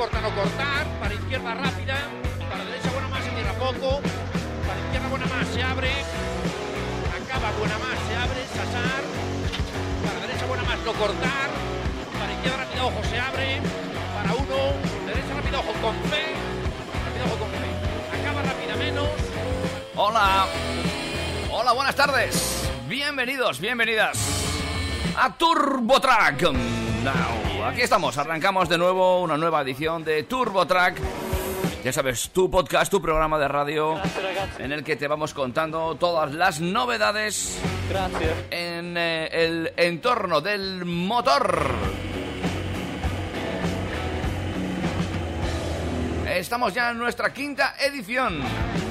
Para 0.00 0.08
derecha 0.08 0.08
buena 0.08 0.08
más 0.08 0.08
corta, 0.08 0.20
no 0.20 0.34
cortar. 0.34 0.86
Para 0.98 1.14
izquierda 1.14 1.54
rápida. 1.54 1.96
Para 2.48 2.64
derecha 2.64 2.90
buena 2.90 3.08
más, 3.08 3.24
se 3.24 3.30
cierra 3.30 3.52
poco. 3.52 4.00
Para 4.66 4.80
izquierda 4.80 5.08
buena 5.08 5.26
más, 5.26 5.48
se 5.48 5.62
abre. 5.62 5.92
Acaba 7.20 7.50
buena 7.58 7.78
más, 7.78 7.98
se 8.08 8.16
abre. 8.16 8.40
Sasar. 8.48 9.02
Para 10.04 10.20
derecha 10.26 10.46
buena 10.46 10.62
más, 10.64 10.78
no 10.86 10.92
cortar. 10.94 11.50
Para 12.18 12.32
izquierda 12.32 12.56
rápida, 12.56 12.84
ojo, 12.86 13.04
se 13.10 13.20
abre. 13.20 13.60
Para 14.14 14.32
uno. 14.32 14.58
Derecha 15.06 15.34
rápida, 15.36 15.58
ojo, 15.58 15.72
con 15.82 15.94
fe. 16.08 16.24
Rápida, 17.04 17.24
ojo, 17.26 17.36
con 17.36 17.50
fe. 17.50 17.68
Acaba 18.20 18.42
rápida 18.42 18.76
menos. 18.76 19.08
Hola. 19.96 20.46
Hola, 21.52 21.72
buenas 21.72 21.94
tardes. 21.94 22.70
Bienvenidos, 22.88 23.60
bienvenidas 23.60 24.16
a 25.16 25.36
Turbo 25.36 26.00
Track. 26.00 26.52
Now, 27.02 27.49
aquí 27.66 27.82
estamos, 27.82 28.16
arrancamos 28.18 28.68
de 28.68 28.78
nuevo 28.78 29.20
una 29.20 29.36
nueva 29.36 29.60
edición 29.62 30.04
de 30.04 30.22
Turbo 30.22 30.66
Track. 30.66 31.00
Ya 31.84 31.92
sabes, 31.92 32.30
tu 32.30 32.50
podcast, 32.50 32.90
tu 32.90 33.00
programa 33.00 33.38
de 33.38 33.48
radio 33.48 33.98
en 34.58 34.72
el 34.72 34.84
que 34.84 34.96
te 34.96 35.08
vamos 35.08 35.32
contando 35.32 35.94
todas 35.94 36.32
las 36.34 36.60
novedades 36.60 37.58
Gracias. 37.88 38.32
en 38.50 38.96
eh, 38.96 39.28
el 39.32 39.72
entorno 39.76 40.40
del 40.40 40.84
motor. 40.84 41.70
Estamos 46.28 46.74
ya 46.74 46.90
en 46.90 46.98
nuestra 46.98 47.32
quinta 47.32 47.74
edición. 47.80 48.40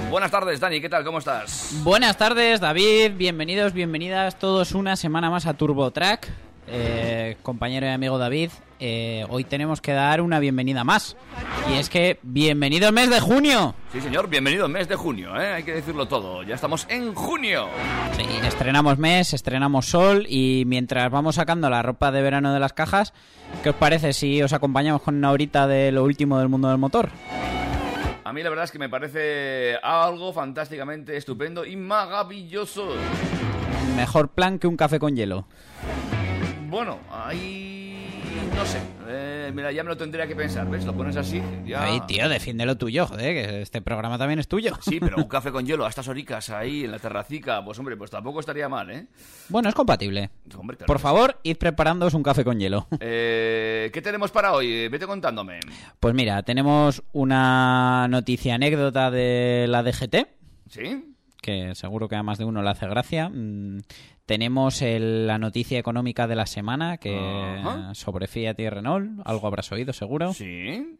Buenas 0.09 0.31
tardes, 0.31 0.59
Dani, 0.59 0.81
¿qué 0.81 0.89
tal? 0.89 1.03
¿Cómo 1.03 1.19
estás? 1.19 1.71
Buenas 1.83 2.17
tardes, 2.17 2.59
David. 2.59 3.13
Bienvenidos, 3.15 3.73
bienvenidas 3.73 4.37
todos 4.39 4.73
una 4.73 4.95
semana 4.95 5.29
más 5.29 5.45
a 5.45 5.53
Turbo 5.53 5.91
Track. 5.91 6.48
Eh, 6.71 7.37
compañero 7.41 7.87
y 7.87 7.89
amigo 7.89 8.19
David, 8.19 8.51
eh, 8.79 9.25
hoy 9.29 9.43
tenemos 9.43 9.81
que 9.81 9.91
dar 9.91 10.21
una 10.21 10.39
bienvenida 10.39 10.83
más. 10.83 11.17
Y 11.67 11.73
es 11.73 11.89
que, 11.89 12.19
bienvenido 12.21 12.87
el 12.87 12.93
mes 12.93 13.09
de 13.09 13.19
junio. 13.19 13.73
Sí, 13.91 13.99
señor, 14.01 14.29
bienvenido 14.29 14.65
al 14.65 14.71
mes 14.71 14.87
de 14.87 14.95
junio, 14.95 15.35
¿eh? 15.35 15.53
hay 15.53 15.63
que 15.63 15.73
decirlo 15.73 16.07
todo. 16.07 16.43
Ya 16.43 16.53
estamos 16.53 16.85
en 16.89 17.15
junio. 17.15 17.67
Sí, 18.15 18.23
estrenamos 18.43 18.99
mes, 18.99 19.33
estrenamos 19.33 19.87
sol 19.87 20.27
y 20.29 20.63
mientras 20.67 21.09
vamos 21.09 21.35
sacando 21.35 21.71
la 21.71 21.81
ropa 21.81 22.11
de 22.11 22.21
verano 22.21 22.53
de 22.53 22.59
las 22.59 22.73
cajas, 22.73 23.13
¿qué 23.63 23.71
os 23.71 23.75
parece 23.75 24.13
si 24.13 24.39
os 24.43 24.53
acompañamos 24.53 25.01
con 25.01 25.15
una 25.15 25.31
horita 25.31 25.65
de 25.65 25.91
lo 25.91 26.03
último 26.03 26.37
del 26.37 26.49
mundo 26.49 26.69
del 26.69 26.77
motor? 26.77 27.09
A 28.23 28.31
mí 28.31 28.43
la 28.43 28.49
verdad 28.49 28.65
es 28.65 28.71
que 28.71 28.77
me 28.77 28.89
parece 28.89 29.75
algo 29.81 30.33
fantásticamente 30.33 31.17
estupendo 31.17 31.65
y 31.65 31.75
maravilloso. 31.75 32.89
Mejor 33.95 34.29
plan 34.29 34.59
que 34.59 34.67
un 34.67 34.77
café 34.77 34.99
con 34.99 35.15
hielo. 35.15 35.47
Bueno, 36.69 36.99
ahí... 37.11 38.21
no 38.55 38.63
sé. 38.63 38.79
Eh, 39.07 39.51
mira, 39.55 39.71
ya 39.71 39.83
me 39.83 39.89
lo 39.89 39.97
tendría 39.97 40.27
que 40.27 40.35
pensar, 40.35 40.69
¿ves? 40.69 40.85
Lo 40.85 40.93
pones 40.95 41.15
así, 41.17 41.41
ya... 41.65 41.83
Ay, 41.83 41.99
tío, 42.07 42.29
defiende 42.29 42.63
lo 42.65 42.77
tuyo, 42.77 43.07
joder, 43.07 43.33
que 43.33 43.61
este 43.63 43.81
programa 43.81 44.19
también 44.19 44.39
es 44.39 44.47
tuyo. 44.47 44.77
Sí, 44.81 44.99
pero 44.99 45.17
un 45.17 45.23
café 45.27 45.51
con 45.51 45.65
hielo 45.65 45.85
a 45.85 45.89
estas 45.89 46.07
horicas 46.07 46.51
ahí 46.51 46.83
en 46.83 46.91
la 46.91 46.99
terracica, 46.99 47.65
pues 47.65 47.79
hombre, 47.79 47.97
pues 47.97 48.11
tampoco 48.11 48.39
estaría 48.39 48.69
mal, 48.69 48.91
¿eh? 48.91 49.07
Bueno, 49.49 49.67
es 49.69 49.73
compatible. 49.73 50.29
Hombre, 50.55 50.77
claro 50.77 50.87
Por 50.87 50.99
favor, 50.99 51.39
id 51.41 51.57
preparándoos 51.57 52.13
un 52.13 52.21
café 52.23 52.43
con 52.43 52.59
hielo. 52.59 52.87
Eh, 53.01 53.89
¿Qué 53.93 54.01
tenemos 54.01 54.29
para 54.29 54.53
hoy? 54.53 54.71
Eh, 54.71 54.89
Vete 54.89 55.07
contándome. 55.07 55.59
Pues 55.99 56.13
mira, 56.13 56.43
tenemos 56.43 57.01
una 57.13 58.07
noticia 58.09 58.55
anécdota 58.55 59.09
de 59.09 59.65
la 59.67 59.81
DGT, 59.81 60.27
¿Sí? 60.69 61.15
que 61.41 61.73
seguro 61.73 62.07
que 62.07 62.15
a 62.15 62.21
más 62.23 62.37
de 62.37 62.45
uno 62.45 62.61
le 62.61 62.69
hace 62.69 62.87
gracia. 62.87 63.31
Tenemos 64.29 64.83
el- 64.83 65.25
la 65.25 65.39
noticia 65.39 65.79
económica 65.79 66.27
de 66.27 66.35
la 66.35 66.45
semana, 66.45 66.97
que 66.97 67.19
sobre 67.93 68.27
Fiat 68.27 68.59
y 68.59 68.69
Renault, 68.69 69.21
algo 69.25 69.47
habrás 69.47 69.71
oído 69.71 69.91
seguro. 69.91 70.35
¿Sí? 70.35 70.99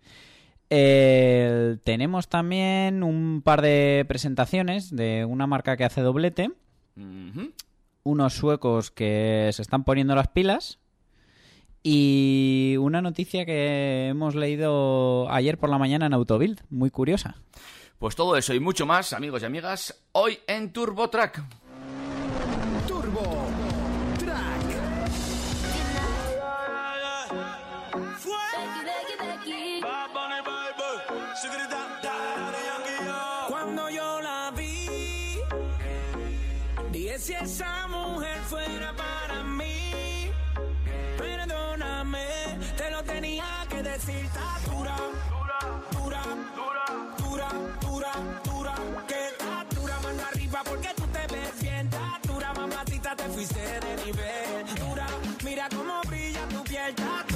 Eh, 0.72 1.78
tenemos 1.84 2.28
también 2.28 3.04
un 3.04 3.44
par 3.44 3.62
de 3.62 4.04
presentaciones 4.08 4.90
de 4.96 5.26
una 5.26 5.46
marca 5.46 5.78
que 5.78 5.84
hace 5.84 6.02
doblete, 6.02 6.50
unos 8.02 8.34
suecos 8.34 8.90
que 8.90 9.52
se 9.54 9.62
están 9.62 9.84
poniendo 9.84 10.16
las 10.16 10.30
pilas 10.30 10.80
y 11.84 12.78
una 12.80 13.00
noticia 13.04 13.46
que 13.46 14.08
hemos 14.08 14.34
leído 14.34 15.32
ayer 15.32 15.60
por 15.60 15.70
la 15.70 15.78
mañana 15.78 16.08
en 16.08 16.14
Autobild, 16.14 16.62
muy 16.72 16.90
curiosa. 16.90 17.36
Pues 18.00 18.16
todo 18.16 18.36
eso 18.38 18.56
y 18.56 18.60
mucho 18.60 18.88
más, 18.88 19.14
amigos 19.14 19.44
y 19.44 19.46
amigas, 19.46 20.04
hoy 20.14 20.40
en 20.48 20.74
Turbo 20.74 21.12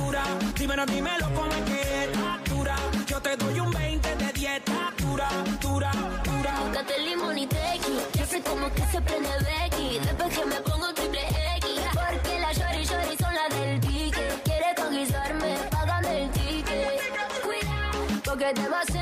dura, 0.04 0.24
dímelo, 0.58 0.86
dímelo 0.86 1.26
cómo 1.34 1.52
es 1.52 1.62
que 1.70 1.82
está 2.06 2.40
dura. 2.54 2.76
Yo 3.08 3.22
te 3.22 3.36
doy 3.38 3.60
un 3.60 3.72
20 3.72 4.16
de 4.16 4.34
dieta. 4.34 4.94
Dura, 4.98 5.30
dura, 5.62 5.92
dura. 6.24 6.60
Búscate 6.66 7.00
limón 7.00 7.38
y 7.38 7.48
tequi. 7.48 7.96
Ya 8.14 8.26
sé 8.26 8.42
cómo 8.42 8.72
que 8.74 8.86
se 8.88 9.02
prende 9.02 9.30
Becky. 9.48 10.00
Después 10.00 10.38
que 10.38 10.46
me 10.46 10.60
pongo 10.62 10.94
triple 10.94 11.22
X. 11.58 11.70
Porque 11.94 12.40
la 12.40 12.52
shorty 12.54 12.84
shorty 12.86 13.18
son 13.24 13.34
las 13.34 13.50
del 13.60 13.80
pique. 13.80 14.26
Quiere 14.44 14.70
conquistarme, 14.76 15.52
págame 15.70 16.24
el 16.24 16.32
ticket. 16.32 17.00
Cuidado, 17.46 18.00
porque 18.26 18.54
te 18.54 18.68
vas 18.68 18.93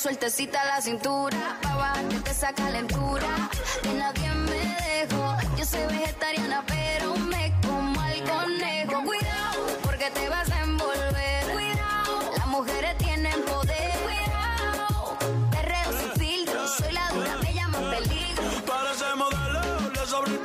sueltecita 0.00 0.64
la 0.64 0.80
cintura, 0.80 1.58
pa' 1.60 1.76
bajarte 1.76 2.30
esa 2.30 2.54
calentura. 2.54 3.50
De 3.82 3.92
nadie 3.92 4.30
me 4.30 4.76
dejo, 4.88 5.36
yo 5.58 5.64
soy 5.66 5.84
vegetariana, 5.88 6.64
pero 6.66 7.16
me 7.16 7.52
como 7.66 8.00
al 8.00 8.24
conejo. 8.24 9.04
Cuidado, 9.04 9.60
porque 9.82 10.10
te 10.10 10.26
vas 10.30 10.50
a 10.50 10.62
envolver. 10.62 11.44
Cuidado, 11.52 12.32
las 12.34 12.46
mujeres 12.46 12.96
tienen 12.96 13.42
poder. 13.42 13.92
Cuidado, 14.06 15.18
perreo 15.50 15.90
sin 16.16 16.46
soy 16.46 16.92
la 16.92 17.08
dura, 17.10 17.36
me 17.42 17.52
llaman 17.52 17.84
peligro. 17.90 18.42
Para 18.66 18.92
ese 18.92 19.14
modelo 19.16 19.90
le 19.90 20.06
sobra 20.06 20.32
el. 20.32 20.40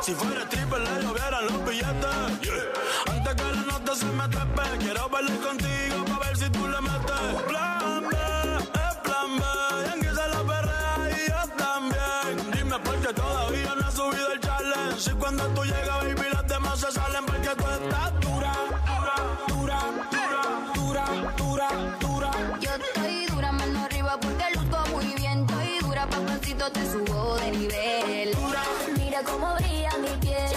Si 0.00 0.14
fuera 0.14 0.48
triple 0.48 0.78
le 0.78 1.02
llovieran 1.02 1.44
los 1.46 1.64
billetes. 1.64 2.50
Antes 3.10 3.34
que 3.34 3.42
la 3.42 3.62
nota 3.72 3.96
se 3.96 4.06
me 4.06 4.28
trepe, 4.28 4.62
quiero 4.78 5.08
bailar 5.08 5.38
contigo 5.40 6.04
pa' 6.04 6.18
ver 6.24 6.36
si 6.36 6.48
tú 6.50 6.68
le 6.68 6.80
metes. 6.80 7.79
Mira 29.20 29.32
cómo 29.32 29.54
brilla 29.56 29.90
mi 29.98 30.08
piel. 30.18 30.50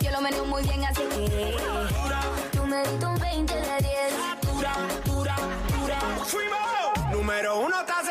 Yo 0.00 0.10
lo 0.10 0.20
meneo 0.20 0.44
muy 0.44 0.62
bien, 0.62 0.84
así 0.84 1.02
que 1.02 1.56
tú 2.52 2.66
me 2.66 2.82
diste 2.82 3.06
un 3.06 3.18
20 3.18 3.54
de 3.54 3.60
10. 3.62 4.52
Dura, 4.52 4.74
dura, 5.04 5.36
dura. 5.78 5.98
Fuimos. 6.26 7.12
Número 7.12 7.58
uno 7.60 7.80
estás 7.80 8.01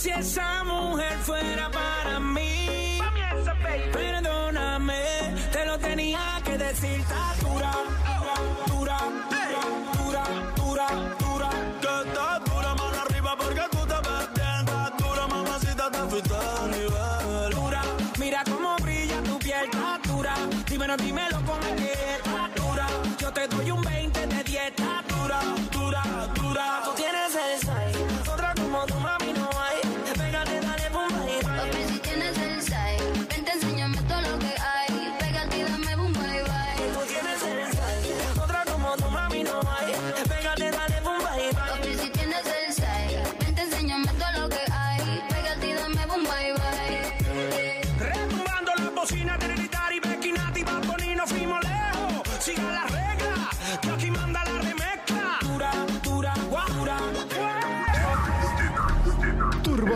si 0.00 0.08
esa 0.08 0.64
mujer 0.64 1.18
fuera 1.18 1.70
para 1.70 2.18
mí. 2.20 2.98
Perdóname, 3.92 5.02
te 5.52 5.66
lo 5.66 5.78
tenía 5.78 6.40
que 6.42 6.56
decir. 6.56 7.00
Está 7.00 7.34
dura, 7.42 7.72
dura, 8.66 8.98
dura, 9.98 10.24
dura, 10.56 10.88
dura. 11.20 11.50
Que 11.82 12.08
estás 12.08 12.44
dura, 12.44 12.74
mano 12.80 12.98
arriba 13.06 13.36
porque 13.36 13.64
tú 13.72 13.80
te 13.90 13.98
ves 14.06 14.26
bien. 14.36 14.62
Dura, 15.02 15.26
mamacita, 15.26 15.90
te 15.90 15.98
fuiste 16.10 16.34
a 16.34 16.66
nivel. 16.76 17.54
Dura, 17.54 17.82
mira 18.18 18.42
cómo 18.44 18.76
brilla 18.76 19.22
tu 19.22 19.38
piel. 19.38 19.64
Está 19.70 20.00
dura, 20.08 20.34
dímelo, 20.66 20.96
dímelo 20.96 21.29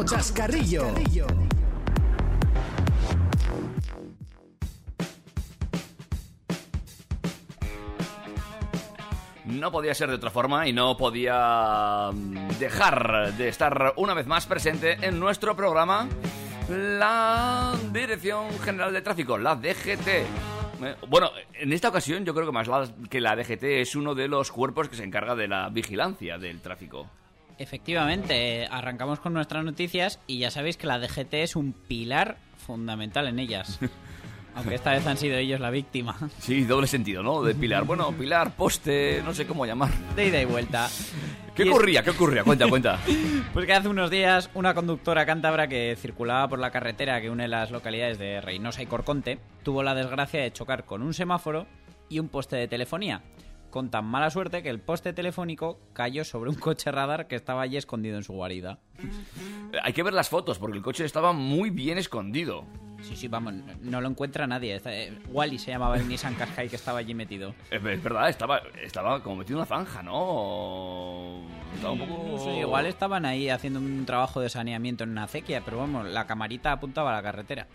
Chascarrillo. 0.07 0.87
No 9.45 9.71
podía 9.71 9.95
ser 9.95 10.09
de 10.09 10.15
otra 10.17 10.31
forma 10.31 10.67
y 10.67 10.73
no 10.73 10.97
podía 10.97 12.11
mm, 12.13 12.59
dejar 12.59 13.35
de 13.35 13.49
estar 13.49 13.93
una 13.97 14.15
vez 14.15 14.27
más 14.27 14.47
presente 14.47 14.97
en 15.03 15.21
nuestro 15.21 15.55
programa 15.55 16.09
la 16.69 17.75
Dirección 17.93 18.47
General 18.61 18.93
de 18.93 19.03
Tráfico, 19.03 19.37
la 19.37 19.55
DGT. 19.55 20.09
Eh, 20.09 20.27
Bueno, 21.09 21.31
en 21.53 21.73
esta 21.73 21.89
ocasión 21.91 22.25
yo 22.25 22.35
creo 22.35 22.47
que 22.47 22.53
más 22.53 22.69
que 23.11 23.21
la 23.21 23.37
DGT 23.37 23.63
es 23.81 23.95
uno 23.97 24.15
de 24.15 24.29
los 24.29 24.51
cuerpos 24.51 24.89
que 24.89 24.97
se 24.97 25.05
encarga 25.05 25.35
de 25.35 25.47
la 25.49 25.69
vigilancia 25.69 26.39
del 26.39 26.61
tráfico. 26.61 27.07
Efectivamente, 27.59 28.67
arrancamos 28.71 29.21
con 29.21 29.33
nuestras 29.33 29.65
noticias 29.65 30.19
y 30.27 30.39
ya 30.39 30.51
sabéis 30.51 30.77
que 30.77 30.87
la 30.87 30.99
DGT 30.99 31.35
es 31.35 31.57
un 31.57 31.73
pilar 31.73 32.37
fundamental 32.57 33.29
en 33.29 33.39
ellas. 33.39 33.79
Aunque 34.57 34.77
esta 34.77 34.93
vez 34.93 35.05
han 35.07 35.17
sido 35.17 35.37
ellos 35.37 35.59
la 35.59 35.71
víctima. 35.71 36.17
Sí, 36.39 36.63
doble 36.63 36.87
sentido, 36.87 37.25
¿no? 37.25 37.43
De 37.43 37.57
pilar. 37.57 37.85
Bueno, 37.85 38.13
pilar, 38.13 38.55
poste, 38.55 39.21
no 39.25 39.35
sé 39.35 39.47
cómo 39.47 39.67
llamar. 39.67 39.91
De 40.15 40.29
ida 40.29 40.41
y 40.41 40.45
vuelta. 40.45 40.89
¿Qué 41.57 41.69
ocurría? 41.69 42.05
¿Qué 42.05 42.11
ocurría? 42.11 42.45
Cuenta, 42.45 42.69
cuenta. 42.69 42.99
Pues 43.53 43.67
que 43.67 43.73
hace 43.73 43.87
unos 43.87 44.11
días 44.11 44.51
una 44.55 44.75
conductora 44.75 45.25
cántabra 45.27 45.69
que 45.69 45.97
circulaba 45.97 46.49
por 46.49 46.59
la 46.59 46.73
carretera 46.73 47.21
que 47.21 47.31
une 47.31 47.47
las 47.47 47.71
localidades 47.71 48.19
de 48.19 48.41
Reynosa 48.41 48.83
y 48.83 48.87
Corconte 48.87 49.39
tuvo 49.63 49.85
la 49.85 49.95
desgracia 49.95 50.43
de 50.43 50.53
chocar 50.53 50.85
con 50.85 51.03
un 51.03 51.15
semáforo 51.15 51.69
y 52.09 52.19
un 52.19 52.29
poste 52.29 52.57
de 52.57 52.67
telefonía. 52.67 53.23
Con 53.75 53.91
tan 53.91 54.05
mala 54.05 54.31
suerte 54.31 54.63
que 54.63 54.71
el 54.71 54.79
poste 54.79 55.13
telefónico 55.13 55.81
cayó 55.95 56.25
sobre 56.25 56.49
un 56.49 56.55
coche 56.55 56.93
radar 56.93 57.27
que 57.27 57.35
estaba 57.35 57.63
allí 57.63 57.77
escondido 57.77 58.17
en 58.17 58.23
su 58.23 58.33
guarida. 58.33 58.79
Hay 59.83 59.93
que 59.93 60.05
ver 60.05 60.15
las 60.15 60.29
fotos 60.29 60.61
porque 60.61 60.77
el 60.77 60.85
coche 60.85 61.05
estaba 61.05 61.33
muy 61.33 61.71
bien 61.71 61.99
escondido. 61.99 62.65
Sí, 63.03 63.17
sí, 63.17 63.27
vamos, 63.27 63.53
no 63.81 64.01
lo 64.01 64.09
encuentra 64.09 64.47
nadie. 64.47 64.81
Eh, 64.85 65.19
Wally 65.29 65.59
se 65.59 65.73
llamaba 65.73 65.97
el 65.97 66.07
Nissan 66.07 66.37
Qashqai 66.37 66.69
que 66.69 66.77
estaba 66.77 67.01
allí 67.01 67.15
metido. 67.15 67.53
Es 67.69 67.83
verdad, 67.83 68.29
estaba, 68.29 68.63
estaba 68.81 69.21
como 69.25 69.39
metido 69.39 69.57
en 69.57 69.63
una 69.63 69.67
zanja, 69.67 70.05
¿no? 70.05 71.41
Estaba 71.75 71.95
un 71.95 71.99
poco... 71.99 72.57
Igual 72.57 72.87
estaban 72.87 73.25
ahí 73.27 73.49
haciendo 73.49 73.81
un 73.81 74.07
trabajo 74.07 74.41
de 74.41 74.51
saneamiento 74.51 75.03
en 75.03 75.11
una 75.11 75.25
acequia, 75.25 75.63
pero 75.65 75.79
vamos, 75.79 76.07
la 76.07 76.29
camarita 76.29 76.71
apuntaba 76.71 77.11
a 77.11 77.15
la 77.15 77.23
carretera. 77.25 77.67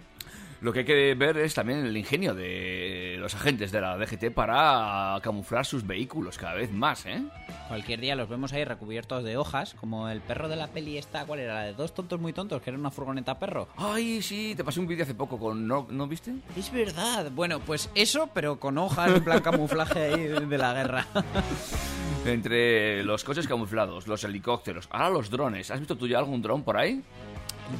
Lo 0.62 0.74
que 0.74 0.80
hay 0.80 0.86
que 0.86 1.16
ver 1.16 1.38
es 1.38 1.54
también 1.54 1.86
el 1.86 1.96
ingenio 1.96 2.36
de 2.36 3.16
los 3.18 3.34
agentes 3.34 3.72
de 3.72 3.80
la 3.80 3.98
DGT 3.98 4.32
para 4.34 5.18
camuflar 5.22 5.66
sus 5.66 5.88
vehículos 5.88 6.38
cada 6.38 6.54
vez 6.54 6.72
más, 6.72 7.06
¿eh? 7.06 7.24
Cualquier 7.70 8.02
día 8.02 8.16
los 8.16 8.28
vemos 8.28 8.52
ahí 8.52 8.66
recubiertos 8.66 9.24
de 9.24 9.38
hojas, 9.38 9.74
como 9.76 10.10
el 10.10 10.20
perro 10.20 10.50
de 10.50 10.58
la 10.58 10.68
peli 10.68 10.98
esta, 10.98 11.26
¿cuál 11.26 11.40
era? 11.40 11.54
La 11.54 11.64
de 11.64 11.74
dos 11.74 11.94
tontos 11.94 12.20
muy 12.20 12.34
tontos, 12.34 12.62
que 12.62 12.72
era 12.72 12.80
una 12.80 12.92
furgoneta 12.92 13.40
perro. 13.40 13.70
Ay, 13.78 14.22
sí, 14.22 14.54
te 14.58 14.64
pasé 14.66 14.82
un 14.82 14.88
vídeo 14.88 15.04
hace 15.04 15.16
poco 15.16 15.40
con... 15.40 15.66
¿No, 15.66 15.88
¿no 15.90 16.08
viste? 16.08 16.34
Es 16.58 16.72
verdad. 16.74 17.32
Bueno, 17.32 17.60
pues 17.62 17.90
eso, 17.96 18.30
pero 18.34 18.60
con 18.60 18.78
hojas 18.78 19.12
en 19.16 19.24
plan 19.24 19.40
camuflaje 19.42 20.14
ahí 20.14 20.24
de 20.24 20.40
de 20.46 20.58
la 20.58 20.74
guerra. 20.74 21.06
Entre 22.26 23.04
los 23.04 23.24
coches 23.24 23.48
camuflados, 23.48 24.08
los 24.08 24.24
helicópteros, 24.24 24.88
ahora 24.92 25.10
los 25.10 25.30
drones. 25.30 25.72
¿Has 25.72 25.80
visto 25.80 25.96
tú 25.96 26.08
ya 26.08 26.20
algún 26.20 26.42
dron 26.42 26.64
por 26.64 26.76
ahí? 26.76 27.02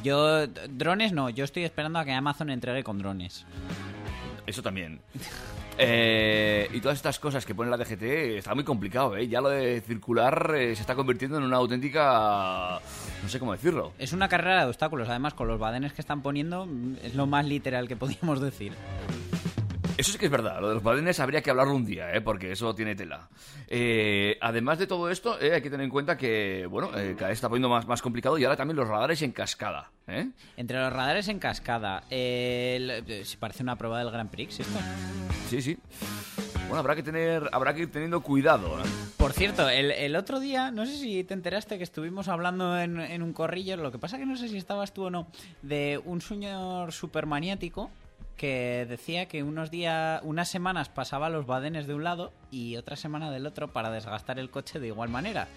Yo, 0.02 0.46
drones 0.46 1.12
no, 1.12 1.30
yo 1.30 1.44
estoy 1.44 1.64
esperando 1.64 1.98
a 1.98 2.04
que 2.04 2.12
Amazon 2.12 2.50
entregue 2.50 2.84
con 2.84 2.98
drones. 2.98 3.44
Eso 4.46 4.62
también. 4.62 5.00
Eh, 5.82 6.68
y 6.74 6.80
todas 6.80 6.98
estas 6.98 7.18
cosas 7.18 7.46
que 7.46 7.54
pone 7.54 7.70
la 7.70 7.78
DGT 7.78 8.02
está 8.36 8.54
muy 8.54 8.64
complicado, 8.64 9.16
¿eh? 9.16 9.26
Ya 9.28 9.40
lo 9.40 9.48
de 9.48 9.80
circular 9.80 10.54
eh, 10.54 10.76
se 10.76 10.82
está 10.82 10.94
convirtiendo 10.94 11.38
en 11.38 11.44
una 11.44 11.56
auténtica... 11.56 12.80
No 13.22 13.28
sé 13.30 13.38
cómo 13.38 13.52
decirlo. 13.52 13.94
Es 13.98 14.12
una 14.12 14.28
carrera 14.28 14.60
de 14.60 14.66
obstáculos, 14.68 15.08
además 15.08 15.32
con 15.32 15.48
los 15.48 15.58
badenes 15.58 15.94
que 15.94 16.02
están 16.02 16.20
poniendo, 16.20 16.68
es 17.02 17.14
lo 17.14 17.26
más 17.26 17.46
literal 17.46 17.88
que 17.88 17.96
podíamos 17.96 18.42
decir. 18.42 18.74
Eso 20.00 20.12
sí 20.12 20.18
que 20.18 20.24
es 20.24 20.32
verdad, 20.32 20.62
lo 20.62 20.68
de 20.68 20.74
los 20.74 20.82
badenes 20.82 21.20
habría 21.20 21.42
que 21.42 21.50
hablarlo 21.50 21.74
un 21.74 21.84
día, 21.84 22.14
¿eh? 22.14 22.22
porque 22.22 22.52
eso 22.52 22.74
tiene 22.74 22.94
tela. 22.94 23.28
Eh, 23.68 24.38
además 24.40 24.78
de 24.78 24.86
todo 24.86 25.10
esto, 25.10 25.38
eh, 25.38 25.52
hay 25.52 25.60
que 25.60 25.68
tener 25.68 25.84
en 25.84 25.90
cuenta 25.90 26.16
que, 26.16 26.66
bueno, 26.70 26.88
eh, 26.98 27.14
cada 27.18 27.28
vez 27.28 27.36
está 27.36 27.50
poniendo 27.50 27.68
más, 27.68 27.86
más 27.86 28.00
complicado 28.00 28.38
y 28.38 28.44
ahora 28.44 28.56
también 28.56 28.76
los 28.76 28.88
radares 28.88 29.20
en 29.20 29.32
cascada. 29.32 29.90
Entre 30.56 30.78
los 30.78 30.90
radares 30.90 31.28
en 31.28 31.38
cascada, 31.38 32.02
se 32.08 33.36
parece 33.38 33.62
una 33.62 33.76
prueba 33.76 33.98
del 33.98 34.10
Grand 34.10 34.30
Prix 34.30 34.60
esto. 34.60 34.78
Sí, 35.50 35.60
sí. 35.60 35.78
Bueno, 36.66 36.78
habrá 36.78 36.96
que 36.96 37.02
tener, 37.02 37.50
habrá 37.52 37.74
que 37.74 37.82
ir 37.82 37.92
teniendo 37.92 38.22
cuidado. 38.22 38.80
¿eh? 38.80 38.88
Por 39.18 39.34
cierto, 39.34 39.68
el, 39.68 39.90
el 39.90 40.16
otro 40.16 40.40
día, 40.40 40.70
no 40.70 40.86
sé 40.86 40.96
si 40.96 41.24
te 41.24 41.34
enteraste 41.34 41.76
que 41.76 41.84
estuvimos 41.84 42.28
hablando 42.28 42.80
en, 42.80 42.98
en 42.98 43.22
un 43.22 43.34
corrillo, 43.34 43.76
lo 43.76 43.92
que 43.92 43.98
pasa 43.98 44.16
que 44.16 44.24
no 44.24 44.36
sé 44.36 44.48
si 44.48 44.56
estabas 44.56 44.94
tú 44.94 45.04
o 45.04 45.10
no, 45.10 45.26
de 45.60 46.00
un 46.06 46.22
señor 46.22 46.92
supermaniático 46.92 47.90
que 48.40 48.86
decía 48.88 49.26
que 49.26 49.42
unos 49.42 49.70
días, 49.70 50.22
unas 50.24 50.48
semanas 50.48 50.88
pasaba 50.88 51.28
los 51.28 51.44
badenes 51.44 51.86
de 51.86 51.92
un 51.92 52.04
lado 52.04 52.32
y 52.50 52.76
otra 52.76 52.96
semana 52.96 53.30
del 53.30 53.46
otro 53.46 53.72
para 53.72 53.90
desgastar 53.90 54.38
el 54.38 54.50
coche 54.50 54.80
de 54.80 54.88
igual 54.88 55.08
manera. 55.08 55.48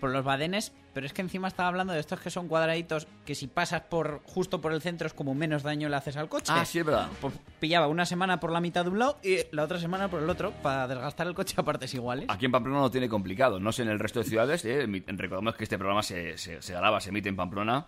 Por 0.00 0.10
los 0.10 0.24
badenes, 0.24 0.72
pero 0.94 1.06
es 1.06 1.12
que 1.12 1.22
encima 1.22 1.48
estaba 1.48 1.68
hablando 1.68 1.92
de 1.92 2.00
estos 2.00 2.20
que 2.20 2.30
son 2.30 2.48
cuadraditos 2.48 3.06
que 3.24 3.34
si 3.34 3.46
pasas 3.46 3.82
por 3.82 4.20
justo 4.24 4.60
por 4.60 4.72
el 4.72 4.82
centro 4.82 5.06
es 5.06 5.14
como 5.14 5.34
menos 5.34 5.62
daño 5.62 5.88
le 5.88 5.96
haces 5.96 6.16
al 6.16 6.28
coche. 6.28 6.52
Ah, 6.54 6.64
sí, 6.64 6.80
es 6.80 6.84
verdad. 6.84 7.08
Pues 7.20 7.34
pillaba 7.60 7.86
una 7.86 8.04
semana 8.04 8.40
por 8.40 8.50
la 8.50 8.60
mitad 8.60 8.84
de 8.84 8.90
un 8.90 8.98
lado 8.98 9.18
y 9.22 9.38
la 9.52 9.62
otra 9.62 9.78
semana 9.78 10.08
por 10.08 10.22
el 10.22 10.28
otro 10.28 10.52
para 10.62 10.88
desgastar 10.88 11.28
el 11.28 11.34
coche 11.34 11.54
a 11.56 11.62
partes 11.62 11.94
iguales. 11.94 12.26
Aquí 12.28 12.46
en 12.46 12.52
Pamplona 12.52 12.80
no 12.80 12.90
tiene 12.90 13.08
complicado, 13.08 13.60
no 13.60 13.70
sé 13.70 13.82
en 13.82 13.88
el 13.88 14.00
resto 14.00 14.18
de 14.18 14.24
ciudades. 14.24 14.64
¿eh? 14.64 14.86
Recordemos 15.06 15.54
que 15.54 15.64
este 15.64 15.78
programa 15.78 16.02
se, 16.02 16.36
se, 16.36 16.60
se 16.60 16.72
graba, 16.72 17.00
se 17.00 17.10
emite 17.10 17.28
en 17.28 17.36
Pamplona. 17.36 17.86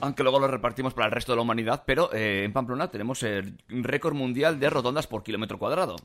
Aunque 0.00 0.22
luego 0.22 0.38
lo 0.38 0.46
repartimos 0.46 0.94
para 0.94 1.06
el 1.06 1.12
resto 1.12 1.32
de 1.32 1.36
la 1.36 1.42
humanidad, 1.42 1.82
pero 1.84 2.12
eh, 2.12 2.44
en 2.44 2.52
Pamplona 2.52 2.88
tenemos 2.88 3.22
el 3.24 3.58
récord 3.68 4.14
mundial 4.14 4.60
de 4.60 4.70
rotondas 4.70 5.06
por 5.08 5.24
kilómetro 5.24 5.58
cuadrado. 5.58 5.96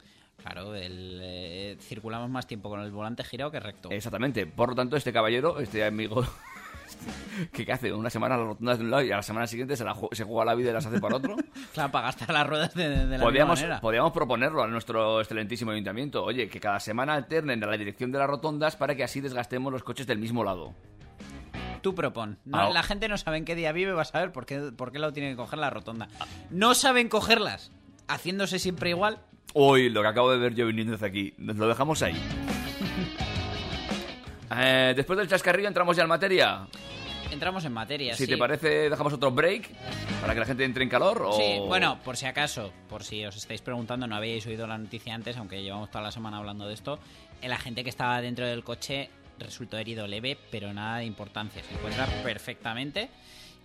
Claro, 0.42 0.76
el, 0.76 1.20
eh, 1.22 1.78
circulamos 1.80 2.30
más 2.30 2.46
tiempo 2.48 2.70
con 2.70 2.82
el 2.82 2.92
volante 2.92 3.24
girado 3.24 3.50
que 3.52 3.60
recto. 3.60 3.90
Exactamente. 3.92 4.46
Por 4.46 4.70
lo 4.70 4.76
tanto, 4.76 4.98
este 4.98 5.14
caballero, 5.14 5.60
este 5.60 5.86
amigo, 5.86 6.26
¿Qué, 7.52 7.72
hace? 7.72 7.92
Una 7.94 8.10
semana 8.10 8.38
las 8.38 8.48
rotondas 8.48 8.78
de 8.78 8.84
un 8.84 8.92
lado 8.92 9.04
y 9.04 9.12
a 9.12 9.18
la 9.18 9.24
semana 9.24 9.48
siguiente 9.48 9.76
se, 9.76 9.84
la 9.84 9.96
se 10.12 10.24
juega 10.24 10.46
la 10.46 10.56
vida 10.56 10.70
y 10.70 10.74
las 10.74 10.86
hace 10.86 11.00
para 11.00 11.16
otro. 11.18 11.36
Claro, 11.74 11.92
para 11.92 12.06
gastar 12.08 12.30
las 12.30 12.46
ruedas 12.48 12.74
de, 12.76 12.88
de 13.08 13.18
la 13.18 13.24
Podríamos, 13.24 13.54
misma 13.58 13.68
manera. 13.68 13.82
podríamos 13.82 14.12
proponerlo 14.12 14.62
a 14.64 14.68
nuestro 14.68 15.20
excelentísimo 15.22 15.72
ayuntamiento. 15.72 16.24
Oye, 16.24 16.48
que 16.50 16.60
cada 16.60 16.80
semana 16.80 17.14
alternen 17.16 17.64
a 17.64 17.68
la 17.68 17.78
dirección 17.78 18.12
de 18.12 18.20
las 18.20 18.28
rotondas 18.28 18.76
para 18.76 18.96
que 18.96 19.04
así 19.04 19.22
desgastemos 19.22 19.72
los 19.72 19.84
coches 19.84 20.06
del 20.06 20.20
mismo 20.20 20.44
lado. 20.44 20.74
Tú 21.82 21.96
propon. 21.96 22.38
No, 22.46 22.58
Ah, 22.60 22.70
La 22.70 22.84
gente 22.84 23.08
no 23.10 23.18
sabe 23.18 23.38
en 23.38 23.46
qué 23.46 23.56
día 23.56 23.72
vive, 23.72 23.92
va 23.94 24.04
a 24.04 24.06
saber 24.06 24.32
por 24.32 24.46
qué, 24.46 24.72
por 24.76 24.92
qué 24.92 25.00
lado 25.00 25.14
tiene 25.14 25.32
que 25.32 25.36
coger 25.36 25.60
la 25.60 25.70
rotonda. 25.70 26.08
No 26.50 26.76
saben 26.76 27.10
cogerlas, 27.10 27.72
haciéndose 28.08 28.60
siempre 28.60 28.90
igual. 28.90 29.20
Uy, 29.54 29.90
lo 29.90 30.02
que 30.02 30.08
acabo 30.08 30.32
de 30.32 30.38
ver 30.38 30.56
yo 30.56 30.66
viniendo 30.66 30.94
desde 30.94 31.06
aquí. 31.06 31.34
Nos 31.38 31.58
lo 31.58 31.68
dejamos 31.68 32.02
ahí. 32.02 32.16
Eh, 34.56 34.94
después 34.96 35.18
del 35.18 35.28
chascarrillo 35.28 35.68
entramos 35.68 35.98
ya 35.98 36.04
en 36.04 36.10
materia. 36.10 36.68
Entramos 37.32 37.66
en 37.66 37.74
materia. 37.74 38.16
Si 38.16 38.26
sí. 38.26 38.32
te 38.32 38.38
parece, 38.38 38.90
dejamos 38.90 39.12
otro 39.14 39.32
break 39.32 39.68
para 40.22 40.36
que 40.36 40.40
la 40.40 40.46
gente 40.46 40.64
entre 40.64 40.84
en 40.84 40.90
calor. 40.90 41.24
O... 41.24 41.34
Sí, 41.34 41.56
bueno, 41.66 42.00
por 42.04 42.18
si 42.18 42.28
acaso, 42.28 42.72
por 42.88 43.04
si 43.04 43.26
os 43.26 43.36
estáis 43.36 43.62
preguntando, 43.62 44.06
no 44.06 44.16
habíais 44.16 44.46
oído 44.46 44.68
la 44.68 44.78
noticia 44.78 45.16
antes, 45.16 45.38
aunque 45.38 45.64
llevamos 45.64 45.90
toda 45.90 46.04
la 46.04 46.12
semana 46.12 46.38
hablando 46.38 46.68
de 46.68 46.76
esto, 46.76 47.00
el 47.42 47.52
agente 47.52 47.84
que 47.84 47.90
estaba 47.90 48.22
dentro 48.22 48.46
del 48.46 48.64
coche 48.64 49.10
resultó 49.40 49.78
herido 49.78 50.06
leve, 50.06 50.38
pero 50.52 50.72
nada 50.72 51.00
de 51.00 51.06
importancia. 51.06 51.64
Se 51.64 51.74
encuentra 51.74 52.06
perfectamente 52.24 53.10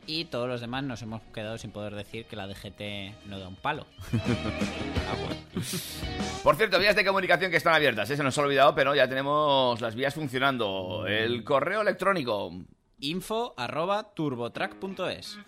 y 0.09 0.25
todos 0.25 0.49
los 0.49 0.62
demás 0.62 0.83
nos 0.83 1.03
hemos 1.03 1.21
quedado 1.35 1.59
sin 1.59 1.71
poder 1.71 1.95
decir 1.95 2.25
que 2.25 2.35
la 2.35 2.47
DGT 2.47 3.27
no 3.27 3.38
da 3.38 3.47
un 3.47 3.57
palo. 3.57 3.87
Por 6.43 6.57
cierto, 6.57 6.79
vías 6.79 6.97
de 6.97 7.05
comunicación 7.05 7.50
que 7.50 7.59
están 7.59 7.75
abiertas. 7.75 8.09
¿eh? 8.11 8.17
Se 8.17 8.25
nos 8.25 8.37
ha 8.38 8.43
olvidado, 8.43 8.75
pero 8.75 8.95
ya 8.95 9.07
tenemos 9.07 9.79
las 9.83 9.95
vías 9.95 10.15
funcionando. 10.15 11.07
El 11.07 11.45
correo 11.45 11.83
electrónico 11.83 12.53
Info 13.00 13.55
arroba 13.57 14.15
turbotrack.es. 14.15 15.38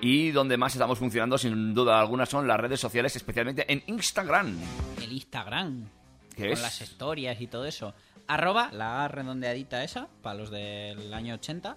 y 0.00 0.30
donde 0.30 0.56
más 0.56 0.74
estamos 0.74 0.98
funcionando, 0.98 1.36
sin 1.36 1.74
duda 1.74 2.00
alguna, 2.00 2.24
son 2.24 2.48
las 2.48 2.58
redes 2.58 2.80
sociales, 2.80 3.14
especialmente 3.16 3.70
en 3.70 3.82
Instagram. 3.86 4.58
El 5.02 5.12
Instagram. 5.12 5.90
¿Qué 6.34 6.44
con 6.44 6.52
es? 6.52 6.62
las 6.62 6.80
historias 6.80 7.38
y 7.40 7.48
todo 7.48 7.66
eso. 7.66 7.92
Arroba, 8.28 8.70
la 8.72 9.06
redondeadita 9.08 9.84
esa, 9.84 10.08
para 10.22 10.36
los 10.36 10.50
del 10.50 11.12
año 11.12 11.34
80. 11.34 11.76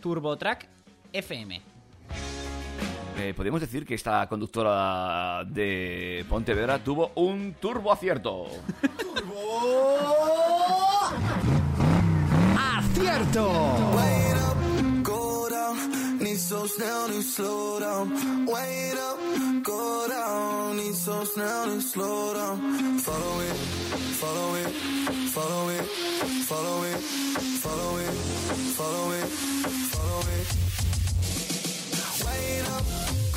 Turbotrack 0.00 0.66
FM. 1.12 1.60
Eh, 3.18 3.34
podemos 3.36 3.60
decir 3.60 3.84
que 3.84 3.94
esta 3.94 4.26
conductora 4.28 5.44
de 5.44 6.24
Pontevedra 6.28 6.78
tuvo 6.78 7.12
un 7.16 7.54
turbo 7.60 7.92
acierto. 7.92 8.46
¡Acierto! 12.56 13.50
So 16.40 16.66
snel, 16.66 17.08
need 17.08 17.22
slow 17.22 17.78
down. 17.80 18.46
Wait 18.46 18.94
up, 18.96 19.18
go 19.62 20.08
down. 20.08 20.76
Need 20.76 20.94
so 20.94 21.24
snel, 21.24 21.66
need 21.66 21.82
slow 21.82 22.34
down. 22.34 22.98
Follow 22.98 23.40
it, 23.40 23.56
follow 24.20 24.54
it, 24.54 24.70
follow 25.36 25.68
it, 25.68 25.84
follow 26.48 26.82
it, 26.82 27.00
follow 27.64 27.96
it, 27.98 28.10
follow 28.78 29.10
it, 29.12 29.28
follow 29.92 30.20
it. 30.36 30.48
Wait 32.24 32.64
up, 32.76 32.84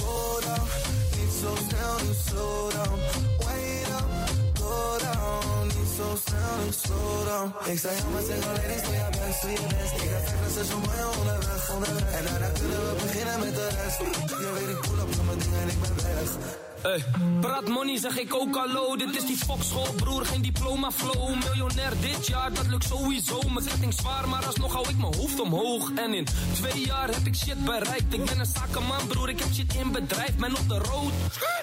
go 0.02 0.40
down. 0.42 0.68
Need 1.16 1.32
so 1.42 1.56
snel, 1.56 1.96
need 2.06 2.16
slow 2.16 2.72
down. 2.72 3.00
Wait 3.46 3.90
up, 3.92 4.08
go 4.56 4.98
down. 5.00 5.68
So 5.94 6.16
snel, 6.16 6.66
need 6.66 6.74
slow 6.74 7.26
down. 7.26 7.54
Ik 7.72 7.80
zei 7.80 7.94
al 8.06 8.10
met 8.10 8.26
zeggen, 8.26 8.52
ladies, 8.52 8.82
doe 8.84 8.94
je 8.94 9.10
best, 9.12 9.42
doe 9.42 9.52
je 9.52 9.68
best. 9.74 9.94
Ik 9.94 10.10
vijf 10.26 10.52
station 10.52 10.84
voor 10.84 10.96
je 11.02 11.20
onderweg, 11.20 11.74
onderweg. 11.74 12.12
En 12.18 12.24
daarna 12.26 12.50
kunnen 12.60 12.80
we 12.88 12.94
beginnen 13.04 13.40
met 13.40 13.56
de 13.56 13.68
rest. 13.78 14.00
Je 14.44 14.50
weet, 14.56 14.70
ik 14.76 14.82
pull 14.82 15.00
op, 15.04 15.14
doe 15.16 15.26
mijn 15.26 15.40
dingen 15.40 15.60
en 15.62 15.70
ik 15.70 15.80
ben 15.82 15.96
weg. 15.96 16.73
Hey, 16.84 17.04
praat 17.42 17.68
money, 17.68 17.98
zeg 17.98 18.18
ik 18.18 18.36
ook 18.36 18.56
hallo. 18.56 18.96
Dit 18.96 19.16
is 19.16 19.26
die 19.26 19.38
fokschool, 19.38 19.94
broer, 19.96 20.26
geen 20.26 20.42
diploma 20.42 20.92
flow. 20.92 21.30
Miljonair 21.44 21.92
dit 22.02 22.28
jaar, 22.28 22.54
dat 22.54 22.68
lukt 22.68 22.84
sowieso. 22.84 23.40
Mijn 23.50 23.66
ketting 23.66 23.94
zwaar, 23.94 24.30
maar 24.30 24.46
alsnog 24.46 24.74
hou 24.74 24.90
ik 24.90 24.98
mijn 24.98 25.16
hoofd 25.16 25.40
omhoog. 25.40 25.92
En 25.96 26.14
in 26.14 26.28
twee 26.54 26.86
jaar 26.86 27.08
heb 27.08 27.26
ik 27.26 27.36
shit 27.36 27.66
bereikt. 27.66 28.14
Ik 28.14 28.26
ben 28.26 28.40
een 28.40 28.46
zakenman, 28.46 29.08
broer, 29.08 29.30
ik 29.30 29.40
heb 29.40 29.54
shit 29.54 29.74
in 29.74 29.92
bedrijf. 29.92 30.36
Ben 30.36 30.58
op 30.58 30.70
de 30.70 30.78
road, 30.78 31.12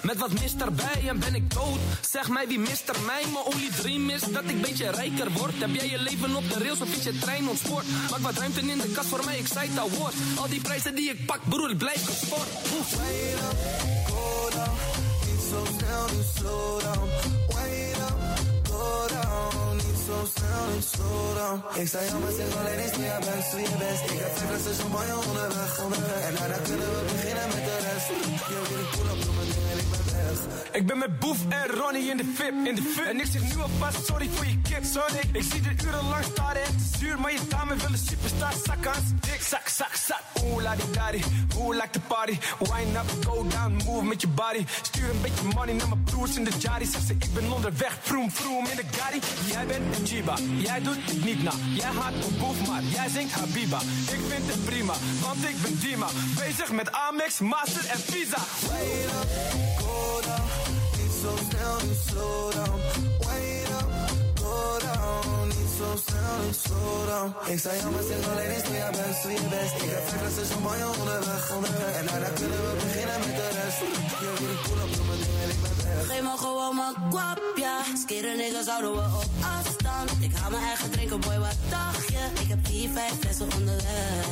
met 0.01 0.17
wat 0.17 0.31
mist 0.31 0.61
erbij 0.61 1.07
en 1.07 1.19
ben 1.19 1.35
ik 1.35 1.53
dood. 1.53 1.79
Zeg 2.09 2.29
mij 2.29 2.47
wie 2.47 2.59
mist 2.59 2.89
er 2.89 3.01
mij, 3.05 3.23
mijn 3.31 3.45
only 3.45 3.69
dream 3.81 4.09
is 4.09 4.21
dat 4.21 4.43
ik 4.47 4.61
beetje 4.61 4.91
rijker 4.91 5.31
word. 5.31 5.53
Heb 5.59 5.73
jij 5.73 5.89
je 5.89 5.97
leven 5.97 6.35
op 6.35 6.49
de 6.49 6.59
rails 6.59 6.81
of 6.81 6.95
is 6.95 7.03
je 7.03 7.17
trein 7.19 7.49
ontspoord? 7.49 7.85
Maak 8.09 8.19
wat 8.19 8.37
ruimte 8.37 8.59
in 8.59 8.77
de 8.77 8.91
kast 8.91 9.07
voor 9.07 9.25
mij, 9.25 9.37
ik 9.37 9.47
zei 9.47 9.69
het 9.69 9.79
al 9.79 9.89
woord. 9.89 10.13
Al 10.37 10.49
die 10.49 10.61
prijzen 10.61 10.95
die 10.95 11.09
ik 11.09 11.25
pak, 11.25 11.39
broer, 11.49 11.69
ik 11.69 11.77
blijf 11.77 12.05
gesport. 12.05 12.47
slows 15.51 15.77
down 15.85 16.09
and 16.15 16.25
slow 16.37 16.79
down. 16.87 17.07
Wait 17.53 17.99
up, 18.07 18.17
go 18.71 18.85
down. 19.15 19.75
Niet 19.83 19.99
zo 20.07 20.17
snel 20.35 20.65
en 20.75 20.83
slow 20.93 21.27
down. 21.39 21.57
Ik 21.81 21.87
sta 21.87 21.99
jou 22.07 22.19
maar 22.23 22.35
zeg 22.37 22.55
alleen 22.59 22.79
eens 22.83 22.97
niet 22.97 23.11
aan 23.15 23.23
buik, 23.27 23.45
je 23.69 23.77
best. 23.83 24.03
Ik 24.11 24.19
heb 24.23 24.33
twijfels, 24.35 24.63
dus 24.67 24.77
van 24.83 24.91
mij 24.95 25.11
onderweg, 25.27 25.73
onderweg. 25.85 26.21
En 26.27 26.33
daarna 26.39 26.59
kunnen 26.69 26.89
we 26.95 27.01
beginnen 27.11 27.47
met 27.53 27.63
de 27.67 27.77
rest. 27.85 28.07
Je 28.51 28.57
wil 28.69 28.79
ik 28.83 28.89
pull 28.95 29.09
up, 29.11 29.19
noem 29.25 29.37
het 29.41 29.51
ik 29.83 30.00
Ik 30.71 30.87
ben 30.87 30.97
met 30.97 31.19
Boef 31.19 31.37
en 31.49 31.67
Ronnie 31.67 32.09
in 32.09 32.17
de 32.17 32.33
VIP, 32.35 32.53
in 32.67 32.75
de 32.75 32.81
VIP. 32.81 33.05
En 33.05 33.19
ik 33.19 33.25
zeg 33.31 33.41
nu 33.41 33.61
alvast 33.61 34.05
sorry 34.05 34.29
voor 34.33 34.45
je 34.45 34.57
kip, 34.61 34.83
sorry. 34.83 35.19
Ik 35.31 35.43
zie 35.51 35.61
de 35.61 35.85
urenlang 35.85 36.23
staren 36.23 36.63
en 36.63 36.77
zuur, 36.99 37.19
maar 37.19 37.31
je 37.31 37.39
dame 37.49 37.75
wil 37.75 37.91
een 37.91 37.97
superstar 37.97 38.53
zak 38.65 38.83
dik. 39.19 39.41
Zak, 39.41 39.67
zak, 39.67 39.95
zak. 39.95 40.21
Oeh, 40.43 40.63
la 40.63 40.75
di 40.75 40.83
daddy, 40.91 41.21
oeh, 41.57 41.75
like 41.75 41.89
the 41.89 41.99
party. 41.99 42.37
Wine 42.59 42.99
up, 42.99 43.25
go 43.25 43.45
down, 43.47 43.81
move 43.85 44.05
met 44.05 44.21
je 44.21 44.27
body. 44.27 44.65
Stuur 44.81 45.09
een 45.09 45.21
beetje 45.21 45.43
money 45.55 45.73
naar 45.73 45.87
mijn 45.87 46.03
broers 46.03 46.35
in 46.35 46.43
de 46.43 46.51
jari. 46.59 46.85
Zeg 46.85 47.01
ze, 47.01 47.13
ik 47.13 47.33
ben 47.33 47.51
onderweg, 47.51 47.97
vroom, 48.01 48.31
vroom 48.31 48.65
in 48.65 48.75
de 48.75 48.85
gari. 48.91 49.19
Jij 49.51 49.65
bent 49.65 49.95
een 49.95 50.05
Chiba, 50.05 50.35
jij 50.57 50.81
doet 50.81 50.95
het 51.05 51.23
niet 51.25 51.43
na. 51.43 51.51
Jij 51.73 51.91
haat 51.99 52.13
op 52.25 52.39
Boef, 52.39 52.67
maar 52.67 52.83
jij 52.83 53.09
zingt 53.09 53.33
Habiba. 53.33 53.79
Ik 54.15 54.21
vind 54.29 54.51
het 54.51 54.65
prima, 54.65 54.93
want 55.21 55.43
ik 55.43 55.61
ben 55.61 55.79
Dima. 55.79 56.07
Bezig 56.37 56.71
met 56.71 56.91
Amex, 56.91 57.39
Master 57.39 57.85
en 57.89 57.99
Visa. 57.99 58.41
Down. 60.27 60.45
Need 60.97 61.13
so 61.21 61.31
snel, 61.49 61.75
need 61.85 62.01
slow 62.07 62.51
down. 62.57 62.77
Wait 63.27 63.69
up, 63.79 63.89
go 64.43 64.55
down. 64.87 65.47
Need 65.53 65.69
so 65.77 65.89
snel, 66.05 66.35
need 66.43 66.57
slow 66.65 66.97
down. 67.11 67.29
Ik 67.53 67.59
zei 67.59 67.75
al 67.85 67.91
met 67.91 68.05
zeggen, 68.09 68.33
ladies, 68.39 68.63
doe 68.67 68.75
je 68.83 68.89
best, 68.99 69.21
doe 69.23 69.31
je 69.31 69.47
best. 69.55 69.73
Ik 69.83 69.89
heb 69.95 70.03
vijf 70.09 70.31
station 70.35 70.61
voor 70.65 70.77
je 70.81 70.87
onderweg, 70.99 71.43
onderweg. 71.55 71.93
En 71.99 72.05
daarna 72.09 72.29
kunnen 72.39 72.59
we 72.65 72.71
beginnen 72.83 73.19
met 73.25 73.35
de 73.39 73.47
rest. 73.57 73.79
Je 74.23 74.29
weet, 74.39 74.53
ik 74.55 74.61
pull 74.65 74.81
op, 74.85 74.91
doe 74.95 75.05
mijn 75.09 75.19
dingen 75.23 75.41
en 75.45 75.49
ik 75.55 75.59
ben 75.63 75.75
weg. 75.83 76.05
Geef 76.11 76.23
me 76.29 76.35
gewoon 76.45 76.75
mijn 76.81 76.95
kwap, 77.09 77.41
ja. 77.65 77.75
Skere 78.03 78.33
niggas 78.41 78.67
houden 78.73 78.91
we 78.97 79.03
op 79.21 79.29
afstand. 79.57 80.09
Ik 80.27 80.33
haal 80.39 80.51
mijn 80.55 80.63
eigen 80.71 80.89
drinken, 80.91 81.19
boy, 81.19 81.37
wat 81.47 81.59
dacht 81.69 82.07
je? 82.15 82.23
Ik 82.43 82.49
heb 82.53 82.61
vier, 82.67 82.89
vijf 82.97 83.15
flessen 83.21 83.47
onderweg. 83.57 84.25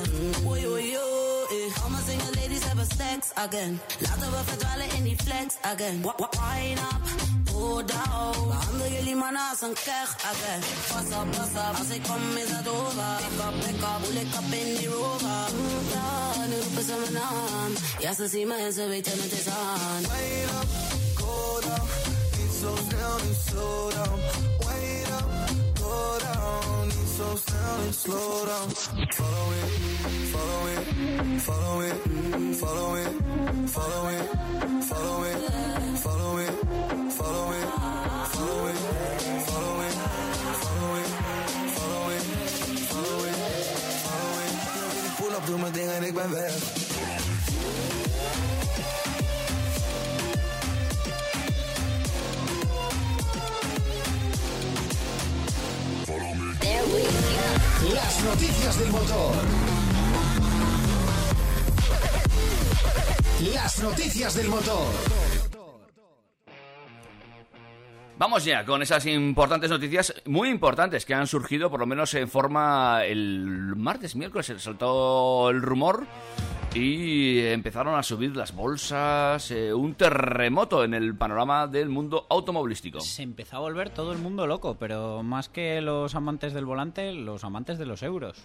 Oei, 0.50 0.67
oei, 0.67 0.88
oei. 0.98 1.63
Al 1.84 1.89
mijn 1.89 2.03
sex 2.98 3.22
again. 3.34 3.79
Laten 4.00 4.31
we 4.31 4.38
verdwalen 4.46 4.89
in 4.98 5.03
die 5.03 5.17
flex 5.24 5.55
again. 5.62 6.01
Wine 6.01 6.79
up, 6.91 7.03
go 7.53 7.84
down. 7.86 8.48
Behandel 8.48 8.91
jullie 8.91 9.15
mannen 9.15 9.41
als 9.51 9.62
een 9.62 9.74
keg 9.74 10.10
again. 10.31 10.62
Pas 10.91 11.17
op, 11.19 11.29
pas 11.31 11.53
op. 11.67 11.75
Als 11.77 11.89
ik 11.89 12.03
kom 12.03 12.38
is 12.43 12.50
het 12.50 12.67
over. 12.67 13.10
Pick 13.24 13.39
up, 13.48 13.53
pick 13.65 13.81
up. 13.91 14.01
Hoe 14.05 14.22
ik 14.22 14.36
op 14.39 14.51
in 14.60 14.75
die 14.77 14.88
rover. 14.88 15.48
Ja, 15.93 16.46
nu 16.48 16.55
roepen 16.63 16.84
ze 16.84 16.96
mijn 17.01 17.13
naam. 17.13 17.72
Ja, 18.00 18.13
ze 18.13 18.27
zien 18.27 18.48
me 18.48 18.55
en 18.55 18.74
ze 18.74 18.88
weten 18.88 19.12
het 19.12 19.31
is 19.31 19.48
aan. 19.48 20.01
Wait 20.12 20.50
up, 20.60 20.69
go 21.22 21.60
down. 21.67 21.88
Niet 22.38 22.53
so 22.62 22.75
snel, 22.89 23.15
niet 23.27 23.39
slow 23.50 23.91
down. 23.93 24.19
Wait 24.65 25.08
up, 25.19 25.29
slow 27.91 28.46
down. 28.46 28.69
Follow 28.69 29.51
it, 29.51 29.69
follow 30.34 30.67
it, 30.67 30.84
follow 31.41 31.81
it, 31.81 31.96
follow 32.55 32.96
it, 32.96 33.10
follow 33.69 34.08
it, 34.10 34.27
follow 34.86 35.24
it, 35.24 35.36
follow 35.36 35.36
it, 35.36 35.46
follow 36.10 36.39
it, 36.39 36.51
follow 37.12 37.51
it, 37.51 37.67
follow 39.48 39.77
it, 39.79 39.79
follow 39.79 39.79
it, 39.79 39.96
follow 40.63 40.96
it, 40.96 41.12
follow 41.77 42.10
it, 42.10 42.24
follow 44.10 44.39
it. 44.43 44.55
Pull 45.17 45.36
op, 45.36 45.46
doe 45.46 45.58
mijn 45.60 45.74
ding 45.74 45.89
en 45.89 46.03
ik 46.03 46.13
ben 46.13 46.31
weg. 46.31 46.88
Las 57.93 58.24
noticias 58.24 58.79
del 58.79 58.91
motor. 58.91 59.36
Las 63.53 63.84
noticias 63.84 64.36
del 64.36 64.48
motor. 64.48 64.86
Vamos 68.17 68.43
ya 68.43 68.65
con 68.65 68.81
esas 68.81 69.05
importantes 69.05 69.69
noticias, 69.69 70.13
muy 70.25 70.50
importantes, 70.50 71.05
que 71.05 71.13
han 71.13 71.25
surgido 71.25 71.72
por 71.72 71.79
lo 71.79 71.86
menos 71.86 72.13
en 72.13 72.27
forma 72.27 73.05
el 73.05 73.74
martes, 73.75 74.15
miércoles, 74.15 74.46
se 74.46 74.60
soltó 74.60 75.50
el 75.50 75.62
rumor 75.62 76.05
y 76.73 77.39
empezaron 77.39 77.95
a 77.95 78.03
subir 78.03 78.35
las 78.35 78.53
bolsas, 78.53 79.49
eh, 79.51 79.73
un 79.73 79.95
terremoto 79.95 80.83
en 80.83 80.93
el 80.93 81.15
panorama 81.15 81.67
del 81.67 81.89
mundo 81.89 82.27
automovilístico. 82.29 83.01
Se 83.01 83.23
empezó 83.23 83.57
a 83.57 83.59
volver 83.59 83.89
todo 83.89 84.11
el 84.11 84.19
mundo 84.19 84.45
loco, 84.45 84.77
pero 84.79 85.23
más 85.23 85.49
que 85.49 85.81
los 85.81 86.13
amantes 86.13 86.53
del 86.53 86.65
volante, 86.65 87.11
los 87.13 87.43
amantes 87.43 87.79
de 87.79 87.85
los 87.85 88.03
euros. 88.03 88.38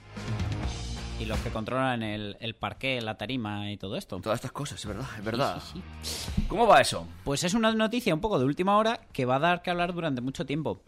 Y 1.20 1.26
los 1.26 1.38
que 1.40 1.50
controlan 1.50 2.02
el, 2.02 2.36
el 2.40 2.54
parqué, 2.54 3.00
la 3.00 3.16
tarima 3.16 3.70
y 3.70 3.76
todo 3.76 3.96
esto. 3.96 4.18
Todas 4.20 4.38
estas 4.38 4.52
cosas, 4.52 4.80
es 4.80 4.86
verdad, 4.86 5.06
es 5.16 5.24
verdad. 5.24 5.62
¿Cómo 6.48 6.66
va 6.66 6.80
eso? 6.80 7.06
Pues 7.24 7.44
es 7.44 7.54
una 7.54 7.72
noticia 7.72 8.14
un 8.14 8.20
poco 8.20 8.38
de 8.38 8.46
última 8.46 8.76
hora 8.78 9.00
que 9.12 9.26
va 9.26 9.36
a 9.36 9.38
dar 9.40 9.62
que 9.62 9.70
hablar 9.70 9.92
durante 9.92 10.22
mucho 10.22 10.44
tiempo. 10.44 10.80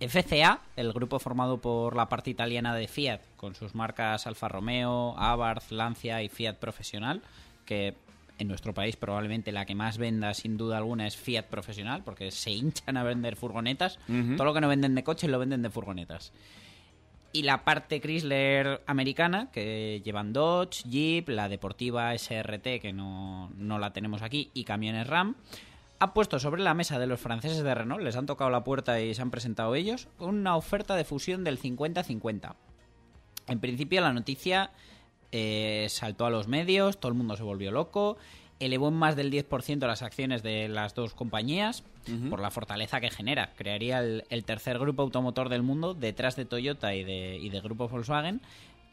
FCA, 0.00 0.60
el 0.76 0.92
grupo 0.92 1.18
formado 1.18 1.58
por 1.58 1.96
la 1.96 2.08
parte 2.08 2.30
italiana 2.30 2.74
de 2.74 2.88
Fiat, 2.88 3.20
con 3.36 3.54
sus 3.54 3.74
marcas 3.74 4.26
Alfa 4.26 4.48
Romeo, 4.48 5.14
Abarth, 5.18 5.70
Lancia 5.70 6.22
y 6.22 6.28
Fiat 6.28 6.56
Profesional, 6.56 7.22
que 7.64 7.94
en 8.38 8.48
nuestro 8.48 8.74
país 8.74 8.96
probablemente 8.96 9.52
la 9.52 9.64
que 9.64 9.74
más 9.74 9.96
venda 9.98 10.34
sin 10.34 10.56
duda 10.56 10.78
alguna 10.78 11.06
es 11.06 11.16
Fiat 11.16 11.44
Profesional, 11.44 12.02
porque 12.04 12.30
se 12.30 12.50
hinchan 12.50 12.96
a 12.96 13.04
vender 13.04 13.36
furgonetas. 13.36 13.98
Todo 14.36 14.44
lo 14.44 14.54
que 14.54 14.60
no 14.60 14.68
venden 14.68 14.94
de 14.94 15.04
coches 15.04 15.30
lo 15.30 15.38
venden 15.38 15.62
de 15.62 15.70
furgonetas. 15.70 16.32
Y 17.32 17.42
la 17.42 17.64
parte 17.64 18.00
Chrysler 18.00 18.82
americana, 18.86 19.50
que 19.50 20.00
llevan 20.04 20.32
Dodge, 20.32 20.84
Jeep, 20.88 21.28
la 21.28 21.48
deportiva 21.48 22.16
SRT, 22.16 22.80
que 22.80 22.92
no, 22.92 23.50
no 23.56 23.78
la 23.78 23.92
tenemos 23.92 24.22
aquí, 24.22 24.50
y 24.54 24.62
camiones 24.62 25.06
RAM, 25.06 25.34
ha 25.98 26.14
puesto 26.14 26.38
sobre 26.38 26.62
la 26.62 26.74
mesa 26.74 26.98
de 26.98 27.06
los 27.06 27.20
franceses 27.20 27.62
de 27.62 27.74
Renault, 27.74 28.02
les 28.02 28.16
han 28.16 28.26
tocado 28.26 28.50
la 28.50 28.64
puerta 28.64 29.00
y 29.00 29.14
se 29.14 29.22
han 29.22 29.30
presentado 29.30 29.74
ellos, 29.74 30.08
una 30.18 30.56
oferta 30.56 30.96
de 30.96 31.04
fusión 31.04 31.44
del 31.44 31.60
50-50. 31.60 32.54
En 33.46 33.60
principio 33.60 34.00
la 34.00 34.12
noticia 34.12 34.70
eh, 35.32 35.86
saltó 35.90 36.26
a 36.26 36.30
los 36.30 36.48
medios, 36.48 36.98
todo 36.98 37.10
el 37.10 37.18
mundo 37.18 37.36
se 37.36 37.42
volvió 37.42 37.70
loco, 37.70 38.16
elevó 38.60 38.88
en 38.88 38.94
más 38.94 39.16
del 39.16 39.32
10% 39.32 39.86
las 39.86 40.02
acciones 40.02 40.42
de 40.42 40.68
las 40.68 40.94
dos 40.94 41.14
compañías 41.14 41.84
por 42.30 42.40
la 42.40 42.50
fortaleza 42.50 43.00
que 43.00 43.10
genera. 43.10 43.52
Crearía 43.56 43.98
el, 44.00 44.24
el 44.28 44.44
tercer 44.44 44.78
grupo 44.78 45.02
automotor 45.02 45.48
del 45.48 45.62
mundo 45.62 45.94
detrás 45.94 46.36
de 46.36 46.44
Toyota 46.44 46.94
y 46.94 47.02
de, 47.02 47.36
y 47.36 47.48
de 47.48 47.60
grupo 47.60 47.88
Volkswagen 47.88 48.42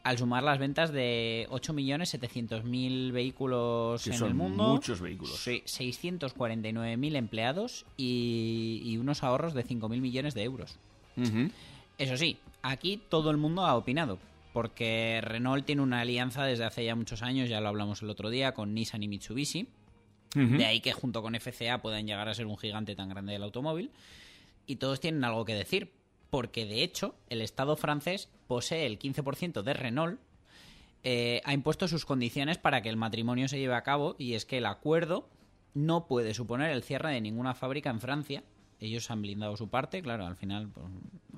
al 0.04 0.18
sumar 0.18 0.42
las 0.42 0.58
ventas 0.58 0.92
de 0.92 1.46
8.700.000 1.50 3.12
vehículos 3.12 4.02
Que 4.04 4.10
en 4.10 4.16
son 4.18 4.28
el 4.28 4.34
mundo. 4.34 4.68
muchos 4.68 5.00
vehículos. 5.00 5.36
Sí, 5.36 5.62
649.000 5.66 7.16
empleados 7.16 7.86
y, 7.96 8.80
y 8.84 8.96
unos 8.98 9.22
ahorros 9.22 9.54
de 9.54 9.64
5.000 9.64 10.00
millones 10.00 10.34
de 10.34 10.42
euros. 10.44 10.78
Eso 11.98 12.16
sí, 12.16 12.38
aquí 12.62 13.00
todo 13.08 13.30
el 13.30 13.36
mundo 13.36 13.64
ha 13.64 13.76
opinado, 13.76 14.18
porque 14.52 15.20
Renault 15.22 15.64
tiene 15.64 15.82
una 15.82 16.00
alianza 16.00 16.44
desde 16.44 16.64
hace 16.64 16.84
ya 16.84 16.94
muchos 16.96 17.22
años, 17.22 17.48
ya 17.48 17.60
lo 17.60 17.68
hablamos 17.68 18.02
el 18.02 18.10
otro 18.10 18.30
día, 18.30 18.52
con 18.54 18.74
Nissan 18.74 19.02
y 19.02 19.08
Mitsubishi. 19.08 19.68
De 20.34 20.64
ahí 20.64 20.80
que 20.80 20.94
junto 20.94 21.20
con 21.20 21.34
FCA 21.38 21.82
puedan 21.82 22.06
llegar 22.06 22.26
a 22.28 22.34
ser 22.34 22.46
un 22.46 22.56
gigante 22.56 22.96
tan 22.96 23.10
grande 23.10 23.34
del 23.34 23.42
automóvil. 23.42 23.90
Y 24.66 24.76
todos 24.76 24.98
tienen 24.98 25.22
algo 25.24 25.44
que 25.44 25.54
decir, 25.54 25.90
porque 26.32 26.64
de 26.64 26.82
hecho 26.82 27.14
el 27.28 27.42
Estado 27.42 27.76
francés 27.76 28.30
posee 28.46 28.86
el 28.86 28.98
15% 28.98 29.60
de 29.60 29.74
Renault, 29.74 30.18
eh, 31.04 31.42
ha 31.44 31.52
impuesto 31.52 31.88
sus 31.88 32.06
condiciones 32.06 32.56
para 32.56 32.80
que 32.80 32.88
el 32.88 32.96
matrimonio 32.96 33.48
se 33.48 33.58
lleve 33.58 33.74
a 33.74 33.82
cabo 33.82 34.16
y 34.18 34.32
es 34.32 34.46
que 34.46 34.56
el 34.56 34.64
acuerdo 34.64 35.28
no 35.74 36.06
puede 36.06 36.32
suponer 36.32 36.70
el 36.70 36.82
cierre 36.82 37.12
de 37.12 37.20
ninguna 37.20 37.52
fábrica 37.52 37.90
en 37.90 38.00
Francia. 38.00 38.44
Ellos 38.80 39.10
han 39.10 39.20
blindado 39.20 39.58
su 39.58 39.68
parte, 39.68 40.00
claro, 40.00 40.24
al 40.24 40.36
final 40.36 40.70
pues, 40.70 40.86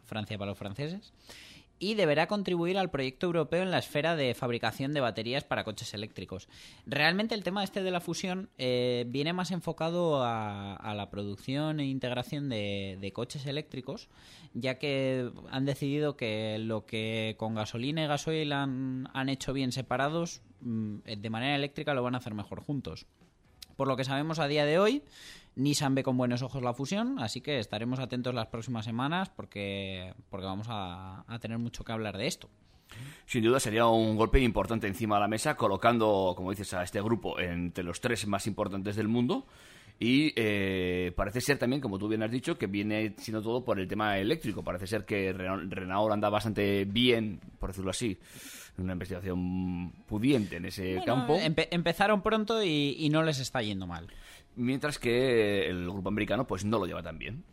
Francia 0.04 0.38
para 0.38 0.52
los 0.52 0.58
franceses. 0.58 1.12
Y 1.84 1.96
deberá 1.96 2.28
contribuir 2.28 2.78
al 2.78 2.88
proyecto 2.88 3.26
europeo 3.26 3.62
en 3.62 3.70
la 3.70 3.76
esfera 3.76 4.16
de 4.16 4.32
fabricación 4.32 4.94
de 4.94 5.02
baterías 5.02 5.44
para 5.44 5.64
coches 5.64 5.92
eléctricos. 5.92 6.48
Realmente 6.86 7.34
el 7.34 7.44
tema 7.44 7.62
este 7.62 7.82
de 7.82 7.90
la 7.90 8.00
fusión 8.00 8.48
eh, 8.56 9.04
viene 9.08 9.34
más 9.34 9.50
enfocado 9.50 10.24
a, 10.24 10.94
la 10.96 11.10
producción 11.10 11.80
e 11.80 11.84
integración 11.84 12.48
de, 12.48 13.12
coches 13.14 13.44
eléctricos, 13.44 14.08
ya 14.54 14.78
que 14.78 15.30
han 15.50 15.66
decidido 15.66 16.16
que 16.16 16.56
lo 16.58 16.86
que 16.86 17.34
con 17.36 17.54
gasolina 17.54 18.02
y 18.02 18.06
gasoil 18.06 18.54
han, 18.54 19.10
han 19.12 19.28
hecho 19.28 19.52
bien 19.52 19.70
separados, 19.70 20.40
mm, 20.62 21.00
de 21.18 21.28
manera 21.28 21.54
eléctrica 21.54 21.92
lo 21.92 22.02
van 22.02 22.14
a 22.14 22.18
hacer 22.18 22.32
mejor 22.32 22.62
juntos. 22.62 23.04
Por 23.76 23.88
lo 23.88 23.96
que 23.98 24.04
sabemos 24.04 24.38
a 24.38 24.48
día 24.48 24.64
de 24.64 24.78
hoy, 24.78 25.02
Nissan 25.56 25.94
ve 25.94 26.02
con 26.02 26.16
buenos 26.16 26.42
ojos 26.42 26.62
la 26.62 26.74
fusión, 26.74 27.18
así 27.18 27.40
que 27.40 27.58
estaremos 27.58 28.00
atentos 28.00 28.34
las 28.34 28.48
próximas 28.48 28.84
semanas 28.84 29.30
porque, 29.30 30.12
porque 30.30 30.46
vamos 30.46 30.66
a, 30.70 31.24
tener 31.40 31.58
mucho 31.58 31.84
que 31.84 31.92
hablar 31.92 32.18
de 32.18 32.26
esto. 32.26 32.48
Sin 33.26 33.44
duda 33.44 33.60
sería 33.60 33.86
un 33.86 34.16
golpe 34.16 34.40
importante 34.40 34.86
encima 34.86 35.16
de 35.16 35.22
la 35.22 35.28
mesa, 35.28 35.56
colocando, 35.56 36.34
como 36.36 36.50
dices, 36.50 36.74
a 36.74 36.82
este 36.82 37.00
grupo 37.00 37.38
entre 37.38 37.84
los 37.84 38.00
tres 38.00 38.26
más 38.26 38.46
importantes 38.46 38.96
del 38.96 39.08
mundo. 39.08 39.46
Y 39.98 40.32
eh, 40.36 41.12
parece 41.14 41.40
ser 41.40 41.58
también, 41.58 41.80
como 41.80 41.98
tú 41.98 42.08
bien 42.08 42.22
has 42.22 42.30
dicho, 42.30 42.58
que 42.58 42.66
viene 42.66 43.14
siendo 43.16 43.40
todo 43.40 43.64
por 43.64 43.78
el 43.78 43.86
tema 43.86 44.18
eléctrico. 44.18 44.62
Parece 44.62 44.86
ser 44.86 45.04
que 45.04 45.32
Renault, 45.32 46.12
anda 46.12 46.28
bastante 46.28 46.84
bien, 46.84 47.40
por 47.58 47.70
decirlo 47.70 47.90
así, 47.90 48.18
una 48.78 48.92
investigación 48.94 49.92
pudiente 50.06 50.56
en 50.56 50.64
ese 50.66 50.96
Bueno, 50.96 51.04
campo. 51.04 51.36
empe- 51.38 51.68
empezaron 51.70 52.22
pronto 52.22 52.62
y, 52.62 52.96
y 52.98 53.08
no 53.10 53.22
les 53.22 53.38
está 53.38 53.62
yendo 53.62 53.86
mal. 53.86 54.08
Mientras 54.56 54.98
que 54.98 55.68
el 55.68 55.84
grupo 55.90 56.08
americano 56.08 56.46
pues 56.46 56.64
no 56.64 56.78
lo 56.78 56.86
lleva 56.86 57.02
tan 57.02 57.18
bien. 57.18 57.44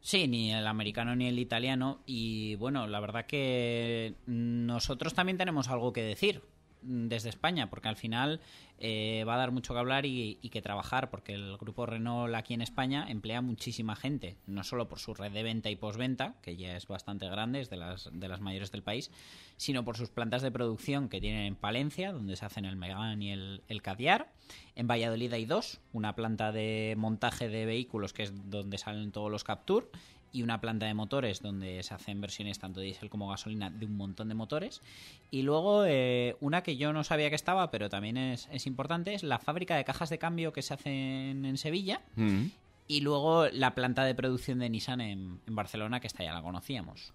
Sí, 0.00 0.28
ni 0.28 0.52
el 0.52 0.66
americano 0.66 1.14
ni 1.16 1.26
el 1.26 1.38
italiano. 1.38 2.00
Y 2.06 2.54
bueno, 2.56 2.86
la 2.86 3.00
verdad 3.00 3.26
que 3.26 4.14
nosotros 4.26 5.14
también 5.14 5.38
tenemos 5.38 5.68
algo 5.68 5.92
que 5.92 6.02
decir 6.02 6.42
desde 6.82 7.28
España, 7.28 7.70
porque 7.70 7.88
al 7.88 7.96
final 7.96 8.40
eh, 8.78 9.24
va 9.26 9.34
a 9.34 9.38
dar 9.38 9.50
mucho 9.50 9.74
que 9.74 9.80
hablar 9.80 10.06
y, 10.06 10.36
que 10.36 10.62
trabajar, 10.62 11.10
porque 11.10 11.34
el 11.34 11.56
grupo 11.56 11.86
Renault 11.86 12.34
aquí 12.34 12.54
en 12.54 12.62
España 12.62 13.06
emplea 13.08 13.40
muchísima 13.40 13.96
gente, 13.96 14.36
no 14.46 14.64
solo 14.64 14.88
por 14.88 14.98
su 14.98 15.14
red 15.14 15.32
de 15.32 15.42
venta 15.42 15.70
y 15.70 15.76
postventa, 15.76 16.34
que 16.42 16.56
ya 16.56 16.76
es 16.76 16.86
bastante 16.86 17.28
grande, 17.28 17.60
es 17.60 17.70
de 17.70 17.76
las, 17.76 18.08
de 18.12 18.28
las 18.28 18.40
mayores 18.40 18.70
del 18.70 18.82
país, 18.82 19.10
sino 19.56 19.84
por 19.84 19.96
sus 19.96 20.10
plantas 20.10 20.42
de 20.42 20.50
producción 20.50 21.08
que 21.08 21.20
tienen 21.20 21.44
en 21.44 21.56
Palencia, 21.56 22.12
donde 22.12 22.36
se 22.36 22.46
hacen 22.46 22.64
el 22.64 22.76
Megán 22.76 23.22
y 23.22 23.32
el, 23.32 23.62
el 23.68 23.82
Cadiar. 23.82 24.32
En 24.74 24.86
Valladolid 24.86 25.32
hay 25.32 25.44
dos, 25.44 25.80
una 25.92 26.14
planta 26.14 26.52
de 26.52 26.94
montaje 26.96 27.48
de 27.48 27.66
vehículos, 27.66 28.12
que 28.12 28.22
es 28.22 28.50
donde 28.50 28.78
salen 28.78 29.12
todos 29.12 29.30
los 29.30 29.44
Capture, 29.44 29.86
y 30.32 30.42
una 30.42 30.60
planta 30.60 30.86
de 30.86 30.94
motores 30.94 31.42
donde 31.42 31.82
se 31.82 31.94
hacen 31.94 32.20
versiones 32.20 32.58
tanto 32.58 32.80
diésel 32.80 33.10
como 33.10 33.28
gasolina 33.28 33.70
de 33.70 33.86
un 33.86 33.96
montón 33.96 34.28
de 34.28 34.34
motores. 34.34 34.82
Y 35.30 35.42
luego 35.42 35.84
eh, 35.86 36.36
una 36.40 36.62
que 36.62 36.76
yo 36.76 36.92
no 36.92 37.04
sabía 37.04 37.28
que 37.28 37.36
estaba, 37.36 37.70
pero 37.70 37.88
también 37.88 38.16
es, 38.16 38.48
es 38.52 38.66
importante, 38.66 39.14
es 39.14 39.22
la 39.22 39.38
fábrica 39.38 39.76
de 39.76 39.84
cajas 39.84 40.10
de 40.10 40.18
cambio 40.18 40.52
que 40.52 40.62
se 40.62 40.74
hacen 40.74 41.44
en 41.44 41.56
Sevilla. 41.56 42.00
Mm. 42.16 42.46
Y 42.86 43.00
luego 43.02 43.48
la 43.48 43.74
planta 43.74 44.04
de 44.04 44.14
producción 44.14 44.58
de 44.60 44.70
Nissan 44.70 45.00
en, 45.00 45.40
en 45.46 45.54
Barcelona, 45.54 46.00
que 46.00 46.06
esta 46.06 46.24
ya 46.24 46.32
la 46.32 46.42
conocíamos. 46.42 47.12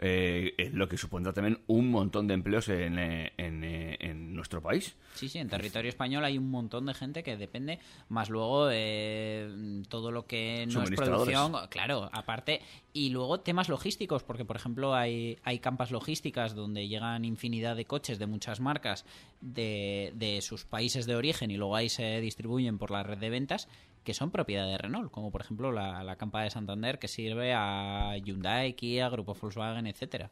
Eh, 0.00 0.54
eh, 0.58 0.70
lo 0.72 0.88
que 0.88 0.96
supondrá 0.96 1.32
también 1.32 1.60
un 1.66 1.90
montón 1.90 2.28
de 2.28 2.34
empleos 2.34 2.68
en, 2.68 3.00
eh, 3.00 3.32
en, 3.36 3.64
eh, 3.64 3.96
en 3.98 4.32
nuestro 4.32 4.62
país. 4.62 4.94
Sí, 5.14 5.28
sí, 5.28 5.38
en 5.38 5.48
territorio 5.48 5.88
español 5.88 6.24
hay 6.24 6.38
un 6.38 6.50
montón 6.50 6.86
de 6.86 6.94
gente 6.94 7.24
que 7.24 7.36
depende, 7.36 7.80
más 8.08 8.30
luego 8.30 8.68
eh, 8.70 9.82
todo 9.88 10.12
lo 10.12 10.26
que 10.26 10.66
no 10.72 10.84
es 10.84 10.90
producción, 10.92 11.52
claro, 11.68 12.08
aparte, 12.12 12.60
y 12.92 13.10
luego 13.10 13.40
temas 13.40 13.68
logísticos, 13.68 14.22
porque 14.22 14.44
por 14.44 14.54
ejemplo 14.54 14.94
hay, 14.94 15.38
hay 15.42 15.58
campas 15.58 15.90
logísticas 15.90 16.54
donde 16.54 16.86
llegan 16.86 17.24
infinidad 17.24 17.74
de 17.74 17.84
coches 17.84 18.20
de 18.20 18.26
muchas 18.26 18.60
marcas 18.60 19.04
de, 19.40 20.12
de 20.14 20.40
sus 20.42 20.64
países 20.64 21.06
de 21.06 21.16
origen 21.16 21.50
y 21.50 21.56
luego 21.56 21.74
ahí 21.74 21.88
se 21.88 22.20
distribuyen 22.20 22.78
por 22.78 22.92
la 22.92 23.02
red 23.02 23.18
de 23.18 23.30
ventas 23.30 23.68
que 24.04 24.14
son 24.14 24.30
propiedad 24.30 24.66
de 24.66 24.78
Renault, 24.78 25.10
como 25.10 25.30
por 25.30 25.40
ejemplo 25.40 25.72
la, 25.72 26.02
la 26.02 26.16
campa 26.16 26.42
de 26.42 26.50
Santander 26.50 26.98
que 26.98 27.08
sirve 27.08 27.52
a 27.54 28.16
Hyundai, 28.16 28.74
Kia, 28.74 29.08
Grupo 29.08 29.34
Volkswagen, 29.34 29.86
etcétera. 29.86 30.30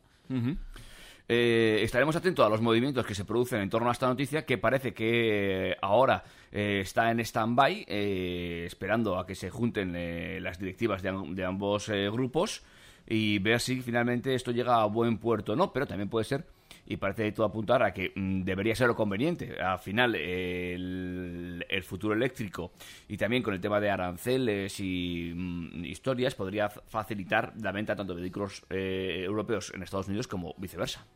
Eh, 1.29 1.81
estaremos 1.83 2.15
atentos 2.15 2.47
a 2.47 2.49
los 2.49 2.61
movimientos 2.61 3.05
que 3.05 3.15
se 3.15 3.25
producen 3.25 3.61
en 3.61 3.69
torno 3.69 3.89
a 3.89 3.93
esta 3.93 4.07
noticia, 4.07 4.47
que 4.47 4.59
parece 4.59 4.95
que 4.95 5.71
eh, 5.71 5.77
ahora 5.83 6.23
eh, 6.53 6.81
está 6.83 7.11
en 7.11 7.19
stand-by, 7.19 7.87
esperando 7.89 9.19
a 9.19 9.27
que 9.27 9.35
se 9.35 9.51
junten 9.51 9.93
las 10.43 10.59
directivas 10.59 11.03
de, 11.03 11.13
de 11.31 11.45
ambos 11.45 11.89
grupos 12.13 12.63
y 13.09 13.39
ver 13.41 13.61
si 13.61 13.81
finalmente 13.83 14.35
esto 14.35 14.53
llega 14.53 14.81
a 14.83 14.87
buen 14.87 15.19
puerto 15.19 15.53
o 15.55 15.57
no, 15.57 15.73
pero 15.73 15.87
también 15.87 16.09
puede 16.09 16.25
ser, 16.25 16.47
y 16.87 16.97
parece 16.97 17.33
todo 17.33 17.47
apuntar 17.47 17.83
a 17.83 17.93
que 17.93 18.13
mm, 18.15 18.43
debería 18.43 18.75
ser 18.75 18.89
lo 18.89 18.97
conveniente. 18.97 19.61
Al 19.61 19.79
final, 19.79 20.15
el, 20.15 21.65
el 21.69 21.83
futuro 21.83 22.15
eléctrico 22.15 22.73
y 23.09 23.17
también 23.17 23.43
con 23.43 23.55
el 23.55 23.61
tema 23.61 23.81
de 23.81 23.91
aranceles 23.91 24.79
y 24.81 25.33
mm, 25.35 25.85
historias 25.85 26.35
podría 26.35 26.69
facilitar 26.69 27.53
la 27.61 27.73
venta 27.73 27.97
tanto 27.97 28.15
de 28.15 28.21
vehículos 28.21 28.65
eh, 28.71 29.23
europeos 29.25 29.73
en 29.75 29.83
Estados 29.83 30.09
Unidos 30.09 30.29
como 30.29 30.55
viceversa. 30.59 31.07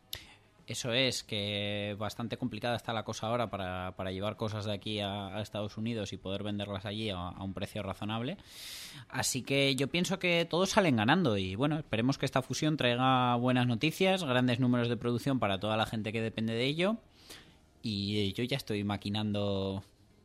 Eso 0.71 0.93
es, 0.93 1.23
que 1.23 1.97
bastante 1.99 2.37
complicada 2.37 2.77
está 2.77 2.93
la 2.93 3.03
cosa 3.03 3.27
ahora 3.27 3.49
para, 3.49 3.93
para 3.97 4.13
llevar 4.13 4.37
cosas 4.37 4.63
de 4.63 4.71
aquí 4.71 5.01
a, 5.01 5.41
Estados 5.41 5.75
Unidos 5.75 6.13
y 6.13 6.17
poder 6.17 6.43
venderlas 6.43 6.85
allí 6.85 7.09
a, 7.09 7.17
a 7.17 7.43
un 7.43 7.53
precio 7.53 7.83
razonable. 7.83 8.37
Así 9.09 9.41
que 9.41 9.75
yo 9.75 9.89
pienso 9.89 10.17
que 10.17 10.47
todos 10.49 10.69
salen 10.69 10.95
ganando 10.95 11.37
y 11.37 11.55
bueno, 11.55 11.77
esperemos 11.77 12.17
que 12.17 12.25
esta 12.25 12.41
fusión 12.41 12.77
traiga 12.77 13.35
buenas 13.35 13.67
noticias, 13.67 14.23
grandes 14.23 14.61
números 14.61 14.87
de 14.87 14.95
producción 14.95 15.39
para 15.39 15.59
toda 15.59 15.75
la 15.75 15.85
gente 15.85 16.13
que 16.13 16.21
depende 16.21 16.53
de 16.53 16.63
ello. 16.63 16.95
Y 17.83 18.31
yo 18.31 18.45
ya 18.45 18.55
estoy 18.55 18.85
maquinando 18.85 19.83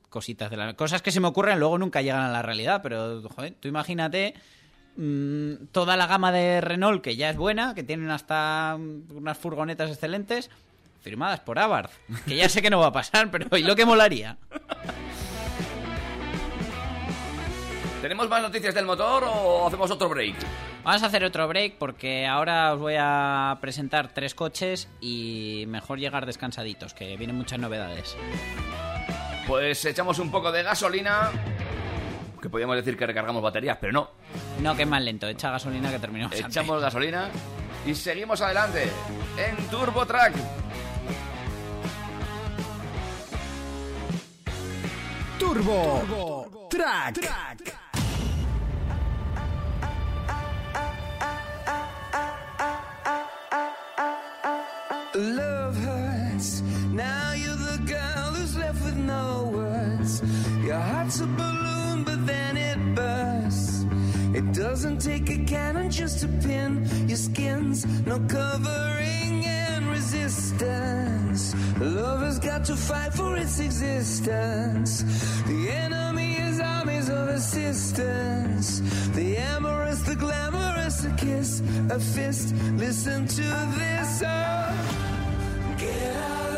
cositas 0.09 0.49
de 0.49 0.59
las 0.59 0.75
cosas 0.75 1.03
que 1.03 1.11
se 1.11 1.19
me 1.19 1.27
ocurren 1.27 1.59
luego 1.59 1.77
nunca 1.77 2.01
llegan 2.01 2.23
a 2.23 2.31
la 2.31 2.41
realidad 2.41 2.81
pero 2.83 3.21
joder, 3.29 3.55
tú 3.61 3.67
imagínate 3.67 4.35
mm, 4.97 5.67
toda 5.73 5.97
la 5.97 6.07
gama 6.07 6.33
de 6.33 6.61
Renault 6.61 7.03
que 7.03 7.17
ya 7.17 7.31
es 7.31 7.37
buena 7.37 7.75
que 7.75 7.83
tienen 7.83 8.11
hasta 8.11 8.77
mm, 8.79 9.17
unas 9.17 9.39
furgonetas 9.39 9.91
excelentes 9.91 10.51
firmadas 11.01 11.41
por 11.41 11.59
Abarth 11.59 11.93
que 12.27 12.37
ya 12.37 12.49
sé 12.49 12.63
que 12.63 12.71
no 12.71 12.81
va 12.81 12.87
a 12.87 12.93
pasar 12.93 13.31
pero 13.31 13.57
¿y 13.57 13.63
lo 13.63 13.77
que 13.77 13.85
molaría? 13.85 14.39
¿Tenemos 18.07 18.29
más 18.29 18.43
noticias 18.43 18.73
del 18.73 18.85
motor 18.85 19.25
o 19.25 19.67
hacemos 19.67 19.91
otro 19.91 20.09
break? 20.09 20.37
Vamos 20.85 21.03
a 21.03 21.07
hacer 21.07 21.25
otro 21.25 21.49
break 21.49 21.75
porque 21.79 22.25
ahora 22.25 22.73
os 22.73 22.79
voy 22.79 22.95
a 22.97 23.59
presentar 23.61 24.15
tres 24.15 24.33
coches 24.33 24.89
y 25.01 25.65
mejor 25.67 25.99
llegar 25.99 26.27
descansaditos, 26.27 26.95
que 26.95 27.17
vienen 27.17 27.35
muchas 27.35 27.59
novedades. 27.59 28.17
Pues 29.49 29.85
echamos 29.85 30.21
un 30.21 30.31
poco 30.31 30.53
de 30.53 30.63
gasolina. 30.63 31.33
Que 32.47 32.51
podríamos 32.51 32.77
decir 32.77 32.97
que 32.97 33.05
recargamos 33.05 33.43
baterías, 33.43 33.77
pero 33.81 33.93
no. 33.93 34.09
No, 34.63 34.77
que 34.77 34.83
es 34.83 34.89
más 34.89 35.03
lento, 35.03 35.27
echa 35.27 35.51
gasolina 35.51 35.91
que 35.91 35.99
terminamos 35.99 36.33
antes. 36.33 36.47
Echamos 36.47 36.81
gasolina 36.81 37.29
y 37.85 37.93
seguimos 37.93 38.41
adelante 38.41 38.89
en 39.37 39.57
Turbo 39.67 40.07
Track. 40.07 40.33
Turbo, 45.41 46.69
Track. 46.71 47.19
Love 55.17 55.77
hurts. 55.85 56.63
Now 56.93 57.33
you're 57.33 57.57
the 57.57 57.79
girl 57.87 58.35
who's 58.35 58.57
left 58.57 58.85
with 58.85 58.95
no 58.95 59.51
words. 59.53 60.23
Your 60.65 60.79
heart's 60.79 61.21
a 61.21 61.27
balloon, 61.27 61.66
doesn't 64.71 64.99
take 64.99 65.31
a 65.31 65.39
cannon 65.45 65.89
just 65.89 66.19
to 66.19 66.27
pin 66.45 66.85
your 67.07 67.17
skin's 67.17 67.87
no 68.05 68.19
covering 68.27 69.45
and 69.47 69.87
resistance. 69.87 71.55
Love 71.81 72.23
has 72.23 72.41
got 72.41 72.65
to 72.65 72.75
fight 72.75 73.15
for 73.15 73.37
its 73.37 73.61
existence. 73.61 74.91
The 75.45 75.71
enemy 75.71 76.35
is 76.49 76.59
armies 76.59 77.09
of 77.09 77.29
assistance. 77.29 78.81
The 79.15 79.37
amorous, 79.37 80.01
the 80.01 80.17
glamorous, 80.17 81.05
a 81.05 81.13
kiss, 81.13 81.61
a 81.91 82.01
fist. 82.01 82.53
Listen 82.75 83.29
to 83.39 83.47
this. 83.79 84.23
Oh. 84.27 85.77
Get 85.79 86.17
out 86.17 86.56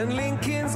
and 0.00 0.14
Lincoln 0.14 0.69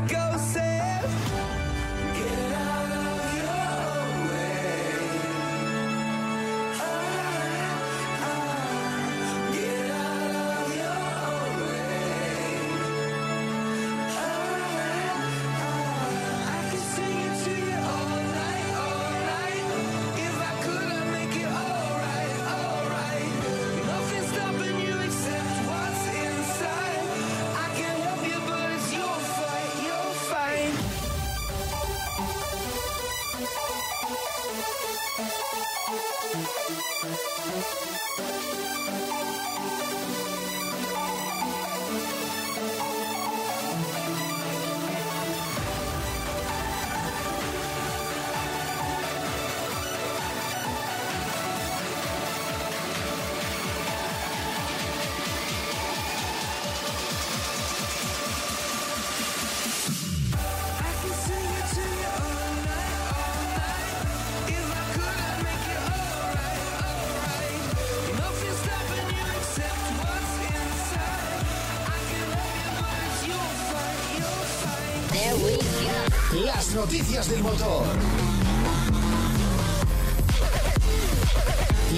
motor. 77.64 77.86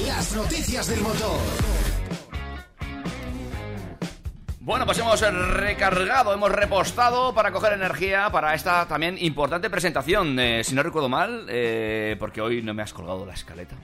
Las 0.06 0.36
noticias 0.36 0.86
del 0.88 1.00
motor. 1.00 1.40
Bueno, 4.60 4.84
pues 4.84 4.98
hemos 4.98 5.20
recargado, 5.20 6.34
hemos 6.34 6.50
repostado 6.50 7.32
para 7.32 7.52
coger 7.52 7.74
energía 7.74 8.30
para 8.30 8.52
esta 8.54 8.86
también 8.88 9.16
importante 9.20 9.70
presentación. 9.70 10.38
Eh, 10.40 10.64
si 10.64 10.74
no 10.74 10.82
recuerdo 10.82 11.08
mal, 11.08 11.46
eh, 11.48 12.16
porque 12.18 12.40
hoy 12.40 12.62
no 12.62 12.74
me 12.74 12.82
has 12.82 12.92
colgado 12.92 13.24
la 13.24 13.34
escaleta. 13.34 13.76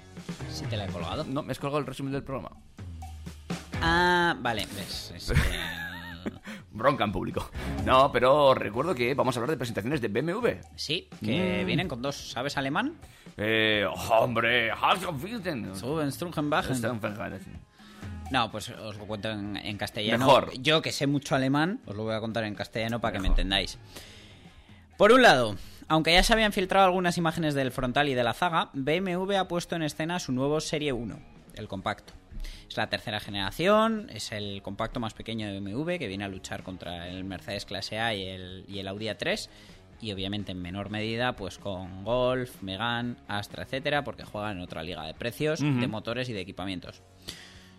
Sí 0.51 0.65
te 0.67 0.77
la 0.77 0.87
he 0.87 0.89
colgado. 0.89 1.25
No, 1.25 1.45
me 1.45 1.53
has 1.53 1.61
colgado 1.61 1.79
el 1.79 1.87
resumen 1.87 2.13
del 2.13 2.25
programa. 2.25 2.51
Ah, 3.81 4.35
vale, 4.41 4.67
ves. 4.77 5.13
es 5.15 5.33
Bronca 6.83 7.05
en 7.05 7.13
público. 7.13 7.49
No, 7.87 8.11
pero 8.13 8.55
recuerdo 8.55 8.95
que 8.95 9.15
vamos 9.15 9.37
a 9.37 9.41
hablar 9.41 9.51
de 9.51 9.57
presentaciones 9.57 10.01
de 10.01 10.09
BMW. 10.09 10.49
Sí, 10.77 11.09
que 11.25 11.63
Mm. 11.63 11.67
vienen 11.67 11.89
con 11.89 12.03
dos. 12.03 12.31
¿Sabes 12.33 12.57
alemán? 12.57 12.95
Eh, 13.37 13.87
hombre. 14.11 14.71
No, 18.31 18.51
pues 18.51 18.71
os 18.71 18.97
lo 18.97 19.05
cuento 19.07 19.31
en, 19.31 19.57
en 19.57 19.77
castellano. 19.77 20.25
Mejor. 20.27 20.53
Yo 20.61 20.81
que 20.83 20.91
sé 20.93 21.07
mucho 21.07 21.35
alemán, 21.35 21.81
os 21.87 21.95
lo 21.97 22.05
voy 22.05 22.15
a 22.15 22.21
contar 22.21 22.45
en 22.45 22.55
castellano 22.55 23.01
para 23.01 23.13
que 23.15 23.21
me 23.21 23.29
entendáis. 23.29 23.79
Por 24.97 25.13
un 25.13 25.23
lado, 25.23 25.57
aunque 25.89 26.13
ya 26.13 26.23
se 26.23 26.33
habían 26.33 26.53
filtrado 26.53 26.87
algunas 26.87 27.19
imágenes 27.19 27.55
del 27.55 27.73
frontal 27.73 28.09
y 28.09 28.15
de 28.15 28.23
la 28.25 28.33
zaga, 28.35 28.71
BMW 28.75 29.37
ha 29.39 29.49
puesto 29.49 29.77
en 29.77 29.83
escena 29.83 30.19
su 30.19 30.33
nuevo 30.33 30.61
Serie 30.61 30.93
1, 30.93 31.19
el 31.55 31.69
compacto. 31.69 32.13
Es 32.69 32.77
la 32.77 32.89
tercera 32.89 33.21
generación, 33.21 34.09
es 34.11 34.33
el 34.33 34.63
compacto 34.63 34.99
más 34.99 35.15
pequeño 35.15 35.47
de 35.47 35.61
BMW 35.61 35.99
que 35.99 36.09
viene 36.09 36.25
a 36.25 36.29
luchar 36.29 36.63
contra 36.63 37.09
el 37.09 37.25
Mercedes 37.25 37.65
Clase 37.65 37.99
A 37.99 38.15
y 38.15 38.27
el, 38.27 38.65
y 38.69 38.79
el 38.79 38.89
Audi 38.89 39.07
A3 39.07 39.49
y 40.03 40.13
obviamente 40.13 40.53
en 40.53 40.61
menor 40.61 40.91
medida 40.91 41.37
pues 41.37 41.59
con 41.59 42.05
Golf, 42.05 42.61
Megane, 42.61 43.15
Astra, 43.29 43.63
etcétera, 43.63 44.03
porque 44.03 44.25
juegan 44.25 44.57
en 44.57 44.63
otra 44.63 44.83
liga 44.83 45.07
de 45.07 45.15
precios, 45.15 45.61
de 45.61 45.87
motores 45.87 46.29
y 46.29 46.33
de 46.33 46.41
equipamientos. 46.41 47.03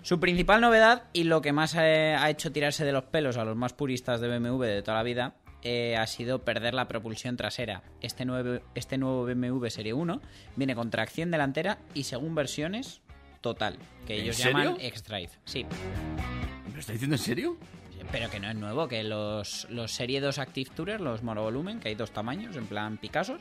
Su 0.02 0.20
principal 0.20 0.62
novedad 0.62 1.04
y 1.14 1.26
lo 1.26 1.42
que 1.42 1.54
más 1.54 1.76
eh, 1.76 2.16
ha 2.18 2.30
hecho 2.30 2.52
tirarse 2.52 2.86
de 2.86 2.92
los 2.92 3.06
pelos 3.06 3.38
a 3.38 3.46
los 3.46 3.56
más 3.56 3.74
puristas 3.74 4.22
de 4.22 4.28
BMW 4.28 4.64
de 4.64 4.82
toda 4.82 4.98
la 4.98 5.04
vida 5.04 5.36
eh, 5.64 5.96
ha 5.96 6.08
sido 6.08 6.44
perder 6.44 6.74
la 6.74 6.90
propulsión 6.90 7.38
trasera. 7.38 7.84
Este 8.02 8.26
nuevo, 8.26 8.60
este 8.76 8.98
nuevo 8.98 9.26
BMW 9.26 9.68
Serie 9.68 9.94
1 9.94 10.22
viene 10.58 10.76
con 10.76 10.90
tracción 10.90 11.32
delantera 11.32 11.78
y 11.94 12.04
según 12.04 12.36
versiones, 12.36 13.02
total, 13.44 13.78
que 14.08 14.16
¿En 14.16 14.24
ellos 14.24 14.38
serio? 14.38 14.58
llaman 14.58 14.78
X-Drive. 14.80 15.30
Sí, 15.46 15.66
¿Me 16.66 16.74
lo 16.74 16.80
estás 16.80 16.94
diciendo 16.94 17.16
en 17.16 17.22
serio? 17.22 17.58
pero 18.12 18.30
que 18.30 18.40
no 18.40 18.48
es 18.50 18.56
nuevo, 18.56 18.88
que 18.88 19.04
los, 19.04 19.66
los 19.72 19.92
Serie 19.92 20.20
2 20.22 20.38
Active 20.38 20.70
Tourer, 20.76 21.02
los 21.02 21.24
monovolumen, 21.24 21.80
que 21.80 21.90
hay 21.90 21.96
dos 21.96 22.12
tamaños, 22.12 22.56
en 22.56 22.68
plan 22.68 22.98
Picassos, 22.98 23.40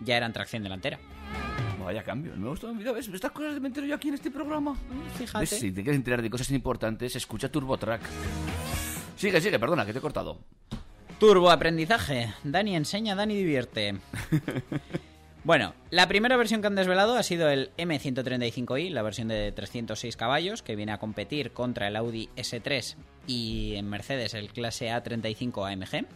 ya 0.00 0.16
eran 0.16 0.32
tracción 0.32 0.62
delantera. 0.62 0.98
Vaya 1.84 2.02
cambio, 2.02 2.34
me 2.36 2.48
gusta. 2.48 2.72
Mira, 2.72 2.92
¿ves? 2.92 3.08
Estas 3.08 3.32
cosas 3.32 3.60
me 3.60 3.68
entero 3.68 3.86
yo 3.86 3.94
aquí 3.94 4.08
en 4.08 4.14
este 4.14 4.30
programa. 4.30 4.76
Fíjate. 5.18 5.40
¿Ves? 5.40 5.50
Si 5.50 5.72
te 5.72 5.82
quieres 5.82 5.96
enterar 5.98 6.22
de 6.22 6.30
cosas 6.30 6.50
importantes, 6.52 7.14
escucha 7.16 7.50
TurboTrack. 7.50 8.00
Sigue, 9.16 9.40
sigue, 9.40 9.58
perdona, 9.58 9.84
que 9.84 9.92
te 9.92 9.98
he 9.98 10.02
cortado. 10.02 10.38
Turbo 11.18 11.50
aprendizaje. 11.50 12.32
Dani 12.44 12.76
enseña, 12.76 13.14
Dani 13.14 13.36
divierte. 13.36 13.96
Bueno, 15.44 15.74
la 15.90 16.08
primera 16.08 16.38
versión 16.38 16.62
que 16.62 16.68
han 16.68 16.74
desvelado 16.74 17.16
ha 17.16 17.22
sido 17.22 17.50
el 17.50 17.70
M135i, 17.76 18.88
la 18.88 19.02
versión 19.02 19.28
de 19.28 19.52
306 19.52 20.16
caballos, 20.16 20.62
que 20.62 20.74
viene 20.74 20.92
a 20.92 20.98
competir 20.98 21.50
contra 21.50 21.86
el 21.86 21.96
Audi 21.96 22.30
S3 22.34 22.96
y 23.26 23.74
en 23.74 23.86
Mercedes 23.86 24.32
el 24.32 24.48
clase 24.48 24.88
A35 24.88 25.70
AMG. 25.70 26.06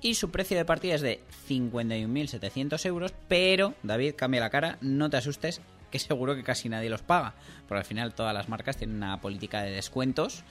Y 0.00 0.14
su 0.14 0.30
precio 0.30 0.56
de 0.56 0.64
partida 0.64 0.94
es 0.94 1.02
de 1.02 1.20
51.700 1.50 2.86
euros, 2.86 3.12
pero, 3.28 3.74
David, 3.82 4.14
cambia 4.16 4.40
la 4.40 4.48
cara, 4.48 4.78
no 4.80 5.10
te 5.10 5.18
asustes, 5.18 5.60
que 5.90 5.98
seguro 5.98 6.34
que 6.34 6.42
casi 6.42 6.70
nadie 6.70 6.88
los 6.88 7.02
paga. 7.02 7.34
Porque 7.68 7.80
al 7.80 7.84
final 7.84 8.14
todas 8.14 8.32
las 8.32 8.48
marcas 8.48 8.78
tienen 8.78 8.96
una 8.96 9.20
política 9.20 9.62
de 9.62 9.70
descuentos 9.70 10.44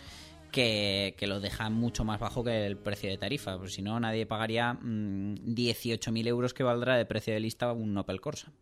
que, 0.54 1.16
que 1.18 1.28
lo 1.28 1.42
deja 1.42 1.70
mucho 1.70 2.06
más 2.06 2.20
bajo 2.20 2.44
que 2.44 2.66
el 2.66 2.78
precio 2.78 3.10
de 3.10 3.18
tarifa. 3.18 3.58
Pues 3.58 3.74
si 3.74 3.82
no, 3.82 4.00
nadie 4.00 4.26
pagaría 4.26 4.76
mm, 4.76 5.56
18.000 5.56 6.28
euros 6.28 6.54
que 6.54 6.63
valdrá 6.63 6.96
de 6.96 7.06
precio 7.06 7.34
de 7.34 7.42
lista 7.42 7.74
un 7.74 7.98
Opel 7.98 8.22
Corsa. 8.22 8.54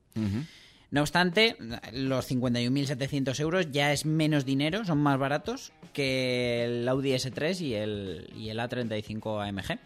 No 0.90 1.02
obstante, 1.02 1.56
los 1.94 2.30
51.700 2.30 3.40
euros 3.40 3.72
ya 3.72 3.94
es 3.94 4.06
menos 4.06 4.46
dinero, 4.46 4.84
son 4.84 4.98
más 5.00 5.18
baratos 5.20 5.72
que 5.94 6.66
el 6.66 6.88
Audi 6.88 7.12
S3 7.12 7.62
y 7.62 7.74
el, 7.76 8.30
y 8.36 8.50
el 8.50 8.60
A35 8.60 9.48
AMG. 9.48 9.80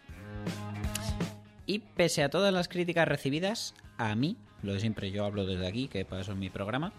Y 1.67 1.79
pese 1.79 2.23
a 2.23 2.29
todas 2.29 2.53
las 2.53 2.67
críticas 2.67 3.07
recibidas, 3.07 3.73
a 3.97 4.15
mí, 4.15 4.37
lo 4.61 4.73
de 4.73 4.79
siempre 4.79 5.11
yo 5.11 5.25
hablo 5.25 5.45
desde 5.45 5.67
aquí, 5.67 5.87
que 5.87 6.05
para 6.05 6.21
eso 6.21 6.31
es 6.31 6.37
mi 6.37 6.49
programa, 6.49 6.93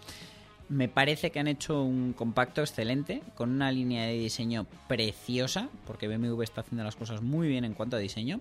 me 0.68 0.88
parece 0.88 1.30
que 1.30 1.38
han 1.38 1.48
hecho 1.48 1.82
un 1.82 2.12
compacto 2.12 2.60
excelente, 2.60 3.22
con 3.34 3.50
una 3.50 3.70
línea 3.70 4.06
de 4.06 4.14
diseño 4.14 4.66
preciosa, 4.88 5.68
porque 5.86 6.08
BMW 6.08 6.42
está 6.42 6.62
haciendo 6.62 6.84
las 6.84 6.96
cosas 6.96 7.22
muy 7.22 7.48
bien 7.48 7.64
en 7.64 7.74
cuanto 7.74 7.96
a 7.96 7.98
diseño, 7.98 8.40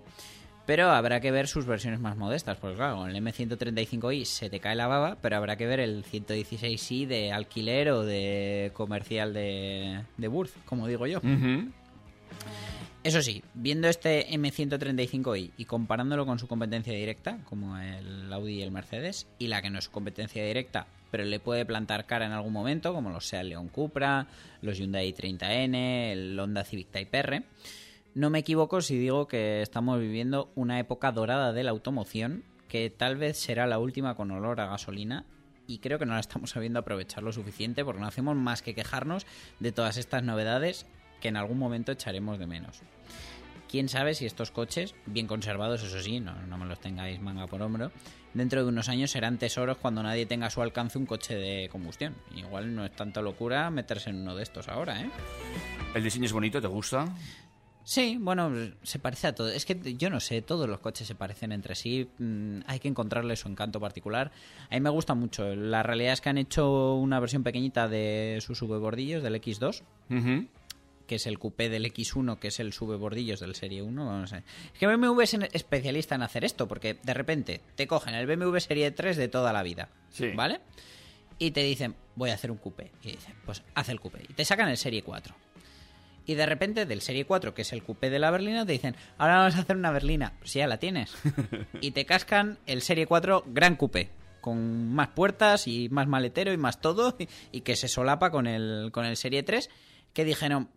pero 0.66 0.90
habrá 0.90 1.20
que 1.20 1.32
ver 1.32 1.48
sus 1.48 1.66
versiones 1.66 2.00
más 2.00 2.18
modestas, 2.18 2.58
porque 2.58 2.76
claro, 2.76 2.98
con 2.98 3.10
el 3.10 3.24
M135i 3.24 4.26
se 4.26 4.50
te 4.50 4.60
cae 4.60 4.76
la 4.76 4.88
baba, 4.88 5.18
pero 5.22 5.38
habrá 5.38 5.58
que 5.58 5.68
ver 5.68 5.80
el 5.80 6.04
116i 6.04 7.06
de 7.06 7.32
alquiler 7.32 7.92
o 7.92 8.04
de 8.04 8.72
comercial 8.74 9.34
de, 9.34 10.02
de 10.18 10.28
Burz, 10.28 10.54
como 10.66 10.88
digo 10.88 11.06
yo. 11.06 11.22
Eso 13.04 13.22
sí, 13.22 13.44
viendo 13.54 13.88
este 13.88 14.28
M135i 14.32 15.52
y 15.56 15.66
comparándolo 15.66 16.26
con 16.26 16.40
su 16.40 16.48
competencia 16.48 16.92
directa, 16.92 17.38
como 17.48 17.78
el 17.78 18.34
Audi 18.34 18.56
y 18.56 18.62
el 18.64 18.72
Mercedes, 18.72 19.28
y 19.38 19.46
la 19.46 19.62
que 19.62 19.70
no 19.70 19.78
es 19.78 19.86
su 19.86 19.92
competencia 19.92 20.44
directa, 20.44 20.88
pero 21.16 21.30
le 21.30 21.40
puede 21.40 21.66
plantar 21.66 22.06
cara 22.06 22.26
en 22.26 22.34
algún 22.34 22.52
momento, 22.52 22.94
como 22.94 23.10
los 23.10 23.26
Seat 23.26 23.46
León 23.46 23.70
Cupra, 23.70 24.28
los 24.60 24.78
Hyundai 24.78 25.14
30N, 25.14 26.12
el 26.12 26.38
Honda 26.38 26.66
Civic 26.66 26.92
Type 26.92 27.18
R, 27.18 27.44
no 28.16 28.30
me 28.30 28.40
equivoco 28.40 28.82
si 28.82 28.98
digo 28.98 29.26
que 29.26 29.62
estamos 29.62 29.98
viviendo 29.98 30.52
una 30.56 30.78
época 30.78 31.14
dorada 31.14 31.54
de 31.54 31.64
la 31.64 31.72
automoción, 31.72 32.44
que 32.68 32.90
tal 32.90 33.16
vez 33.16 33.38
será 33.38 33.66
la 33.66 33.80
última 33.80 34.16
con 34.16 34.30
olor 34.30 34.60
a 34.60 34.66
gasolina, 34.66 35.24
y 35.68 35.78
creo 35.78 36.00
que 36.00 36.06
no 36.06 36.16
la 36.16 36.20
estamos 36.20 36.50
sabiendo 36.50 36.80
aprovechar 36.80 37.24
lo 37.24 37.32
suficiente 37.32 37.86
porque 37.86 38.02
no 38.02 38.08
hacemos 38.08 38.36
más 38.36 38.62
que 38.62 38.76
quejarnos 38.76 39.26
de 39.62 39.72
todas 39.72 39.96
estas 39.96 40.22
novedades 40.22 40.86
que 41.22 41.30
en 41.30 41.38
algún 41.38 41.58
momento 41.58 41.94
echaremos 41.94 42.40
de 42.40 42.48
menos. 42.48 42.82
Quién 43.70 43.90
sabe 43.90 44.14
si 44.14 44.26
estos 44.26 44.52
coches, 44.52 44.96
bien 45.06 45.28
conservados, 45.28 45.84
eso 45.84 46.00
sí, 46.02 46.20
no, 46.20 46.34
no 46.48 46.58
me 46.58 46.66
los 46.66 46.80
tengáis 46.80 47.20
manga 47.20 47.48
por 47.48 47.62
hombro, 47.62 47.92
dentro 48.34 48.62
de 48.64 48.70
unos 48.70 48.90
años 48.90 49.12
serán 49.12 49.38
tesoros 49.38 49.78
cuando 49.78 50.02
nadie 50.04 50.26
tenga 50.26 50.48
a 50.48 50.50
su 50.50 50.62
alcance 50.62 50.98
un 50.98 51.06
coche 51.06 51.36
de 51.36 51.68
combustión. 51.70 52.16
Igual 52.36 52.74
no 52.76 52.86
es 52.86 52.92
tanta 52.96 53.22
locura 53.22 53.70
meterse 53.72 54.12
en 54.12 54.18
uno 54.22 54.36
de 54.36 54.44
estos 54.44 54.68
ahora, 54.70 55.02
¿eh? 55.02 55.10
¿El 55.94 56.04
diseño 56.04 56.26
es 56.26 56.34
bonito? 56.34 56.62
¿Te 56.62 56.68
gusta? 56.68 57.08
Sí, 57.84 58.18
bueno, 58.20 58.52
se 58.82 58.98
parece 58.98 59.28
a 59.28 59.36
todo. 59.36 59.48
Es 59.50 59.64
que 59.66 59.96
yo 59.96 60.10
no 60.10 60.20
sé, 60.20 60.42
todos 60.42 60.68
los 60.68 60.80
coches 60.80 61.08
se 61.08 61.14
parecen 61.14 61.52
entre 61.52 61.76
sí. 61.76 62.10
mm, 62.18 62.62
Hay 62.66 62.80
que 62.80 62.88
encontrarle 62.88 63.36
su 63.36 63.48
encanto 63.48 63.80
particular. 63.80 64.32
A 64.72 64.74
mí 64.74 64.82
me 64.82 64.90
gusta 64.90 65.14
mucho. 65.14 65.56
La 65.56 65.84
realidad 65.84 66.14
es 66.14 66.22
que 66.22 66.30
han 66.30 66.40
hecho 66.40 66.96
una 66.96 67.20
versión 67.20 67.44
pequeñita 67.44 67.88
de 67.88 68.40
sus 68.42 68.58
subebordillos 68.58 69.22
del 69.22 69.36
X2, 69.36 69.84
Ujú. 70.10 70.48
Que 71.06 71.16
es 71.16 71.28
el 71.28 71.40
coupé 71.40 71.70
del 71.70 71.86
X1, 71.86 72.40
que 72.40 72.50
es 72.50 72.60
el 72.60 72.74
subebordillos 72.74 73.40
del 73.40 73.56
Serie 73.56 73.82
1. 73.82 74.20
No 74.20 74.28
sé. 74.28 74.44
Es 74.74 74.80
que 74.80 74.88
BMW 74.88 75.22
es 75.22 75.34
especialista 75.54 76.16
en 76.16 76.24
hacer 76.24 76.44
esto, 76.44 76.68
porque 76.68 76.96
de 77.02 77.14
repente 77.14 77.62
te 77.76 77.88
cogen 77.88 78.16
el 78.16 78.26
BMW 78.26 78.58
Serie 78.58 78.92
3 78.92 79.18
de 79.18 79.28
toda 79.28 79.54
la 79.54 79.64
vida. 79.64 79.90
Sí. 80.10 80.32
¿Vale? 80.36 80.62
Y 81.38 81.52
te 81.52 81.64
dicen, 81.64 81.96
voy 82.16 82.30
a 82.30 82.36
hacer 82.36 82.52
un 82.52 82.58
coupé. 82.58 82.92
Y 83.04 83.12
dicen, 83.12 83.36
pues 83.46 83.64
haz 83.74 83.90
el 83.90 84.00
coupé. 84.00 84.24
Y 84.28 84.34
te 84.34 84.46
sacan 84.46 84.70
el 84.70 84.78
Serie 84.78 85.04
4. 85.04 85.36
Y 86.26 86.36
de 86.36 86.46
repente 86.46 86.86
del 86.86 87.02
Serie 87.02 87.26
4, 87.26 87.54
que 87.54 87.62
es 87.62 87.74
el 87.74 87.84
coupé 87.84 88.10
de 88.10 88.20
la 88.20 88.32
berlina, 88.32 88.66
te 88.66 88.72
dicen, 88.72 88.96
ahora 89.18 89.38
vamos 89.38 89.56
a 89.56 89.60
hacer 89.60 89.76
una 89.76 89.92
berlina. 89.92 90.34
Pues 90.40 90.54
ya 90.54 90.68
la 90.68 90.78
tienes. 90.78 91.14
y 91.82 91.92
te 91.92 92.06
cascan 92.06 92.58
el 92.66 92.82
Serie 92.82 93.06
4 93.06 93.44
Gran 93.48 93.76
Coupé. 93.76 94.10
Con 94.42 94.94
más 94.94 95.10
puertas 95.10 95.68
y 95.68 95.90
más 95.90 96.08
maletero 96.08 96.54
y 96.54 96.58
más 96.58 96.80
todo. 96.80 97.16
Y, 97.20 97.28
y 97.52 97.62
que 97.62 97.76
se 97.76 97.88
solapa 97.88 98.32
con 98.32 98.48
el, 98.48 98.90
con 98.92 99.06
el 99.06 99.18
Serie 99.18 99.44
3. 99.44 99.70
Que 100.14 100.24
dijeron, 100.24 100.70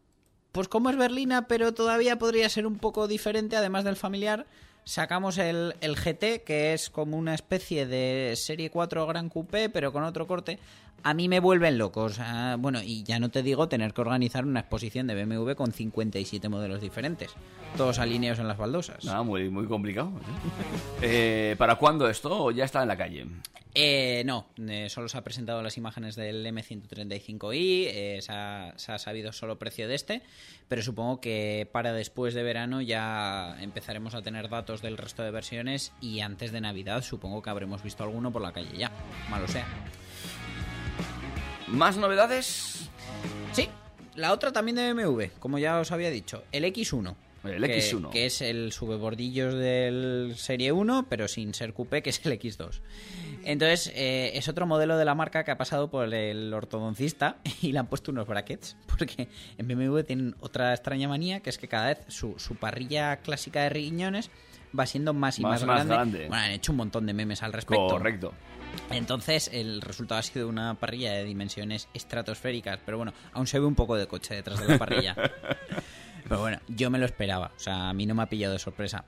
pues 0.52 0.68
como 0.68 0.90
es 0.90 0.96
berlina, 0.96 1.46
pero 1.46 1.72
todavía 1.72 2.18
podría 2.18 2.48
ser 2.48 2.66
un 2.66 2.78
poco 2.78 3.08
diferente, 3.08 3.56
además 3.56 3.84
del 3.84 3.96
familiar. 3.96 4.46
Sacamos 4.84 5.36
el, 5.36 5.74
el 5.80 5.96
GT, 5.96 6.44
que 6.44 6.72
es 6.72 6.88
como 6.88 7.16
una 7.18 7.34
especie 7.34 7.86
de 7.86 8.34
Serie 8.36 8.70
4 8.70 9.06
Gran 9.06 9.28
Coupé, 9.28 9.68
pero 9.68 9.92
con 9.92 10.02
otro 10.02 10.26
corte. 10.26 10.58
A 11.02 11.14
mí 11.14 11.28
me 11.28 11.40
vuelven 11.40 11.78
locos. 11.78 12.18
Ah, 12.20 12.56
bueno, 12.58 12.82
y 12.82 13.02
ya 13.02 13.18
no 13.18 13.30
te 13.30 13.42
digo 13.42 13.68
tener 13.68 13.94
que 13.94 14.00
organizar 14.00 14.44
una 14.44 14.60
exposición 14.60 15.06
de 15.06 15.24
BMW 15.24 15.52
con 15.52 15.72
57 15.72 16.48
modelos 16.48 16.80
diferentes. 16.80 17.30
Todos 17.76 17.98
alineados 17.98 18.38
en 18.40 18.48
las 18.48 18.58
baldosas. 18.58 19.04
Nada, 19.04 19.22
muy, 19.22 19.48
muy 19.48 19.66
complicado. 19.66 20.12
¿sí? 20.18 20.48
Eh, 21.02 21.54
¿Para 21.58 21.76
cuándo 21.76 22.08
esto? 22.08 22.44
¿O 22.44 22.50
ya 22.50 22.64
está 22.64 22.82
en 22.82 22.88
la 22.88 22.96
calle? 22.96 23.26
Eh, 23.74 24.22
no, 24.24 24.48
eh, 24.68 24.88
solo 24.88 25.08
se 25.08 25.18
ha 25.18 25.22
presentado 25.22 25.62
las 25.62 25.76
imágenes 25.76 26.16
del 26.16 26.44
M135i, 26.44 27.86
eh, 27.86 28.18
se, 28.20 28.32
ha, 28.32 28.72
se 28.76 28.92
ha 28.92 28.98
sabido 28.98 29.32
solo 29.32 29.58
precio 29.58 29.86
de 29.86 29.94
este, 29.94 30.22
pero 30.66 30.82
supongo 30.82 31.20
que 31.20 31.68
para 31.70 31.92
después 31.92 32.34
de 32.34 32.42
verano 32.42 32.80
ya 32.80 33.56
empezaremos 33.60 34.14
a 34.14 34.22
tener 34.22 34.48
datos 34.48 34.82
del 34.82 34.96
resto 34.96 35.22
de 35.22 35.30
versiones 35.30 35.92
y 36.00 36.20
antes 36.20 36.50
de 36.50 36.60
Navidad 36.60 37.02
supongo 37.02 37.42
que 37.42 37.50
habremos 37.50 37.82
visto 37.82 38.02
alguno 38.02 38.32
por 38.32 38.42
la 38.42 38.52
calle 38.52 38.76
ya, 38.76 38.90
malo 39.30 39.46
sea. 39.46 39.66
¿Más 41.72 41.96
novedades? 41.96 42.88
Sí, 43.52 43.68
la 44.14 44.32
otra 44.32 44.52
también 44.52 44.76
de 44.76 44.92
BMW, 44.92 45.24
como 45.38 45.58
ya 45.58 45.78
os 45.80 45.92
había 45.92 46.10
dicho, 46.10 46.42
el 46.52 46.64
X1. 46.64 47.14
El 47.44 47.62
que- 47.66 47.78
X1. 47.78 48.10
Que 48.10 48.26
es 48.26 48.40
el 48.42 48.72
subebordillos 48.72 49.54
del 49.54 50.34
Serie 50.36 50.72
1, 50.72 51.06
pero 51.08 51.28
sin 51.28 51.54
ser 51.54 51.72
coupé, 51.72 52.02
que 52.02 52.10
es 52.10 52.24
el 52.26 52.32
X2. 52.32 52.80
Entonces, 53.44 53.92
eh, 53.94 54.32
es 54.34 54.48
otro 54.48 54.66
modelo 54.66 54.98
de 54.98 55.04
la 55.04 55.14
marca 55.14 55.44
que 55.44 55.50
ha 55.52 55.56
pasado 55.56 55.88
por 55.88 56.12
el 56.12 56.52
ortodoncista 56.52 57.36
y 57.62 57.72
le 57.72 57.78
han 57.78 57.86
puesto 57.86 58.10
unos 58.10 58.26
brackets. 58.26 58.76
Porque 58.86 59.28
en 59.56 59.68
BMW 59.68 60.00
tienen 60.02 60.36
otra 60.40 60.74
extraña 60.74 61.08
manía, 61.08 61.40
que 61.40 61.50
es 61.50 61.58
que 61.58 61.68
cada 61.68 61.86
vez 61.88 61.98
su, 62.08 62.34
su 62.38 62.56
parrilla 62.56 63.18
clásica 63.18 63.62
de 63.62 63.68
riñones 63.70 64.30
va 64.78 64.86
siendo 64.86 65.14
más 65.14 65.38
y 65.38 65.42
Más- 65.42 65.60
más, 65.60 65.66
más 65.66 65.76
grande. 65.86 65.94
grande. 65.94 66.28
Bueno, 66.28 66.42
han 66.44 66.50
hecho 66.52 66.72
un 66.72 66.78
montón 66.78 67.06
de 67.06 67.12
memes 67.14 67.42
al 67.42 67.52
respecto. 67.52 67.88
Correcto. 67.88 68.32
Entonces, 68.90 69.50
el 69.52 69.80
resultado 69.80 70.18
ha 70.18 70.22
sido 70.22 70.48
una 70.48 70.74
parrilla 70.74 71.12
de 71.12 71.24
dimensiones 71.24 71.88
estratosféricas, 71.94 72.78
pero 72.84 72.96
bueno, 72.98 73.12
aún 73.32 73.46
se 73.46 73.58
ve 73.58 73.66
un 73.66 73.74
poco 73.74 73.96
de 73.96 74.06
coche 74.06 74.34
detrás 74.34 74.60
de 74.60 74.68
la 74.68 74.78
parrilla. 74.78 75.14
pero 76.28 76.40
bueno, 76.40 76.58
yo 76.68 76.90
me 76.90 76.98
lo 76.98 77.06
esperaba, 77.06 77.52
o 77.56 77.58
sea, 77.60 77.88
a 77.88 77.92
mí 77.94 78.06
no 78.06 78.14
me 78.14 78.22
ha 78.22 78.26
pillado 78.26 78.52
de 78.52 78.58
sorpresa. 78.58 79.04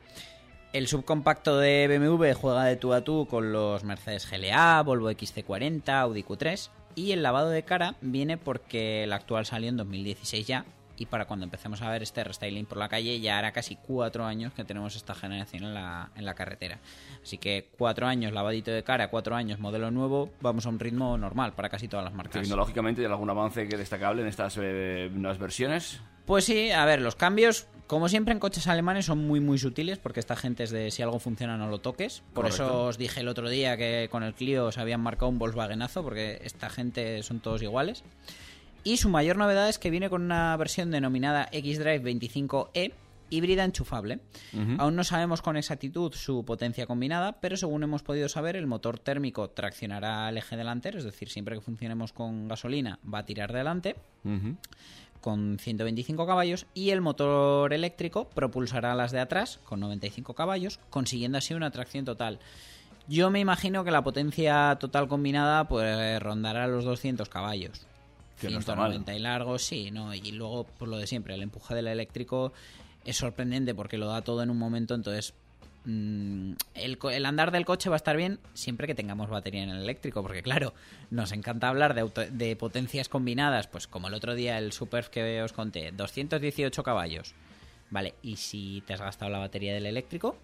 El 0.73 0.87
subcompacto 0.87 1.59
de 1.59 1.89
BMW 1.99 2.33
juega 2.33 2.65
de 2.65 2.77
tú 2.77 2.93
a 2.95 3.03
tú 3.03 3.27
con 3.29 3.53
los 3.53 3.83
Mercedes 3.85 4.29
GLA, 4.31 4.83
Volvo 4.83 5.11
XC40, 5.11 5.89
Audi 5.89 6.23
Q3 6.23 6.71
y 6.95 7.13
el 7.13 7.23
lavado 7.23 7.51
de 7.51 7.65
cara 7.65 7.97
viene 8.01 8.37
porque 8.39 9.03
el 9.05 9.13
actual 9.13 9.47
salió 9.47 9.69
en 9.69 9.77
2016 9.77 10.47
ya 10.47 10.65
y 11.01 11.07
para 11.07 11.25
cuando 11.25 11.45
empecemos 11.45 11.81
a 11.81 11.89
ver 11.89 12.03
este 12.03 12.23
restyling 12.23 12.67
por 12.67 12.77
la 12.77 12.91
calle 12.91 13.19
ya 13.21 13.39
hará 13.39 13.53
casi 13.53 13.75
cuatro 13.75 14.27
años 14.27 14.53
que 14.53 14.65
tenemos 14.65 14.95
esta 14.97 15.15
generación 15.15 15.65
en 15.65 15.73
la, 15.73 16.11
en 16.15 16.27
la 16.27 16.35
carretera. 16.35 16.79
Así 17.23 17.39
que 17.39 17.71
cuatro 17.79 18.07
años 18.07 18.35
lavadito 18.35 18.71
de 18.71 18.83
cara, 18.83 19.09
cuatro 19.09 19.35
años 19.35 19.59
modelo 19.59 19.91
nuevo, 19.91 20.31
vamos 20.43 20.67
a 20.67 20.69
un 20.69 20.79
ritmo 20.79 21.17
normal 21.17 21.55
para 21.55 21.71
casi 21.71 21.89
todas 21.89 22.05
las 22.05 22.13
marcas. 22.13 22.43
Tecnológicamente, 22.43 23.01
¿hay 23.01 23.07
algún 23.07 23.31
avance 23.31 23.67
que 23.67 23.79
destacable 23.79 24.21
en 24.21 24.29
estas 24.29 24.59
eh, 24.61 25.09
nuevas 25.11 25.39
versiones? 25.39 26.03
Pues 26.27 26.45
sí, 26.45 26.71
a 26.71 26.85
ver, 26.85 27.01
los 27.01 27.17
cambios, 27.17 27.67
como 27.87 28.11
siempre 28.11 28.35
en 28.35 28.39
coches 28.39 28.67
alemanes, 28.67 29.07
son 29.07 29.27
muy 29.27 29.41
muy 29.41 29.57
sutiles 29.57 29.99
porque 29.99 30.21
esta 30.21 30.37
gente 30.37 30.65
es 30.65 30.71
de 30.71 30.91
si 30.91 31.03
algo 31.03 31.19
funciona 31.19 31.57
no 31.57 31.69
lo 31.69 31.79
toques. 31.79 32.21
Por 32.35 32.45
Correcto. 32.45 32.65
eso 32.65 32.85
os 32.85 32.99
dije 32.99 33.21
el 33.21 33.29
otro 33.29 33.49
día 33.49 33.79
que 33.79 34.09
con 34.11 34.23
el 34.23 34.35
Clio 34.35 34.71
se 34.71 34.83
habían 34.83 35.01
marcado 35.01 35.31
un 35.31 35.39
Volkswagenazo 35.39 36.03
porque 36.03 36.43
esta 36.45 36.69
gente 36.69 37.23
son 37.23 37.41
todos 37.41 37.63
iguales. 37.63 38.05
Y 38.83 38.97
su 38.97 39.09
mayor 39.09 39.37
novedad 39.37 39.69
es 39.69 39.79
que 39.79 39.91
viene 39.91 40.09
con 40.09 40.23
una 40.23 40.57
versión 40.57 40.91
denominada 40.91 41.49
X-Drive 41.53 42.03
25E 42.03 42.93
híbrida 43.31 43.65
enchufable. 43.65 44.19
Aún 44.79 44.97
no 44.97 45.05
sabemos 45.05 45.41
con 45.41 45.57
exactitud 45.57 46.13
su 46.15 46.45
potencia 46.45 46.87
combinada, 46.87 47.41
pero 47.41 47.57
según 47.57 47.83
hemos 47.83 48.03
podido 48.03 48.29
saber, 48.29 48.57
el 48.57 48.67
motor 48.67 48.99
térmico 48.99 49.51
traccionará 49.51 50.27
al 50.27 50.37
eje 50.37 50.57
delantero, 50.57 50.99
es 50.99 51.05
decir, 51.05 51.31
siempre 51.31 51.55
que 51.55 51.61
funcionemos 51.61 52.13
con 52.13 52.49
gasolina 52.49 52.99
va 53.13 53.21
a 53.21 53.25
tirar 53.25 53.53
delante 53.53 53.95
Ujú. 54.25 54.57
con 55.21 55.59
125 55.61 56.27
caballos 56.27 56.67
y 56.75 56.91
el 56.91 57.01
motor 57.01 57.73
eléctrico 57.73 58.29
propulsará 58.31 58.95
las 58.97 59.13
de 59.13 59.21
atrás 59.21 59.61
con 59.65 59.79
95 59.79 60.35
caballos, 60.35 60.81
consiguiendo 60.91 61.39
así 61.39 61.55
una 61.55 61.71
tracción 61.71 62.05
total. 62.05 62.41
Yo 63.07 63.31
me 63.31 63.41
imagino 63.41 63.85
que 63.85 63.91
la 63.91 64.03
potencia 64.03 64.77
total 64.81 65.07
combinada 65.07 65.69
pues 65.69 66.21
rondará 66.21 66.67
los 66.67 66.85
200 66.85 67.29
caballos. 67.29 67.87
Que 68.41 68.51
no 68.51 68.59
está 68.61 68.75
mal. 68.75 68.91
190 68.93 69.15
y 69.15 69.19
largos, 69.19 69.63
sí, 69.63 69.91
¿no? 69.91 70.15
Y 70.15 70.33
luego, 70.33 70.65
por 70.65 70.89
lo 70.89 70.97
de 70.99 71.07
siempre, 71.07 71.35
el 71.35 71.43
empuje 71.43 71.75
del 71.75 71.87
eléctrico 71.89 72.53
es 73.05 73.17
sorprendente 73.17 73.75
porque 73.75 73.99
lo 73.99 74.07
da 74.07 74.23
todo 74.23 74.43
en 74.43 74.51
un 74.51 74.59
momento, 74.59 74.95
entonces 74.95 75.33
mm, 75.85 76.53
el 76.75 77.27
andar 77.27 77.51
del 77.51 77.65
coche 77.65 77.89
va 77.89 77.97
a 77.97 77.99
estar 77.99 78.17
bien 78.17 78.39
siempre 78.55 78.87
que 78.87 78.95
tengamos 78.95 79.31
batería 79.31 79.63
en 79.63 79.71
el 79.71 79.83
eléctrico, 79.83 80.23
porque 80.23 80.43
claro, 80.43 80.75
nos 81.11 81.33
encanta 81.33 81.69
hablar 81.69 81.95
de, 81.95 82.03
auto- 82.03 82.27
de 82.31 82.57
potencias 82.57 83.09
combinadas, 83.09 83.67
pues 83.69 83.87
como 83.87 84.09
el 84.09 84.15
otro 84.15 84.35
día 84.35 84.59
el 84.59 84.73
Super 84.73 85.07
que 85.11 85.43
os 85.43 85.53
conté, 85.53 85.93
218 85.93 86.83
caballos. 86.83 87.35
Vale, 87.91 88.15
y 88.23 88.37
si 88.37 88.83
te 88.87 88.93
has 88.95 89.01
gastado 89.01 89.31
la 89.33 89.39
batería 89.39 89.75
del 89.75 89.87
eléctrico, 89.87 90.37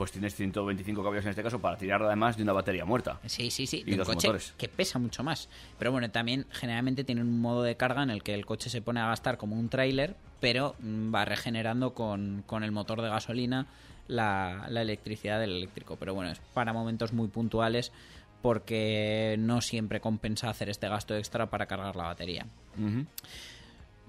Pues 0.00 0.12
tienes 0.12 0.34
125 0.34 1.02
caballos 1.02 1.26
en 1.26 1.28
este 1.28 1.42
caso 1.42 1.58
para 1.60 1.76
tirar 1.76 2.02
además 2.02 2.34
de 2.34 2.42
una 2.42 2.54
batería 2.54 2.86
muerta. 2.86 3.20
Sí, 3.26 3.50
sí, 3.50 3.66
sí. 3.66 3.82
Y 3.82 3.84
de 3.84 3.92
un 3.92 3.98
dos 3.98 4.06
coche 4.08 4.28
motores. 4.28 4.54
que 4.56 4.66
pesa 4.66 4.98
mucho 4.98 5.22
más. 5.22 5.50
Pero 5.78 5.92
bueno, 5.92 6.10
también 6.10 6.46
generalmente 6.52 7.04
tienen 7.04 7.26
un 7.28 7.38
modo 7.38 7.62
de 7.62 7.76
carga 7.76 8.02
en 8.02 8.08
el 8.08 8.22
que 8.22 8.32
el 8.32 8.46
coche 8.46 8.70
se 8.70 8.80
pone 8.80 9.00
a 9.00 9.08
gastar 9.08 9.36
como 9.36 9.60
un 9.60 9.68
tráiler, 9.68 10.16
pero 10.40 10.74
mm, 10.78 11.14
va 11.14 11.26
regenerando 11.26 11.92
con, 11.92 12.42
con 12.46 12.64
el 12.64 12.72
motor 12.72 13.02
de 13.02 13.10
gasolina 13.10 13.66
la, 14.08 14.68
la 14.70 14.80
electricidad 14.80 15.38
del 15.38 15.50
eléctrico. 15.50 15.96
Pero 15.96 16.14
bueno, 16.14 16.30
es 16.30 16.40
para 16.54 16.72
momentos 16.72 17.12
muy 17.12 17.28
puntuales 17.28 17.92
porque 18.40 19.36
no 19.38 19.60
siempre 19.60 20.00
compensa 20.00 20.48
hacer 20.48 20.70
este 20.70 20.88
gasto 20.88 21.14
extra 21.14 21.50
para 21.50 21.66
cargar 21.66 21.94
la 21.94 22.04
batería. 22.04 22.46
Ujú. 22.78 23.04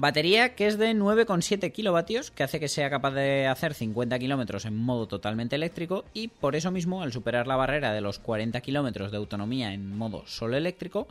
Batería 0.02 0.56
que 0.56 0.66
es 0.66 0.80
de 0.80 0.96
9,7 0.96 1.72
kilovatios, 1.72 2.32
que 2.32 2.42
hace 2.42 2.60
que 2.60 2.68
sea 2.68 2.90
capaz 2.90 3.12
de 3.12 3.46
hacer 3.46 3.76
50 3.76 4.18
kilómetros 4.18 4.66
en 4.66 4.76
modo 4.76 5.08
totalmente 5.08 5.56
eléctrico 5.56 6.06
y 6.12 6.30
por 6.30 6.56
eso 6.56 6.72
mismo, 6.72 7.04
al 7.04 7.14
superar 7.14 7.46
la 7.46 7.56
barrera 7.56 7.94
de 7.94 8.02
los 8.02 8.18
40 8.18 8.62
kilómetros 8.62 9.12
de 9.12 9.18
autonomía 9.18 9.76
en 9.76 9.96
modo 9.96 10.24
solo 10.26 10.58
eléctrico, 10.58 11.08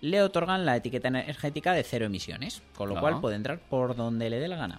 le 0.00 0.22
otorgan 0.22 0.64
la 0.64 0.74
etiqueta 0.74 1.08
energética 1.08 1.74
de 1.74 1.84
cero 1.84 2.06
emisiones, 2.06 2.62
con 2.78 2.88
lo 2.88 2.98
cual 2.98 3.20
puede 3.20 3.36
entrar 3.36 3.58
por 3.58 3.94
donde 3.94 4.30
le 4.30 4.40
dé 4.40 4.48
la 4.48 4.56
gana. 4.56 4.78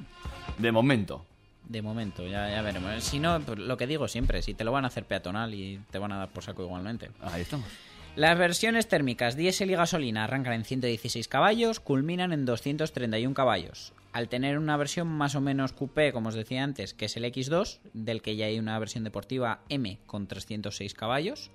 De 0.58 0.72
momento. 0.72 1.24
De 1.70 1.84
momento, 1.84 2.26
ya, 2.26 2.50
ya 2.50 2.64
veremos. 2.64 3.04
Si 3.04 3.20
no, 3.20 3.40
pues 3.42 3.60
lo 3.60 3.78
que 3.78 3.86
digo 3.86 4.08
siempre, 4.08 4.42
si 4.42 4.56
te 4.56 4.64
lo 4.64 4.72
van 4.72 4.86
a 4.86 4.88
hacer 4.88 5.06
peatonal 5.06 5.54
y 5.54 5.80
te 5.92 6.00
van 6.00 6.12
a 6.14 6.18
dar 6.18 6.30
por 6.30 6.44
saco 6.44 6.64
igualmente. 6.64 7.12
Ahí 7.22 7.44
estamos. 7.44 7.68
Las 8.18 8.38
versiones 8.38 8.90
térmicas 8.90 9.38
diésel 9.38 9.72
y 9.72 9.76
gasolina 9.76 10.26
arrancan 10.26 10.54
en 10.54 10.66
116 10.66 11.30
caballos, 11.30 11.80
culminan 11.80 12.34
en 12.34 12.46
231 12.46 13.34
caballos. 13.34 13.94
Al 14.12 14.28
tener 14.28 14.58
una 14.58 14.76
versión 14.76 15.08
más 15.08 15.36
o 15.36 15.42
menos 15.42 15.72
coupé, 15.72 16.12
como 16.12 16.28
os 16.28 16.36
decía 16.36 16.62
antes, 16.62 16.94
que 16.94 17.06
es 17.06 17.16
el 17.16 17.24
X2, 17.24 17.80
del 17.94 18.22
que 18.22 18.36
ya 18.36 18.48
hay 18.48 18.60
una 18.60 18.78
versión 18.80 19.06
deportiva 19.06 19.62
M 19.70 19.98
con 20.06 20.28
306 20.28 20.94
caballos, 20.94 21.52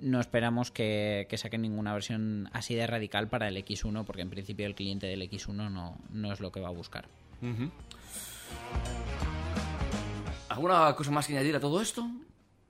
no 0.00 0.18
esperamos 0.18 0.72
que, 0.72 1.28
que 1.30 1.38
saquen 1.38 1.62
ninguna 1.62 1.94
versión 1.94 2.50
así 2.52 2.74
de 2.74 2.88
radical 2.88 3.28
para 3.28 3.46
el 3.46 3.56
X1, 3.56 4.04
porque 4.04 4.22
en 4.22 4.30
principio 4.30 4.66
el 4.66 4.74
cliente 4.74 5.06
del 5.06 5.22
X1 5.22 5.70
no, 5.70 5.96
no 6.10 6.32
es 6.32 6.40
lo 6.40 6.50
que 6.50 6.58
va 6.58 6.68
a 6.68 6.72
buscar. 6.72 7.06
¿Alguna 10.48 10.92
cosa 10.96 11.12
más 11.12 11.28
que 11.28 11.34
añadir 11.34 11.54
a 11.54 11.60
todo 11.60 11.80
esto? 11.80 12.10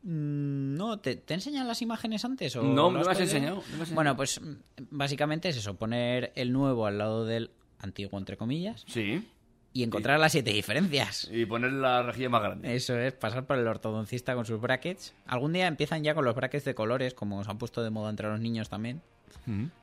Mm, 0.03 0.75
No, 0.77 0.99
¿te, 0.99 1.17
te 1.17 1.35
enseñan 1.35 1.67
las 1.69 1.83
imágenes 1.83 2.25
antes? 2.25 2.55
O 2.57 2.63
No, 2.63 2.91
me 2.91 3.01
has 3.01 3.21
enseñado, 3.21 3.57
me 3.57 3.61
has 3.63 3.71
enseñado. 3.81 3.95
Bueno, 3.95 4.17
pues 4.17 4.41
mm, 4.41 4.55
básicamente 4.91 5.49
es 5.49 5.57
eso, 5.57 5.75
poner 5.75 6.33
el 6.35 6.53
nuevo 6.53 6.87
al 6.87 6.99
lado 6.99 7.25
del 7.25 7.51
antiguo, 7.79 8.19
entre 8.19 8.37
comillas, 8.37 8.85
Sí. 8.89 9.29
y 9.73 9.83
encontrar 9.83 10.19
las 10.21 10.33
siete 10.33 10.53
diferencias. 10.53 11.29
Y 11.33 11.47
poner 11.47 11.73
la 11.73 12.03
rejilla 12.03 12.29
más 12.29 12.43
grande. 12.43 12.75
Eso 12.75 12.97
es, 12.99 13.13
pasar 13.15 13.47
por 13.47 13.59
el 13.59 13.67
ortodoncista 13.67 14.35
con 14.35 14.45
sus 14.45 14.61
brackets. 14.61 15.15
Algún 15.27 15.53
día 15.53 15.67
empiezan 15.67 16.03
ya 16.05 16.15
con 16.15 16.25
los 16.25 16.35
brackets 16.35 16.65
de 16.65 16.75
colores, 16.75 17.15
como 17.15 17.43
se 17.43 17.51
han 17.51 17.59
puesto 17.59 17.83
de 17.83 17.91
moda 17.91 18.11
entre 18.11 18.29
los 18.29 18.39
niños 18.41 18.69
también. 18.69 19.01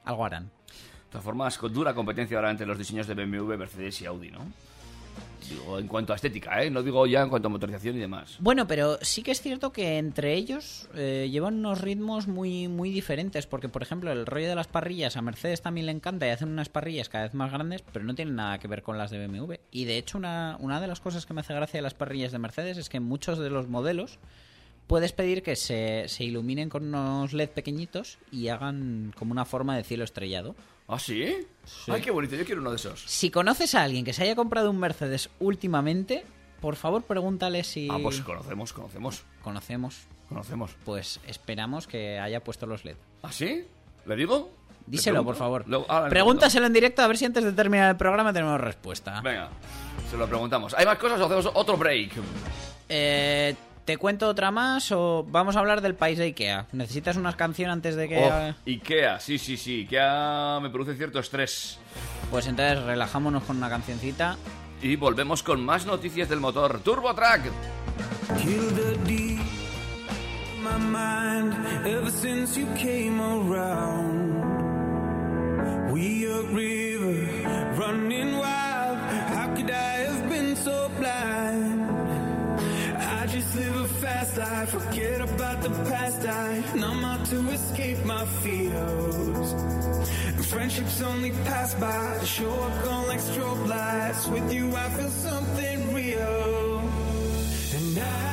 Algo 0.06 0.26
harán. 0.26 0.46
De 0.46 1.12
todas 1.14 1.24
formas, 1.26 1.58
con 1.58 1.74
dura 1.74 1.94
competencia 1.96 2.38
ahora 2.38 2.52
entre 2.52 2.68
los 2.68 2.78
diseños 2.78 3.08
de 3.08 3.16
BMW, 3.16 3.58
Mercedes 3.58 4.00
y 4.02 4.06
Audi, 4.06 4.30
¿no? 4.30 4.42
En 5.78 5.88
cuanto 5.88 6.14
a 6.14 6.16
estética, 6.16 6.62
¿eh? 6.64 6.70
No 6.70 6.84
digo 6.84 7.06
ya 7.08 7.22
en 7.22 7.30
cuanto 7.30 7.48
a 7.48 7.52
motorización 7.52 7.98
y 7.98 8.00
demás. 8.00 8.38
Bueno, 8.40 8.68
pero 8.68 8.98
sí 9.02 9.24
que 9.24 9.32
es 9.32 9.42
cierto 9.42 9.72
que 9.72 9.98
entre 9.98 10.34
ellos 10.34 10.90
eh, 10.96 11.30
llevan 11.32 11.56
unos 11.56 11.82
ritmos 11.82 12.28
muy, 12.28 12.68
muy 12.68 12.90
diferentes, 12.92 13.48
porque 13.48 13.70
por 13.70 13.82
ejemplo 13.82 14.12
el 14.12 14.26
rollo 14.26 14.50
de 14.50 14.56
las 14.56 14.68
parrillas 14.68 15.18
a 15.18 15.22
Mercedes 15.22 15.62
también 15.62 15.86
le 15.86 15.92
encanta 15.92 16.28
y 16.28 16.32
hacen 16.32 16.50
unas 16.50 16.70
parrillas 16.70 17.10
cada 17.10 17.26
vez 17.26 17.34
más 17.34 17.52
grandes, 17.52 17.84
pero 17.94 18.06
no 18.06 18.16
tienen 18.16 18.36
nada 18.36 18.60
que 18.60 18.68
ver 18.68 18.84
con 18.84 18.98
las 18.98 19.12
de 19.12 19.26
BMW. 19.26 19.54
Y 19.72 19.86
de 19.86 19.98
hecho 19.98 20.18
una, 20.18 20.58
una 20.60 20.82
de 20.82 20.88
las 20.88 21.00
cosas 21.00 21.26
que 21.26 21.34
me 21.34 21.42
hace 21.42 21.54
gracia 21.54 21.78
de 21.78 21.84
las 21.84 21.94
parrillas 21.94 22.32
de 22.32 22.40
Mercedes 22.40 22.78
es 22.78 22.90
que 22.90 23.00
muchos 23.00 23.40
de 23.40 23.50
los 23.50 23.68
modelos 23.68 24.20
puedes 24.90 25.14
pedir 25.14 25.44
que 25.44 25.56
se, 25.56 26.06
se 26.08 26.24
iluminen 26.24 26.68
con 26.68 26.84
unos 26.88 27.32
LED 27.32 27.50
pequeñitos 27.52 28.18
y 28.32 28.48
hagan 28.48 29.14
como 29.18 29.32
una 29.32 29.46
forma 29.46 29.78
de 29.78 29.84
cielo 29.84 30.04
estrellado. 30.04 30.56
¿Ah, 30.88 30.98
sí? 30.98 31.36
Ay, 31.88 32.02
qué 32.02 32.10
bonito, 32.10 32.36
yo 32.36 32.44
quiero 32.44 32.62
uno 32.62 32.72
de 32.72 32.78
esos. 32.78 33.04
Si 33.06 33.30
conoces 33.30 33.76
a 33.76 33.84
alguien 33.84 34.04
que 34.04 34.14
se 34.14 34.24
haya 34.24 34.36
comprado 34.36 34.72
un 34.72 34.80
Mercedes 34.80 35.30
últimamente, 35.40 36.26
por 36.60 36.76
favor 36.76 37.04
pregúntale 37.04 37.64
si... 37.64 37.88
Ah, 37.92 38.00
pues 38.02 38.20
conocemos, 38.22 38.74
conocemos, 38.74 39.24
Conocemos. 39.44 39.98
conocemos. 40.28 40.72
Pues 40.86 41.20
esperamos 41.28 41.86
que 41.86 42.18
haya 42.18 42.44
puesto 42.44 42.66
los 42.66 42.84
LED. 42.84 42.96
¿Ah, 43.22 43.32
sí? 43.32 43.64
¿Le 44.08 44.16
digo? 44.16 44.50
¿Le 44.88 44.92
Díselo, 44.94 45.24
por 45.24 45.36
favor. 45.36 45.66
Luego- 45.68 45.86
ahora 45.88 46.06
le 46.06 46.10
Pregúntaselo 46.10 46.66
en 46.66 46.74
directo 46.74 47.04
a 47.04 47.08
ver 47.08 47.18
si 47.18 47.26
antes 47.26 47.44
de 47.44 47.52
terminar 47.52 47.92
el 47.92 47.96
programa 47.98 48.34
tenemos 48.34 48.60
respuesta. 48.60 49.22
Venga, 49.22 49.50
se 50.10 50.18
lo 50.18 50.28
preguntamos. 50.28 50.74
¿Hay 50.74 50.88
más 50.88 50.98
cosas 50.98 51.22
o 51.22 51.26
hacemos 51.26 51.48
otro 51.54 51.78
break? 51.78 52.14
Eh, 52.92 53.56
¿Te 53.90 53.98
cuento 53.98 54.28
otra 54.28 54.52
más 54.52 54.92
o 54.92 55.26
vamos 55.28 55.56
a 55.56 55.62
hablar 55.62 55.82
del 55.82 55.96
país 55.96 56.20
de 56.20 56.26
Ikea? 56.26 56.68
¿Necesitas 56.74 57.18
una 57.18 57.34
canción 57.34 57.72
antes 57.72 57.96
de 57.96 58.08
que...? 58.08 58.20
Oh, 58.20 58.54
Ikea, 58.68 59.20
sí, 59.20 59.40
sí, 59.40 59.58
sí. 59.58 59.82
Ikea 59.82 60.60
me 60.62 60.70
produce 60.70 60.94
cierto 60.96 61.18
estrés. 61.18 61.80
Pues 62.30 62.46
entonces 62.46 62.84
relajámonos 62.84 63.42
con 63.46 63.58
una 63.58 63.68
cancioncita. 63.68 64.38
Y 64.84 64.96
volvemos 64.96 65.42
con 65.42 65.66
más 65.66 65.88
noticias 65.88 66.30
del 66.30 66.40
motor 66.40 66.82
Turbo 66.82 67.16
Track. 67.16 67.46
Kill 68.44 68.68
the 68.76 68.96
deed 69.08 69.40
in 69.40 70.64
my 70.64 70.78
mind 70.78 71.56
ever 71.88 72.12
since 72.12 72.60
you 72.60 72.68
came 72.78 73.20
around. 73.20 74.44
We 75.92 76.28
a 76.28 76.42
river 76.54 77.76
running 77.76 78.38
wild 78.38 78.70
life, 83.56 84.70
forget 84.70 85.22
about 85.22 85.62
the 85.62 85.70
past. 85.90 86.26
I 86.28 86.64
numb 86.76 87.04
out 87.04 87.26
to 87.28 87.38
escape 87.50 88.04
my 88.06 88.26
fears. 88.42 89.56
Friendships 90.50 91.02
only 91.02 91.32
pass 91.46 91.74
by, 91.76 92.24
show 92.24 92.52
up 92.52 92.84
gone 92.84 93.08
like 93.08 93.20
strobe 93.20 93.68
lights. 93.68 94.28
With 94.28 94.52
you, 94.54 94.76
I 94.76 94.90
feel 94.90 95.10
something 95.10 95.94
real. 95.94 96.80
And 97.76 98.00
I'd 98.00 98.29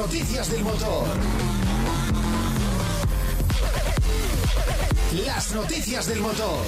noticias 0.00 0.50
del 0.50 0.64
motor. 0.64 1.06
Las 5.26 5.54
noticias 5.54 6.06
del 6.06 6.20
motor. 6.20 6.64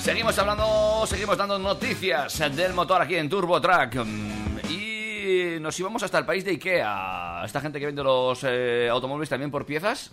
Seguimos 0.00 0.36
hablando, 0.40 1.04
seguimos 1.06 1.38
dando 1.38 1.56
noticias 1.60 2.36
del 2.56 2.74
motor 2.74 3.00
aquí 3.00 3.14
en 3.14 3.28
Turbo 3.28 3.60
Track. 3.60 4.04
Mm, 4.04 4.58
Y 4.70 5.60
nos 5.60 5.78
íbamos 5.78 6.02
hasta 6.02 6.18
el 6.18 6.26
país 6.26 6.44
de 6.44 6.50
Ikea. 6.50 7.42
Esta 7.44 7.60
gente 7.60 7.78
que 7.78 7.86
vende 7.86 8.02
los 8.02 8.40
eh, 8.42 8.88
automóviles 8.90 9.28
también 9.28 9.52
por 9.52 9.64
piezas. 9.64 10.10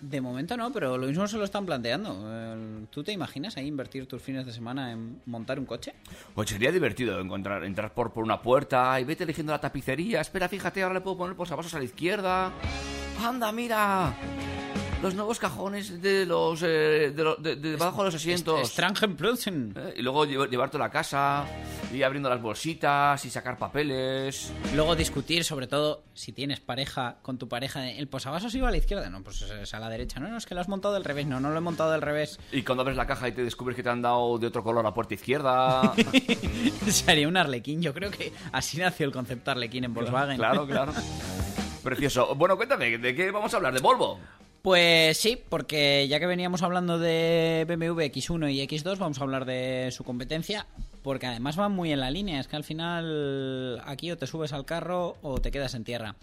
De 0.00 0.20
momento 0.20 0.56
no, 0.56 0.72
pero 0.72 0.98
lo 0.98 1.06
mismo 1.06 1.26
se 1.26 1.38
lo 1.38 1.44
están 1.44 1.64
planteando. 1.64 2.86
¿Tú 2.90 3.02
te 3.02 3.12
imaginas 3.12 3.56
ahí 3.56 3.66
invertir 3.66 4.06
tus 4.06 4.20
fines 4.20 4.44
de 4.44 4.52
semana 4.52 4.92
en 4.92 5.20
montar 5.26 5.58
un 5.58 5.66
coche? 5.66 5.94
Pues 6.34 6.50
sería 6.50 6.70
divertido 6.70 7.18
encontrar, 7.20 7.64
entrar 7.64 7.94
por, 7.94 8.12
por 8.12 8.22
una 8.22 8.40
puerta 8.42 9.00
y 9.00 9.04
vete 9.04 9.24
eligiendo 9.24 9.52
la 9.52 9.60
tapicería. 9.60 10.20
Espera, 10.20 10.48
fíjate, 10.48 10.82
ahora 10.82 10.94
le 10.96 11.00
puedo 11.00 11.16
poner 11.16 11.36
posavasos 11.36 11.74
a 11.74 11.78
la 11.78 11.84
izquierda. 11.84 12.52
¡Anda, 13.22 13.50
mira! 13.52 14.14
Los 15.02 15.14
nuevos 15.14 15.38
cajones 15.38 16.00
de 16.00 16.24
los 16.26 16.62
eh, 16.62 17.12
de, 17.14 17.22
lo- 17.22 17.36
de- 17.36 17.54
de 17.56 17.70
debajo 17.72 17.98
de 17.98 18.04
los 18.06 18.14
asientos. 18.14 18.68
Strangenplutzen. 18.70 19.74
Eh, 19.76 19.94
Y 19.98 20.02
luego 20.02 20.24
llev- 20.24 20.48
llevarte 20.48 20.78
a 20.78 20.80
la 20.80 20.90
casa, 20.90 21.44
y 21.92 22.02
abriendo 22.02 22.28
las 22.30 22.40
bolsitas 22.40 23.22
y 23.24 23.30
sacar 23.30 23.58
papeles. 23.58 24.50
Luego 24.74 24.96
discutir, 24.96 25.44
sobre 25.44 25.66
todo, 25.66 26.02
si 26.14 26.32
tienes 26.32 26.60
pareja 26.60 27.16
con 27.22 27.36
tu 27.38 27.46
pareja. 27.46 27.88
El 27.90 28.08
posavasos 28.08 28.54
iba 28.54 28.68
a 28.68 28.70
la 28.70 28.78
izquierda. 28.78 29.08
No, 29.10 29.22
pues 29.22 29.42
es 29.42 29.74
a 29.74 29.78
la 29.78 29.90
derecha. 29.90 30.18
No, 30.18 30.28
no, 30.28 30.38
es 30.38 30.46
que 30.46 30.54
lo 30.54 30.62
has 30.62 30.68
montado 30.68 30.94
del 30.94 31.04
revés. 31.04 31.26
No, 31.26 31.40
no 31.40 31.50
lo 31.50 31.58
he 31.58 31.60
montado 31.60 31.92
del 31.92 32.00
revés. 32.02 32.40
Y 32.50 32.62
cuando 32.62 32.80
abres 32.82 32.96
la 32.96 33.06
caja 33.06 33.28
y 33.28 33.32
te 33.32 33.44
descubres 33.44 33.76
que 33.76 33.82
te 33.82 33.90
han 33.90 34.00
dado 34.02 34.38
de 34.38 34.46
otro 34.46 34.64
color 34.64 34.82
la 34.82 34.94
puerta 34.94 35.12
izquierda. 35.14 35.92
Sería 36.88 37.28
un 37.28 37.36
arlequín. 37.36 37.82
Yo 37.82 37.92
creo 37.92 38.10
que 38.10 38.32
así 38.50 38.78
nació 38.78 39.06
el 39.06 39.12
concepto 39.12 39.50
arlequín 39.50 39.84
en 39.84 39.94
Volkswagen. 39.94 40.38
Claro, 40.38 40.66
claro. 40.66 40.92
Precioso. 41.84 42.34
Bueno, 42.34 42.56
cuéntame, 42.56 42.96
¿de 42.98 43.14
qué 43.14 43.30
vamos 43.30 43.52
a 43.54 43.58
hablar? 43.58 43.72
¿De 43.74 43.80
Volvo? 43.80 44.18
Pues 44.66 45.18
sí, 45.18 45.40
porque 45.48 46.08
ya 46.08 46.18
que 46.18 46.26
veníamos 46.26 46.64
hablando 46.64 46.98
de 46.98 47.64
BMW 47.68 48.00
X1 48.00 48.52
y 48.52 48.66
X2, 48.66 48.98
vamos 48.98 49.20
a 49.20 49.22
hablar 49.22 49.44
de 49.44 49.90
su 49.92 50.02
competencia, 50.02 50.66
porque 51.04 51.26
además 51.26 51.54
van 51.54 51.70
muy 51.70 51.92
en 51.92 52.00
la 52.00 52.10
línea, 52.10 52.40
es 52.40 52.48
que 52.48 52.56
al 52.56 52.64
final 52.64 53.80
aquí 53.84 54.10
o 54.10 54.18
te 54.18 54.26
subes 54.26 54.52
al 54.52 54.64
carro 54.64 55.18
o 55.22 55.40
te 55.40 55.52
quedas 55.52 55.74
en 55.74 55.84
tierra. 55.84 56.16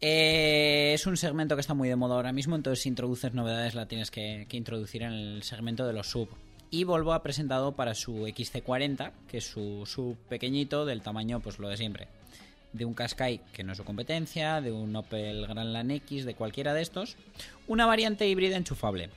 Eh, 0.00 0.92
es 0.94 1.04
un 1.08 1.16
segmento 1.16 1.56
que 1.56 1.62
está 1.62 1.74
muy 1.74 1.88
de 1.88 1.96
moda 1.96 2.14
ahora 2.14 2.30
mismo, 2.30 2.54
entonces 2.54 2.84
si 2.84 2.90
introduces 2.90 3.34
novedades 3.34 3.74
la 3.74 3.86
tienes 3.86 4.12
que, 4.12 4.46
que 4.48 4.56
introducir 4.56 5.02
en 5.02 5.12
el 5.12 5.42
segmento 5.42 5.84
de 5.84 5.94
los 5.94 6.08
sub. 6.08 6.28
Y 6.70 6.84
Volvo 6.84 7.12
ha 7.12 7.24
presentado 7.24 7.72
para 7.72 7.96
su 7.96 8.18
XC40, 8.28 9.10
que 9.26 9.38
es 9.38 9.46
su 9.46 9.84
sub 9.84 10.16
pequeñito 10.28 10.86
del 10.86 11.02
tamaño, 11.02 11.40
pues 11.40 11.58
lo 11.58 11.68
de 11.68 11.76
siempre. 11.76 12.06
De 12.76 12.84
un 12.84 12.94
Qashqai 12.94 13.40
que 13.52 13.64
no 13.64 13.72
es 13.72 13.78
su 13.78 13.84
competencia, 13.84 14.60
de 14.60 14.72
un 14.72 14.94
Opel 14.94 15.46
Grandland 15.46 15.90
X, 15.92 16.24
de 16.24 16.34
cualquiera 16.34 16.74
de 16.74 16.82
estos, 16.82 17.16
una 17.66 17.86
variante 17.86 18.28
híbrida 18.28 18.56
enchufable. 18.56 19.10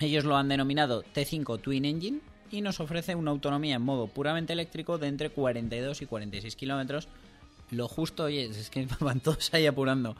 Ellos 0.00 0.24
lo 0.24 0.36
han 0.36 0.48
denominado 0.48 1.04
T5 1.04 1.60
Twin 1.60 1.84
Engine 1.84 2.20
y 2.50 2.60
nos 2.60 2.80
ofrece 2.80 3.14
una 3.14 3.30
autonomía 3.30 3.76
en 3.76 3.82
modo 3.82 4.06
puramente 4.06 4.52
eléctrico 4.52 4.98
de 4.98 5.08
entre 5.08 5.30
42 5.30 6.02
y 6.02 6.06
46 6.06 6.56
kilómetros. 6.56 7.08
Lo 7.70 7.88
justo, 7.88 8.24
oye, 8.24 8.44
es 8.44 8.70
que 8.70 8.86
van 9.00 9.20
todos 9.20 9.52
ahí 9.54 9.66
apurando. 9.66 10.16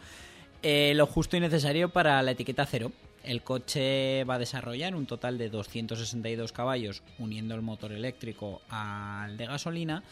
Eh, 0.62 0.92
lo 0.94 1.06
justo 1.06 1.36
y 1.36 1.40
necesario 1.40 1.90
para 1.90 2.22
la 2.22 2.30
etiqueta 2.30 2.66
cero. 2.66 2.92
El 3.24 3.42
coche 3.42 4.24
va 4.24 4.34
a 4.34 4.38
desarrollar 4.38 4.94
un 4.94 5.06
total 5.06 5.38
de 5.38 5.48
262 5.48 6.52
caballos 6.52 7.02
uniendo 7.18 7.54
el 7.54 7.62
motor 7.62 7.92
eléctrico 7.92 8.62
al 8.68 9.36
de 9.36 9.46
gasolina. 9.46 10.02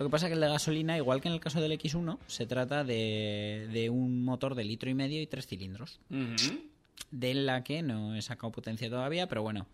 Lo 0.00 0.06
que 0.06 0.10
pasa 0.10 0.26
es 0.26 0.30
que 0.30 0.34
el 0.34 0.40
de 0.40 0.48
gasolina, 0.48 0.96
igual 0.96 1.20
que 1.20 1.28
en 1.28 1.34
el 1.34 1.40
caso 1.40 1.60
del 1.60 1.72
X1, 1.72 2.16
se 2.26 2.46
trata 2.46 2.84
de, 2.84 3.68
de 3.70 3.90
un 3.90 4.24
motor 4.24 4.54
de 4.54 4.64
litro 4.64 4.88
y 4.88 4.94
medio 4.94 5.20
y 5.20 5.26
tres 5.26 5.46
cilindros. 5.46 6.00
De 7.10 7.34
la 7.34 7.62
que 7.62 7.82
no 7.82 8.14
he 8.14 8.22
sacado 8.22 8.50
potencia 8.50 8.88
todavía, 8.88 9.28
pero 9.28 9.42
bueno, 9.42 9.66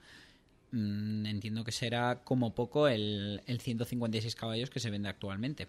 mm, 0.73 1.27
entiendo 1.27 1.63
que 1.63 1.71
será 1.71 2.25
como 2.25 2.57
poco 2.57 2.89
el, 2.89 3.41
el 3.47 3.61
156 3.61 4.35
caballos 4.35 4.69
que 4.69 4.81
se 4.81 4.91
vende 4.91 5.09
actualmente. 5.09 5.69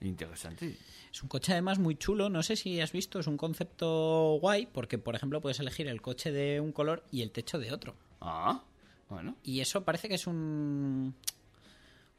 Interesante. 0.00 0.76
Es 1.12 1.20
un 1.24 1.28
coche 1.28 1.50
además 1.50 1.80
muy 1.80 1.96
chulo, 1.96 2.30
no 2.30 2.44
sé 2.44 2.54
si 2.54 2.80
has 2.80 2.92
visto, 2.92 3.18
es 3.18 3.26
un 3.26 3.36
concepto 3.36 4.38
guay 4.40 4.66
porque 4.66 4.98
por 4.98 5.16
ejemplo 5.16 5.40
puedes 5.40 5.58
elegir 5.58 5.88
el 5.88 6.00
coche 6.00 6.30
de 6.30 6.60
un 6.60 6.70
color 6.70 7.02
y 7.10 7.22
el 7.22 7.32
techo 7.32 7.58
de 7.58 7.72
otro. 7.72 7.96
Ah, 8.20 8.62
bueno. 9.08 9.36
Y 9.42 9.58
eso 9.58 9.82
parece 9.82 10.08
que 10.08 10.14
es 10.14 10.28
un 10.28 11.16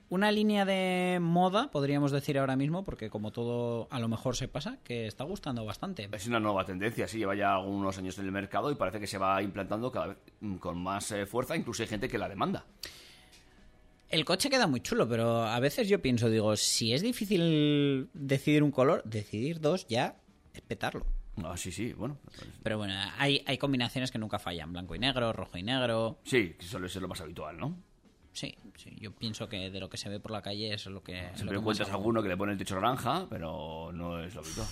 una 0.09 0.31
línea 0.31 0.65
de 0.65 1.19
moda, 1.21 1.71
podríamos 1.71 2.11
decir 2.11 2.37
ahora 2.37 2.55
mismo, 2.55 2.83
porque 2.83 3.09
como 3.09 3.31
todo 3.31 3.87
a 3.91 3.99
lo 3.99 4.07
mejor 4.07 4.35
se 4.35 4.47
pasa, 4.47 4.77
que 4.83 5.07
está 5.07 5.23
gustando 5.23 5.65
bastante. 5.65 6.09
Es 6.11 6.27
una 6.27 6.39
nueva 6.39 6.65
tendencia, 6.65 7.07
sí, 7.07 7.17
lleva 7.17 7.35
ya 7.35 7.55
algunos 7.55 7.97
años 7.97 8.17
en 8.19 8.25
el 8.25 8.31
mercado 8.31 8.71
y 8.71 8.75
parece 8.75 8.99
que 8.99 9.07
se 9.07 9.17
va 9.17 9.41
implantando 9.41 9.91
cada 9.91 10.07
vez 10.07 10.17
con 10.59 10.77
más 10.77 11.11
eh, 11.11 11.25
fuerza, 11.25 11.55
incluso 11.55 11.83
hay 11.83 11.89
gente 11.89 12.07
que 12.07 12.17
la 12.17 12.29
demanda. 12.29 12.65
El 14.09 14.23
coche 14.23 14.49
queda 14.49 14.67
muy 14.67 14.81
chulo, 14.81 15.09
pero 15.09 15.43
a 15.43 15.59
veces 15.59 15.89
yo 15.89 16.01
pienso, 16.01 16.29
digo, 16.29 16.55
si 16.55 16.93
es 16.93 17.01
difícil 17.01 18.09
decidir 18.13 18.61
un 18.63 18.71
color, 18.71 19.01
decidir 19.03 19.59
dos 19.59 19.87
ya 19.87 20.15
es 20.53 20.61
petarlo. 20.61 21.05
Ah, 21.43 21.57
sí, 21.57 21.71
sí, 21.71 21.91
bueno. 21.91 22.17
Pero 22.63 22.77
bueno, 22.77 22.93
hay, 23.17 23.43
hay 23.45 23.57
combinaciones 23.57 24.11
que 24.11 24.17
nunca 24.17 24.39
fallan, 24.39 24.71
blanco 24.71 24.95
y 24.95 24.99
negro, 24.99 25.33
rojo 25.33 25.57
y 25.57 25.63
negro. 25.63 26.19
Sí, 26.23 26.55
que 26.57 26.65
suele 26.65 26.87
ser 26.87 27.01
lo 27.01 27.07
más 27.09 27.19
habitual, 27.19 27.57
¿no? 27.57 27.75
Sí, 28.35 28.53
sí, 28.75 28.93
yo 28.99 29.13
pienso 29.15 29.47
que 29.47 29.69
de 29.71 29.79
lo 29.79 29.89
que 29.89 29.95
se 29.95 30.09
ve 30.09 30.19
por 30.19 30.31
la 30.31 30.41
calle 30.41 30.73
es 30.73 30.85
lo 30.87 31.01
que... 31.01 31.13
lo 31.13 31.19
Siempre 31.21 31.37
que 31.37 31.45
más 31.53 31.59
encuentras 31.61 31.89
alguno 31.91 32.21
que 32.21 32.27
le 32.27 32.35
pone 32.35 32.51
el 32.51 32.57
techo 32.57 32.75
naranja, 32.75 33.25
pero 33.29 33.91
no 33.93 34.19
es 34.21 34.35
lo 34.35 34.41
habitual. 34.41 34.67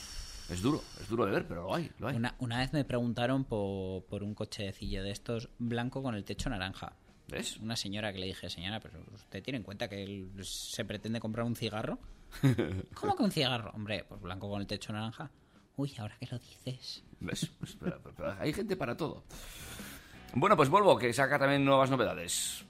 Es 0.49 0.61
duro, 0.61 0.81
es 0.99 1.07
duro 1.07 1.25
de 1.25 1.31
ver, 1.31 1.47
pero 1.47 1.63
lo 1.63 1.73
hay, 1.73 1.89
lo 1.97 2.09
hay. 2.09 2.17
Una, 2.17 2.35
una 2.39 2.59
vez 2.59 2.73
me 2.73 2.83
preguntaron 2.83 3.45
por, 3.45 4.03
por 4.03 4.21
un 4.21 4.35
cochecillo 4.35 5.01
de 5.01 5.11
estos 5.11 5.47
blanco 5.59 6.03
con 6.03 6.13
el 6.13 6.25
techo 6.25 6.49
naranja. 6.49 6.93
¿Ves? 7.29 7.55
Una 7.57 7.77
señora 7.77 8.11
que 8.11 8.19
le 8.19 8.25
dije, 8.25 8.49
señora, 8.49 8.81
pero 8.81 8.99
usted 9.15 9.41
tiene 9.41 9.59
en 9.59 9.63
cuenta 9.63 9.87
que 9.87 10.03
él 10.03 10.29
se 10.41 10.83
pretende 10.83 11.21
comprar 11.21 11.45
un 11.45 11.55
cigarro. 11.55 11.97
¿Cómo 12.95 13.15
que 13.15 13.23
un 13.23 13.31
cigarro? 13.31 13.71
Hombre, 13.73 14.03
pues 14.03 14.19
blanco 14.21 14.49
con 14.49 14.59
el 14.59 14.67
techo 14.67 14.91
naranja. 14.91 15.31
Uy, 15.77 15.93
ahora 15.99 16.17
que 16.19 16.27
lo 16.29 16.37
dices. 16.37 17.01
¿Ves? 17.21 17.49
Pues, 17.57 17.77
pero- 17.79 18.01
pero- 18.03 18.15
pero 18.15 18.35
hay 18.41 18.51
gente 18.51 18.75
para 18.75 18.97
todo. 18.97 19.23
Bueno, 20.35 20.57
pues 20.57 20.67
Volvo, 20.67 20.97
que 20.97 21.13
saca 21.13 21.39
también 21.39 21.63
nuevas 21.63 21.89
novedades. 21.89 22.65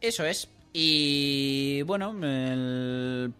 Eso 0.00 0.24
es. 0.24 0.48
Y 0.72 1.82
bueno, 1.82 2.14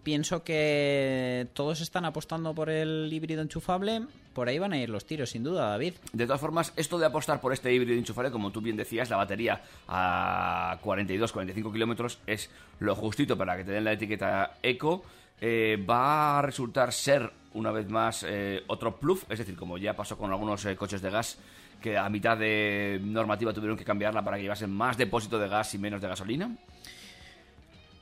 pienso 0.03 0.43
que 0.43 1.47
todos 1.53 1.79
están 1.81 2.05
apostando 2.05 2.53
por 2.55 2.69
el 2.69 3.09
híbrido 3.11 3.41
enchufable. 3.41 4.01
Por 4.33 4.49
ahí 4.49 4.57
van 4.57 4.73
a 4.73 4.77
ir 4.77 4.89
los 4.89 5.05
tiros, 5.05 5.29
sin 5.29 5.43
duda, 5.43 5.69
David. 5.69 5.93
De 6.11 6.25
todas 6.25 6.41
formas, 6.41 6.73
esto 6.75 6.97
de 6.97 7.05
apostar 7.05 7.39
por 7.39 7.53
este 7.53 7.73
híbrido 7.73 7.97
enchufable, 7.97 8.31
como 8.31 8.51
tú 8.51 8.61
bien 8.61 8.77
decías, 8.77 9.09
la 9.09 9.17
batería 9.17 9.61
a 9.87 10.79
42-45 10.83 11.71
kilómetros 11.71 12.19
es 12.25 12.49
lo 12.79 12.95
justito 12.95 13.37
para 13.37 13.57
que 13.57 13.63
te 13.63 13.71
den 13.71 13.83
la 13.83 13.93
etiqueta 13.93 14.57
eco. 14.63 15.03
Eh, 15.41 15.83
va 15.89 16.39
a 16.39 16.41
resultar 16.41 16.91
ser, 16.91 17.31
una 17.53 17.71
vez 17.71 17.87
más, 17.89 18.25
eh, 18.27 18.63
otro 18.67 18.97
plus, 18.99 19.21
es 19.29 19.39
decir, 19.39 19.55
como 19.55 19.77
ya 19.77 19.95
pasó 19.95 20.17
con 20.17 20.31
algunos 20.31 20.65
eh, 20.65 20.75
coches 20.75 21.01
de 21.01 21.09
gas, 21.09 21.37
que 21.81 21.97
a 21.97 22.09
mitad 22.09 22.37
de 22.37 22.99
normativa 23.03 23.53
tuvieron 23.53 23.77
que 23.77 23.85
cambiarla 23.85 24.23
para 24.23 24.37
que 24.37 24.43
llevasen 24.43 24.71
más 24.71 24.97
depósito 24.97 25.39
de 25.39 25.47
gas 25.47 25.73
y 25.73 25.77
menos 25.77 26.01
de 26.01 26.07
gasolina. 26.07 26.55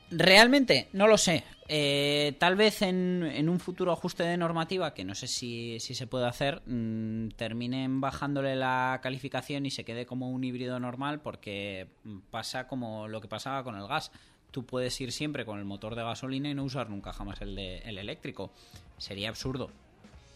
Realmente, 0.09 0.87
no 0.93 1.07
lo 1.07 1.17
sé. 1.17 1.43
Eh, 1.67 2.35
tal 2.39 2.55
vez 2.55 2.81
en, 2.81 3.23
en 3.23 3.49
un 3.49 3.59
futuro 3.59 3.91
ajuste 3.91 4.23
de 4.23 4.37
normativa, 4.37 4.93
que 4.93 5.03
no 5.03 5.13
sé 5.15 5.27
si, 5.27 5.81
si 5.81 5.95
se 5.95 6.07
puede 6.07 6.25
hacer, 6.25 6.61
mm, 6.65 7.29
terminen 7.35 7.99
bajándole 7.99 8.55
la 8.55 9.01
calificación 9.03 9.65
y 9.65 9.71
se 9.71 9.83
quede 9.83 10.05
como 10.05 10.29
un 10.29 10.43
híbrido 10.45 10.79
normal, 10.79 11.19
porque 11.19 11.87
pasa 12.31 12.67
como 12.67 13.09
lo 13.09 13.19
que 13.19 13.27
pasaba 13.27 13.63
con 13.63 13.75
el 13.75 13.85
gas. 13.87 14.11
Tú 14.51 14.65
puedes 14.65 14.99
ir 15.01 15.11
siempre 15.11 15.45
con 15.45 15.59
el 15.59 15.65
motor 15.65 15.95
de 15.95 16.03
gasolina 16.03 16.49
y 16.49 16.53
no 16.53 16.63
usar 16.63 16.89
nunca 16.89 17.11
jamás 17.11 17.41
el, 17.41 17.55
de, 17.55 17.79
el 17.79 17.97
eléctrico. 17.97 18.51
Sería 18.97 19.27
absurdo. 19.27 19.69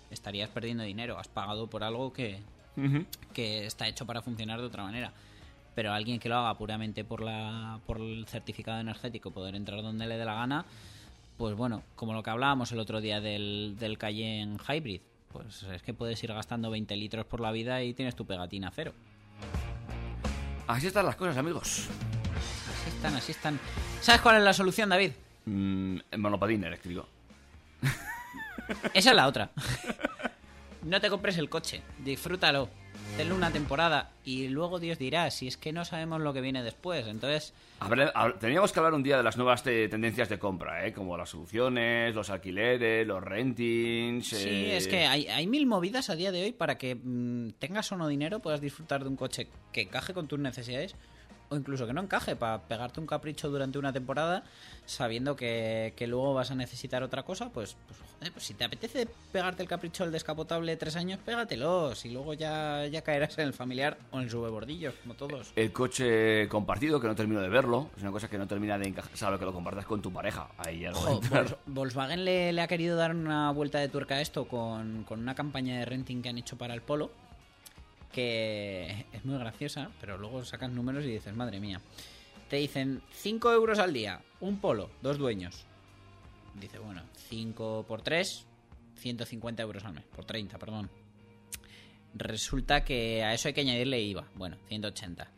Estarías 0.09 0.49
perdiendo 0.49 0.83
dinero. 0.83 1.17
Has 1.17 1.29
pagado 1.29 1.67
por 1.67 1.85
algo 1.85 2.11
que, 2.11 2.41
que 3.33 3.65
está 3.65 3.87
hecho 3.87 4.05
para 4.05 4.21
funcionar 4.21 4.59
de 4.59 4.67
otra 4.67 4.83
manera. 4.83 5.11
Pero 5.75 5.93
alguien 5.93 6.19
que 6.19 6.29
lo 6.29 6.37
haga 6.37 6.57
puramente 6.57 7.03
por 7.03 7.21
la 7.21 7.79
por 7.85 7.97
el 7.97 8.25
certificado 8.27 8.79
energético, 8.79 9.31
poder 9.31 9.55
entrar 9.55 9.81
donde 9.81 10.05
le 10.05 10.17
dé 10.17 10.25
la 10.25 10.35
gana, 10.35 10.65
pues 11.37 11.55
bueno, 11.55 11.83
como 11.95 12.13
lo 12.13 12.23
que 12.23 12.29
hablábamos 12.29 12.71
el 12.71 12.79
otro 12.79 13.01
día 13.01 13.21
del, 13.21 13.75
del 13.79 13.97
Cayenne 13.97 14.57
Hybrid, 14.57 15.01
pues 15.31 15.63
es 15.63 15.81
que 15.81 15.93
puedes 15.93 16.21
ir 16.23 16.33
gastando 16.33 16.69
20 16.69 16.95
litros 16.97 17.25
por 17.25 17.39
la 17.39 17.51
vida 17.51 17.81
y 17.83 17.93
tienes 17.93 18.15
tu 18.15 18.25
pegatina 18.25 18.71
cero. 18.75 18.93
Así 20.67 20.87
están 20.87 21.05
las 21.05 21.15
cosas, 21.15 21.37
amigos. 21.37 21.87
Así 22.37 22.89
están, 22.89 23.15
así 23.15 23.31
están. 23.31 23.59
¿Sabes 24.01 24.21
cuál 24.21 24.37
es 24.37 24.43
la 24.43 24.53
solución, 24.53 24.89
David? 24.89 25.11
Mm, 25.45 25.97
eléctrico. 26.11 27.07
Esa 28.93 29.09
es 29.09 29.15
la 29.15 29.27
otra. 29.27 29.51
No 30.83 30.99
te 30.99 31.09
compres 31.09 31.37
el 31.37 31.47
coche, 31.49 31.81
disfrútalo, 32.03 32.67
tenlo 33.15 33.35
una 33.35 33.51
temporada 33.51 34.11
y 34.25 34.47
luego 34.47 34.79
Dios 34.79 34.97
dirá 34.97 35.29
si 35.29 35.47
es 35.47 35.55
que 35.55 35.71
no 35.71 35.85
sabemos 35.85 36.21
lo 36.21 36.33
que 36.33 36.41
viene 36.41 36.63
después. 36.63 37.05
Entonces, 37.07 37.53
Habrá- 37.79 38.11
hab- 38.13 38.39
Teníamos 38.39 38.71
que 38.71 38.79
hablar 38.79 38.93
un 38.95 39.03
día 39.03 39.17
de 39.17 39.23
las 39.23 39.37
nuevas 39.37 39.61
te- 39.63 39.87
tendencias 39.89 40.27
de 40.29 40.39
compra, 40.39 40.85
¿eh? 40.87 40.91
como 40.93 41.17
las 41.17 41.29
soluciones, 41.29 42.15
los 42.15 42.31
alquileres, 42.31 43.05
los 43.05 43.23
rentings. 43.23 44.27
Sí, 44.27 44.35
eh, 44.49 44.77
es 44.77 44.87
que 44.87 45.05
hay, 45.05 45.27
hay 45.27 45.45
mil 45.45 45.67
movidas 45.67 46.09
a 46.09 46.15
día 46.15 46.31
de 46.31 46.43
hoy 46.45 46.51
para 46.51 46.77
que 46.79 46.95
mm, 46.95 47.51
tengas 47.59 47.91
o 47.91 47.95
no 47.97 48.07
dinero, 48.07 48.39
puedas 48.39 48.59
disfrutar 48.61 49.03
de 49.03 49.09
un 49.09 49.15
coche 49.15 49.47
que 49.71 49.81
encaje 49.81 50.13
con 50.15 50.27
tus 50.27 50.39
necesidades 50.39 50.95
o 51.51 51.55
incluso 51.55 51.85
que 51.85 51.93
no 51.93 52.01
encaje 52.01 52.35
para 52.35 52.61
pegarte 52.61 52.99
un 52.99 53.05
capricho 53.05 53.49
durante 53.49 53.77
una 53.77 53.91
temporada 53.91 54.43
sabiendo 54.85 55.35
que, 55.35 55.93
que 55.95 56.07
luego 56.07 56.33
vas 56.33 56.49
a 56.49 56.55
necesitar 56.55 57.03
otra 57.03 57.23
cosa, 57.23 57.49
pues, 57.49 57.75
pues, 57.87 57.99
joder, 57.99 58.31
pues 58.31 58.45
si 58.45 58.53
te 58.53 58.63
apetece 58.63 59.07
pegarte 59.31 59.61
el 59.61 59.69
capricho 59.69 60.03
del 60.03 60.11
descapotable 60.11 60.75
tres 60.77 60.95
años, 60.95 61.19
pégatelo, 61.23 61.93
si 61.93 62.09
luego 62.09 62.33
ya, 62.33 62.87
ya 62.87 63.01
caerás 63.01 63.37
en 63.37 63.47
el 63.47 63.53
familiar 63.53 63.97
o 64.11 64.17
en 64.17 64.23
el 64.23 64.29
subebordillo, 64.29 64.93
como 65.01 65.13
todos. 65.13 65.51
El 65.55 65.71
coche 65.71 66.47
compartido, 66.47 66.99
que 66.99 67.07
no 67.07 67.15
termino 67.15 67.41
de 67.41 67.49
verlo, 67.49 67.89
es 67.95 68.01
una 68.01 68.11
cosa 68.11 68.29
que 68.29 68.37
no 68.37 68.47
termina 68.47 68.77
de 68.77 68.87
encajar, 68.87 69.15
salvo 69.15 69.37
que 69.37 69.45
lo 69.45 69.53
compartas 69.53 69.85
con 69.85 70.01
tu 70.01 70.11
pareja. 70.11 70.47
Ahí 70.57 70.85
algo 70.85 70.99
Ojo, 70.99 71.21
Volkswagen 71.65 72.23
le, 72.23 72.53
le 72.53 72.61
ha 72.61 72.67
querido 72.67 72.95
dar 72.95 73.13
una 73.13 73.51
vuelta 73.51 73.79
de 73.79 73.89
tuerca 73.89 74.15
a 74.15 74.21
esto 74.21 74.47
con, 74.47 75.03
con 75.03 75.19
una 75.19 75.35
campaña 75.35 75.79
de 75.79 75.85
renting 75.85 76.21
que 76.21 76.29
han 76.29 76.37
hecho 76.37 76.57
para 76.57 76.73
el 76.73 76.81
Polo, 76.81 77.11
que 78.11 79.05
es 79.11 79.25
muy 79.25 79.37
graciosa, 79.37 79.89
pero 79.99 80.17
luego 80.17 80.43
sacas 80.43 80.71
números 80.71 81.05
y 81.05 81.09
dices, 81.09 81.35
madre 81.35 81.59
mía. 81.59 81.81
Te 82.49 82.57
dicen 82.57 83.01
5 83.11 83.51
euros 83.53 83.79
al 83.79 83.93
día, 83.93 84.21
un 84.39 84.59
Polo, 84.59 84.89
dos 85.01 85.17
dueños. 85.17 85.65
Dice, 86.59 86.79
bueno, 86.79 87.03
5 87.29 87.85
por 87.87 88.01
3, 88.01 88.45
150 88.97 89.63
euros 89.63 89.85
al 89.85 89.93
mes, 89.93 90.03
por 90.05 90.25
30, 90.25 90.57
perdón. 90.57 90.89
Resulta 92.13 92.83
que 92.83 93.23
a 93.23 93.33
eso 93.33 93.47
hay 93.47 93.53
que 93.53 93.61
añadirle 93.61 94.01
IVA, 94.01 94.27
bueno, 94.35 94.57
180. 94.67 95.31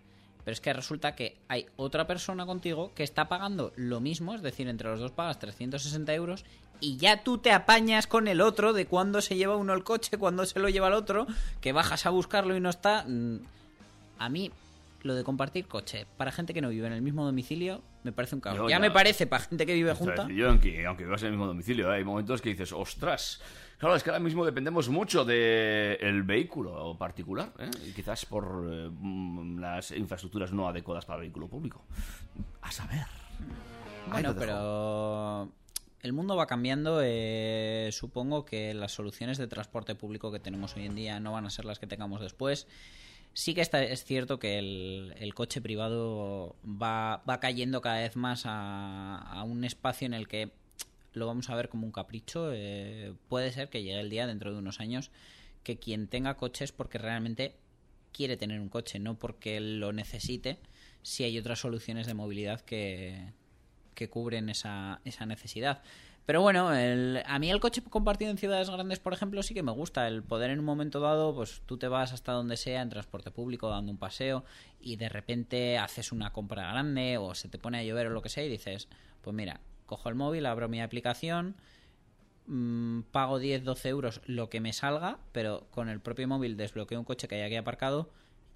Pero 0.43 0.53
es 0.53 0.59
que 0.59 0.73
resulta 0.73 1.15
que 1.15 1.37
hay 1.47 1.67
otra 1.77 2.07
persona 2.07 2.45
contigo 2.45 2.93
que 2.93 3.03
está 3.03 3.29
pagando 3.29 3.71
lo 3.75 4.01
mismo, 4.01 4.33
es 4.33 4.41
decir, 4.41 4.67
entre 4.67 4.89
los 4.89 4.99
dos 4.99 5.11
pagas 5.11 5.39
360 5.39 6.13
euros 6.15 6.45
y 6.83 6.97
ya 6.97 7.23
tú 7.23 7.37
te 7.37 7.51
apañas 7.51 8.07
con 8.07 8.27
el 8.27 8.41
otro 8.41 8.73
de 8.73 8.85
cuándo 8.85 9.21
se 9.21 9.35
lleva 9.37 9.55
uno 9.55 9.73
el 9.73 9.83
coche, 9.83 10.17
cuándo 10.17 10.45
se 10.45 10.59
lo 10.59 10.67
lleva 10.67 10.87
el 10.89 10.93
otro, 10.93 11.25
que 11.61 11.71
bajas 11.71 12.05
a 12.05 12.09
buscarlo 12.09 12.55
y 12.55 12.59
no 12.59 12.69
está. 12.69 13.05
Mm, 13.07 13.37
A 14.19 14.29
mí, 14.29 14.51
lo 15.01 15.15
de 15.15 15.23
compartir 15.23 15.65
coche 15.67 16.05
para 16.17 16.31
gente 16.31 16.53
que 16.53 16.61
no 16.61 16.69
vive 16.69 16.87
en 16.87 16.93
el 16.93 17.01
mismo 17.01 17.25
domicilio 17.25 17.81
me 18.03 18.11
parece 18.11 18.35
un. 18.35 18.41
Yo 18.41 18.67
Ya 18.69 18.75
ya- 18.75 18.79
me 18.79 18.91
parece 18.91 19.27
para 19.27 19.43
gente 19.43 19.65
que 19.65 19.73
vive 19.73 19.91
Ostras, 19.91 20.19
junta. 20.19 20.33
Yo, 20.33 20.49
aunque, 20.49 20.85
aunque 20.85 21.03
vivas 21.05 21.21
en 21.21 21.27
el 21.27 21.31
mismo 21.33 21.47
domicilio, 21.47 21.91
¿eh? 21.91 21.97
hay 21.97 22.03
momentos 22.03 22.41
que 22.41 22.49
dices, 22.49 22.71
ostras. 22.73 23.41
Claro, 23.77 23.95
es 23.95 24.03
que 24.03 24.09
ahora 24.11 24.19
mismo 24.21 24.45
dependemos 24.45 24.87
mucho 24.89 25.25
del 25.25 26.23
vehículo 26.23 26.95
particular, 26.97 27.51
¿eh? 27.59 27.69
y 27.87 27.91
quizás 27.91 28.25
por 28.25 28.65
eh, 28.69 28.89
mm, 28.91 29.59
las 29.59 29.91
infraestructuras 29.91 30.51
no 30.53 30.67
adecuadas 30.69 31.05
para 31.05 31.17
el 31.17 31.21
vehículo 31.23 31.47
público. 31.47 31.81
A 32.61 32.71
saber. 32.71 33.05
Bueno, 34.09 34.33
pero 34.37 35.49
el 36.03 36.13
mundo 36.13 36.35
va 36.35 36.47
cambiando. 36.47 36.99
eh, 37.03 37.89
supongo 37.91 38.45
que 38.45 38.73
las 38.73 38.91
soluciones 38.91 39.37
de 39.37 39.47
transporte 39.47 39.95
público 39.95 40.31
que 40.31 40.39
tenemos 40.39 40.75
hoy 40.75 40.85
en 40.85 40.95
día 40.95 41.19
no 41.19 41.31
van 41.31 41.45
a 41.45 41.49
ser 41.49 41.65
las 41.65 41.79
que 41.79 41.87
tengamos 41.87 42.21
después. 42.21 42.67
Sí 43.33 43.55
que 43.55 43.61
está, 43.61 43.83
es 43.83 44.03
cierto 44.03 44.37
que 44.37 44.59
el, 44.59 45.33
coche 45.33 45.61
privado 45.61 46.55
va, 46.63 47.23
va 47.27 47.39
cayendo 47.39 47.81
cada 47.81 48.01
vez 48.01 48.15
más 48.15 48.45
a, 48.45 49.17
a 49.17 49.43
un 49.43 49.63
espacio 49.63 50.05
en 50.05 50.13
el 50.13 50.27
que 50.27 50.51
lo 51.13 51.25
vamos 51.25 51.49
a 51.49 51.55
ver 51.55 51.69
como 51.69 51.85
un 51.85 51.91
capricho. 51.91 52.51
eh, 52.53 53.13
puede 53.29 53.51
ser 53.51 53.69
que 53.69 53.81
llegue 53.81 53.99
el 53.99 54.09
día 54.09 54.27
dentro 54.27 54.51
de 54.51 54.59
unos 54.59 54.79
años 54.79 55.09
que 55.63 55.77
quien 55.77 56.07
tenga 56.07 56.35
coche 56.35 56.65
es 56.65 56.71
porque 56.71 56.97
realmente 56.97 57.55
quiere 58.11 58.37
tener 58.37 58.59
un 58.59 58.69
coche, 58.69 58.99
no 58.99 59.17
porque 59.17 59.59
lo 59.59 59.93
necesite, 59.93 60.59
si 61.01 61.23
hay 61.23 61.37
otras 61.39 61.59
soluciones 61.59 62.05
de 62.07 62.13
movilidad 62.13 62.61
que, 62.61 63.31
que 63.93 64.09
cubren 64.09 64.49
esa, 64.49 64.99
esa 65.05 65.25
necesidad. 65.25 65.81
Pero 66.25 66.41
bueno, 66.41 66.73
el- 66.73 67.21
a 67.25 67.37
mí 67.37 67.51
el 67.51 67.59
coche 67.59 67.81
compartido 67.89 68.31
en 68.31 68.37
ciudades 68.37 68.69
grandes, 68.69 68.99
por 68.99 69.11
ejemplo, 69.13 69.43
sí 69.43 69.53
que 69.53 69.61
me 69.63 69.73
gusta. 69.73 70.07
El 70.07 70.23
poder 70.23 70.51
en 70.51 70.59
un 70.59 70.65
momento 70.65 71.01
dado, 71.01 71.35
pues 71.35 71.61
tú 71.65 71.77
te 71.77 71.89
vas 71.89 72.13
hasta 72.13 72.31
donde 72.31 72.55
sea 72.55 72.81
en 72.81 72.89
transporte 72.89 73.29
público 73.29 73.69
dando 73.69 73.91
un 73.91 73.97
paseo 73.97 74.45
y 74.79 74.95
de 74.95 75.09
repente 75.09 75.77
haces 75.77 76.11
una 76.13 76.31
compra 76.31 76.71
grande 76.71 77.17
o 77.17 77.35
se 77.35 77.49
te 77.49 77.57
pone 77.59 77.79
a 77.79 77.83
llover 77.83 78.07
o 78.07 78.11
lo 78.11 78.21
que 78.21 78.29
sea 78.29 78.45
y 78.45 78.49
dices, 78.49 78.87
pues 79.21 79.35
mira, 79.35 79.59
cojo 79.85 80.07
el 80.07 80.15
móvil, 80.15 80.45
abro 80.45 80.69
mi 80.69 80.81
aplicación, 80.81 81.55
mm, 82.47 83.01
pago 83.11 83.39
10, 83.39 83.63
12 83.65 83.89
euros 83.89 84.21
lo 84.25 84.49
que 84.49 84.61
me 84.61 84.71
salga, 84.73 85.19
pero 85.33 85.67
con 85.71 85.89
el 85.89 85.99
propio 85.99 86.27
móvil 86.27 86.57
desbloqueo 86.57 86.99
un 86.99 87.05
coche 87.05 87.27
que 87.27 87.35
hay 87.35 87.41
aquí 87.41 87.55
aparcado 87.57 88.09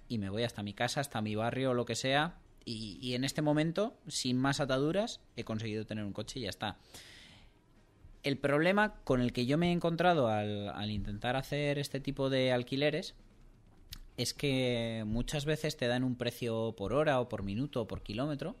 y 0.08 0.16
me 0.18 0.30
voy 0.30 0.42
hasta 0.42 0.62
mi 0.62 0.72
casa, 0.72 1.00
hasta 1.00 1.20
mi 1.20 1.34
barrio 1.34 1.70
o 1.70 1.74
lo 1.74 1.84
que 1.84 1.94
sea. 1.96 2.38
Y, 2.70 3.14
en 3.14 3.24
este 3.24 3.40
momento, 3.40 3.96
sin 4.08 4.36
más 4.36 4.60
ataduras, 4.60 5.20
he 5.36 5.44
conseguido 5.44 5.86
tener 5.86 6.04
un 6.04 6.12
coche 6.12 6.38
y 6.38 6.42
ya 6.42 6.50
está. 6.50 6.76
El 8.22 8.36
problema 8.36 8.96
con 9.04 9.22
el 9.22 9.32
que 9.32 9.46
yo 9.46 9.56
me 9.56 9.70
he 9.70 9.72
encontrado 9.72 10.28
al, 10.28 10.68
al 10.68 10.90
intentar 10.90 11.34
hacer 11.36 11.78
este 11.78 11.98
tipo 11.98 12.28
de 12.28 12.52
alquileres 12.52 13.14
es 14.18 14.34
que 14.34 15.04
muchas 15.06 15.46
veces 15.46 15.78
te 15.78 15.86
dan 15.86 16.04
un 16.04 16.16
precio 16.16 16.74
por 16.76 16.92
hora 16.92 17.20
o 17.20 17.28
por 17.30 17.42
minuto 17.42 17.80
o 17.80 17.86
por 17.86 18.02
kilómetro 18.02 18.56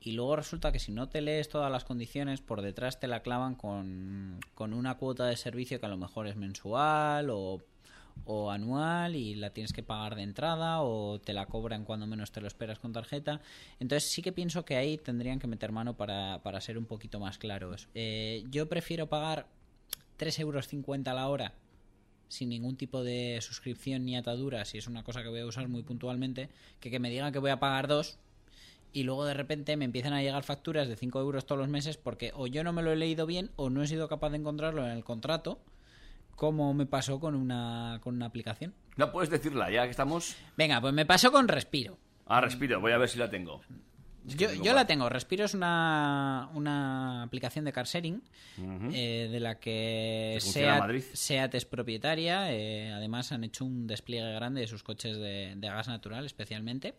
y 0.00 0.12
luego 0.12 0.36
resulta 0.36 0.72
que 0.72 0.78
si 0.78 0.92
no 0.92 1.08
te 1.08 1.20
lees 1.20 1.48
todas 1.48 1.70
las 1.70 1.84
condiciones, 1.84 2.40
por 2.40 2.62
detrás 2.62 3.00
te 3.00 3.08
la 3.08 3.22
clavan 3.22 3.54
con, 3.54 4.40
con 4.54 4.72
una 4.72 4.96
cuota 4.96 5.26
de 5.26 5.36
servicio 5.36 5.80
que 5.80 5.86
a 5.86 5.88
lo 5.88 5.96
mejor 5.96 6.26
es 6.26 6.36
mensual 6.36 7.28
o, 7.30 7.62
o 8.24 8.50
anual 8.50 9.14
y 9.14 9.34
la 9.34 9.50
tienes 9.50 9.72
que 9.72 9.82
pagar 9.82 10.16
de 10.16 10.22
entrada 10.22 10.82
o 10.82 11.20
te 11.20 11.32
la 11.32 11.46
cobran 11.46 11.84
cuando 11.84 12.06
menos 12.06 12.32
te 12.32 12.40
lo 12.40 12.46
esperas 12.46 12.78
con 12.78 12.92
tarjeta. 12.92 13.40
Entonces 13.78 14.10
sí 14.10 14.22
que 14.22 14.32
pienso 14.32 14.64
que 14.64 14.76
ahí 14.76 14.98
tendrían 14.98 15.38
que 15.38 15.46
meter 15.46 15.72
mano 15.72 15.96
para, 15.96 16.42
para 16.42 16.60
ser 16.60 16.78
un 16.78 16.86
poquito 16.86 17.20
más 17.20 17.38
claros. 17.38 17.88
Eh, 17.94 18.44
yo 18.50 18.68
prefiero 18.68 19.08
pagar 19.08 19.46
3,50 20.18 20.40
euros 20.40 20.68
a 21.06 21.14
la 21.14 21.28
hora 21.28 21.54
sin 22.28 22.48
ningún 22.48 22.76
tipo 22.76 23.04
de 23.04 23.38
suscripción 23.40 24.04
ni 24.04 24.16
atadura, 24.16 24.64
si 24.64 24.78
es 24.78 24.86
una 24.86 25.04
cosa 25.04 25.22
que 25.22 25.28
voy 25.28 25.40
a 25.40 25.46
usar 25.46 25.68
muy 25.68 25.82
puntualmente, 25.82 26.48
que 26.80 26.90
que 26.90 26.98
me 26.98 27.10
digan 27.10 27.32
que 27.32 27.38
voy 27.38 27.50
a 27.50 27.60
pagar 27.60 27.86
dos 27.86 28.18
y 28.92 29.02
luego 29.02 29.24
de 29.24 29.34
repente 29.34 29.76
me 29.76 29.84
empiezan 29.84 30.12
a 30.12 30.22
llegar 30.22 30.42
facturas 30.42 30.88
de 30.88 30.96
5 30.96 31.20
euros 31.20 31.46
todos 31.46 31.58
los 31.58 31.68
meses 31.68 31.96
porque 31.96 32.32
o 32.34 32.46
yo 32.46 32.64
no 32.64 32.72
me 32.72 32.82
lo 32.82 32.92
he 32.92 32.96
leído 32.96 33.26
bien 33.26 33.50
o 33.56 33.68
no 33.68 33.82
he 33.82 33.86
sido 33.86 34.08
capaz 34.08 34.30
de 34.30 34.38
encontrarlo 34.38 34.84
en 34.86 34.92
el 34.92 35.04
contrato, 35.04 35.60
como 36.36 36.72
me 36.74 36.86
pasó 36.86 37.18
con 37.18 37.34
una, 37.34 37.98
con 38.02 38.14
una 38.14 38.26
aplicación. 38.26 38.74
No 38.96 39.10
puedes 39.10 39.30
decirla, 39.30 39.70
ya 39.70 39.84
que 39.84 39.90
estamos. 39.90 40.36
Venga, 40.56 40.80
pues 40.80 40.94
me 40.94 41.04
pasó 41.04 41.32
con 41.32 41.48
Respiro. 41.48 41.98
Ah, 42.26 42.40
respiro, 42.40 42.80
voy 42.80 42.92
a 42.92 42.98
ver 42.98 43.08
si 43.08 43.18
la 43.18 43.28
tengo. 43.30 43.60
Yo, 44.24 44.48
tengo 44.48 44.64
yo 44.64 44.74
la 44.74 44.86
tengo. 44.86 45.08
Respiro 45.08 45.44
es 45.44 45.54
una, 45.54 46.48
una 46.54 47.22
aplicación 47.22 47.64
de 47.64 47.72
car 47.72 47.86
sharing 47.86 48.20
eh, 48.92 49.28
de 49.30 49.38
la 49.40 49.60
que 49.60 50.38
SEAT. 50.40 51.00
SEAT 51.14 51.54
es 51.54 51.64
propietaria. 51.64 52.52
eh, 52.52 52.90
además 52.92 53.30
han 53.30 53.44
hecho 53.44 53.64
un 53.64 53.86
despliegue 53.86 54.32
grande 54.32 54.62
de 54.62 54.66
sus 54.66 54.82
coches 54.82 55.16
de, 55.16 55.54
de 55.56 55.68
gas 55.68 55.86
natural 55.86 56.26
especialmente. 56.26 56.96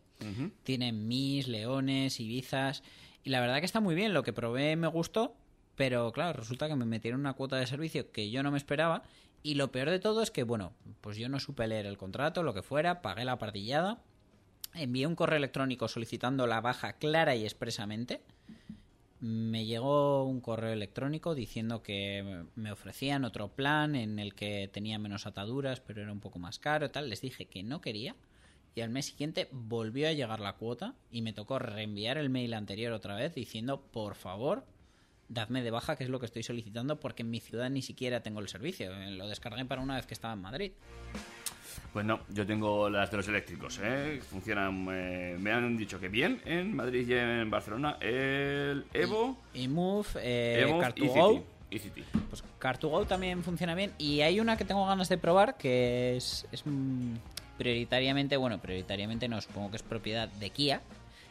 Tienen 0.63 1.07
Mis, 1.09 1.49
Leones, 1.49 2.19
Ibizas. 2.21 2.81
Y 3.25 3.29
la 3.29 3.41
verdad 3.41 3.59
que 3.59 3.65
está 3.65 3.81
muy 3.81 3.93
bien. 3.95 4.13
Lo 4.13 4.23
que 4.23 4.31
probé 4.31 4.77
me 4.77 4.88
gustó. 4.88 5.35
Pero 5.75 6.11
claro, 6.13 6.39
resulta 6.39 6.67
que 6.69 6.75
me 6.75 6.85
metieron 6.85 7.19
una 7.19 7.33
cuota 7.33 7.57
de 7.57 7.67
servicio 7.67 8.11
que 8.11 8.31
yo 8.31 8.41
no 8.41 8.51
me 8.51 8.57
esperaba. 8.57 9.03
Y 9.43 9.55
lo 9.55 9.71
peor 9.71 9.89
de 9.89 9.99
todo 9.99 10.21
es 10.21 10.31
que, 10.31 10.43
bueno, 10.43 10.73
pues 11.01 11.17
yo 11.17 11.29
no 11.29 11.39
supe 11.39 11.67
leer 11.67 11.85
el 11.85 11.97
contrato, 11.97 12.43
lo 12.43 12.53
que 12.53 12.63
fuera, 12.63 13.01
pagué 13.01 13.23
la 13.23 13.38
partillada. 13.38 14.01
Envié 14.73 15.07
un 15.07 15.15
correo 15.15 15.38
electrónico 15.38 15.88
solicitando 15.88 16.47
la 16.47 16.61
baja 16.61 16.93
clara 16.93 17.35
y 17.35 17.43
expresamente. 17.43 18.21
Me 19.19 19.65
llegó 19.65 20.25
un 20.25 20.41
correo 20.41 20.73
electrónico 20.73 21.33
diciendo 21.33 21.81
que 21.81 22.45
me 22.55 22.71
ofrecían 22.71 23.25
otro 23.25 23.47
plan 23.47 23.95
en 23.95 24.19
el 24.19 24.35
que 24.35 24.69
tenía 24.71 24.99
menos 24.99 25.25
ataduras, 25.25 25.79
pero 25.79 26.01
era 26.01 26.11
un 26.11 26.19
poco 26.19 26.38
más 26.38 26.59
caro 26.59 26.91
tal. 26.91 27.09
Les 27.09 27.21
dije 27.21 27.45
que 27.45 27.63
no 27.63 27.81
quería. 27.81 28.15
Y 28.75 28.81
al 28.81 28.91
mes 28.91 29.07
siguiente 29.07 29.47
volvió 29.51 30.07
a 30.07 30.13
llegar 30.13 30.39
la 30.39 30.53
cuota 30.53 30.93
y 31.09 31.23
me 31.23 31.33
tocó 31.33 31.57
reenviar 31.57 32.19
el 32.19 32.29
mail 32.29 32.53
anterior 32.53 32.93
otra 32.93 33.15
vez 33.15 33.33
diciendo, 33.33 33.81
por 33.81 34.13
favor, 34.13 34.65
dadme 35.30 35.61
de 35.61 35.71
baja, 35.71 35.95
que 35.95 36.03
es 36.03 36.09
lo 36.09 36.19
que 36.19 36.25
estoy 36.25 36.43
solicitando, 36.43 36.99
porque 36.99 37.23
en 37.23 37.30
mi 37.30 37.39
ciudad 37.39 37.69
ni 37.69 37.82
siquiera 37.82 38.21
tengo 38.21 38.39
el 38.39 38.47
servicio. 38.47 38.91
Lo 39.11 39.28
descargué 39.28 39.65
para 39.65 39.82
una 39.82 39.95
vez 39.95 40.05
que 40.05 40.13
estaba 40.13 40.34
en 40.34 40.41
Madrid. 40.41 40.71
Pues 41.93 42.05
no, 42.05 42.19
yo 42.30 42.45
tengo 42.45 42.89
las 42.89 43.09
de 43.11 43.17
los 43.17 43.28
eléctricos, 43.28 43.80
¿eh? 43.82 44.21
Funcionan, 44.30 44.88
eh, 44.91 45.38
me 45.39 45.51
han 45.51 45.78
dicho 45.78 45.99
que 45.99 46.09
bien 46.09 46.41
en 46.45 46.75
Madrid 46.75 47.07
y 47.07 47.13
en 47.13 47.49
Barcelona. 47.49 47.97
El 47.99 48.86
Evo, 48.93 49.38
Y 49.53 49.67
Move, 49.67 50.07
eh, 50.17 50.65
Evo 50.67 50.82
Car2Go. 50.82 51.34
y 51.34 51.39
City. 51.39 51.45
Y 51.69 51.80
City. 51.80 52.03
Pues 52.30 52.43
Car2Go 52.59 53.07
también 53.07 53.43
funciona 53.43 53.73
bien. 53.75 53.93
Y 53.97 54.21
hay 54.21 54.39
una 54.39 54.57
que 54.57 54.65
tengo 54.65 54.86
ganas 54.86 55.09
de 55.09 55.17
probar 55.17 55.57
que 55.57 56.17
es, 56.17 56.47
es 56.51 56.63
mm, 56.65 57.15
prioritariamente, 57.57 58.38
bueno, 58.38 58.59
prioritariamente 58.59 59.28
no, 59.28 59.41
supongo 59.41 59.71
que 59.71 59.78
es 59.78 59.84
propiedad 59.84 60.28
de 60.30 60.49
Kia. 60.49 60.82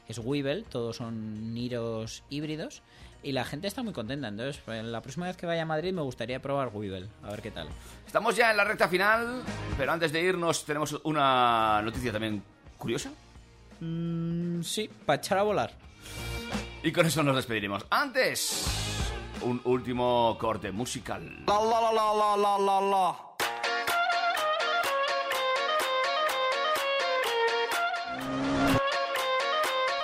Es 0.09 0.19
Weevil, 0.19 0.65
todos 0.65 0.97
son 0.97 1.55
Niros 1.55 2.23
híbridos. 2.31 2.83
Y 3.27 3.33
la 3.33 3.45
gente 3.45 3.67
está 3.67 3.83
muy 3.83 3.93
contenta. 3.93 4.29
Entonces, 4.29 4.63
pues, 4.65 4.85
la 4.85 5.01
próxima 5.01 5.27
vez 5.27 5.37
que 5.37 5.47
vaya 5.47 5.63
a 5.63 5.67
Madrid 5.67 5.93
me 5.93 6.01
gustaría 6.01 6.41
probar 6.41 6.71
Weevil. 6.73 7.09
A 7.25 7.31
ver 7.31 7.43
qué 7.43 7.51
tal. 7.51 7.67
Estamos 8.07 8.37
ya 8.37 8.53
en 8.53 8.57
la 8.57 8.63
recta 8.63 8.87
final, 8.87 9.43
pero 9.77 9.91
antes 9.91 10.13
de 10.13 10.23
irnos 10.23 10.65
tenemos 10.65 10.97
una 11.03 11.83
noticia 11.83 12.13
también 12.13 12.41
curiosa. 12.79 13.11
Mm, 13.81 14.63
sí, 14.63 14.89
para 15.05 15.19
echar 15.19 15.39
a 15.39 15.43
volar. 15.43 15.73
Y 16.85 16.93
con 16.93 17.05
eso 17.05 17.21
nos 17.25 17.35
despediremos. 17.35 17.85
Antes, 17.91 18.65
un 19.43 19.61
último 19.65 20.39
corte 20.39 20.71
musical. 20.71 21.45
La 21.49 21.61
la 21.61 21.81
la 21.81 21.93
la 21.93 22.37
la 22.37 22.37
la 22.37 22.59
la 22.61 22.81
la. 22.81 23.17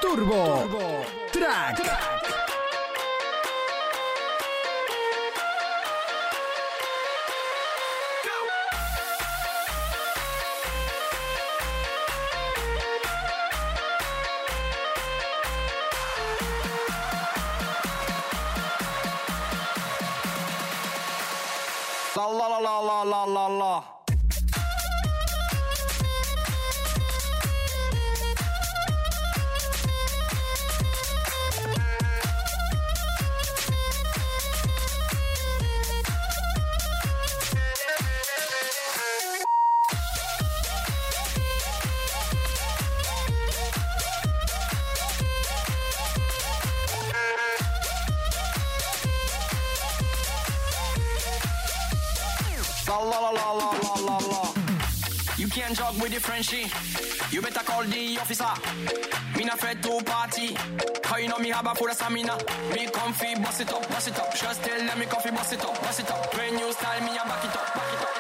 Turbo, 0.01 1.05
Track. 1.31 2.42
La 22.63 22.81
la 22.89 23.05
la 23.05 23.27
la 23.27 23.49
la 23.49 24.02
la 53.05 53.19
la. 53.19 53.23
La 53.23 53.31
la 53.31 53.31
la 53.31 53.53
la 53.53 53.71
la 53.71 53.95
la 53.95 54.17
la 54.19 54.19
la. 54.33 54.55
You 55.37 55.49
can't 55.49 55.75
jog 55.75 56.01
with 56.01 56.13
the 56.13 56.21
Frenchie. 56.21 56.71
You 57.35 57.43
better 57.43 57.65
call 57.65 57.83
the 57.85 58.19
officer. 58.19 58.53
Me 59.37 59.45
not 59.45 59.55
afraid 59.55 59.83
to 59.83 60.01
party. 60.05 60.55
Cause 61.03 61.21
you 61.21 61.29
know 61.29 61.39
me 61.39 61.49
have 61.51 61.67
a 61.67 61.75
full 61.75 61.89
of 61.89 61.97
stamina. 61.97 62.39
Me 62.73 62.87
comfy, 62.93 63.35
bust 63.43 63.61
it 63.61 63.73
up, 63.73 63.89
bust 63.89 64.09
it 64.09 64.19
up. 64.19 64.35
Just 64.35 64.63
tell 64.63 64.79
them 64.79 64.99
me 64.99 65.07
comfy, 65.07 65.31
bust 65.31 65.53
it 65.53 65.65
up, 65.65 65.75
bust 65.83 66.01
it 66.01 66.11
up. 66.11 66.35
When 66.37 66.59
you 66.59 66.73
style 66.73 67.01
me, 67.01 67.11
I 67.11 67.25
back 67.27 67.45
it 67.45 67.57
up, 67.57 67.75
back 67.75 67.93
it 67.95 68.03
up. 68.07 68.15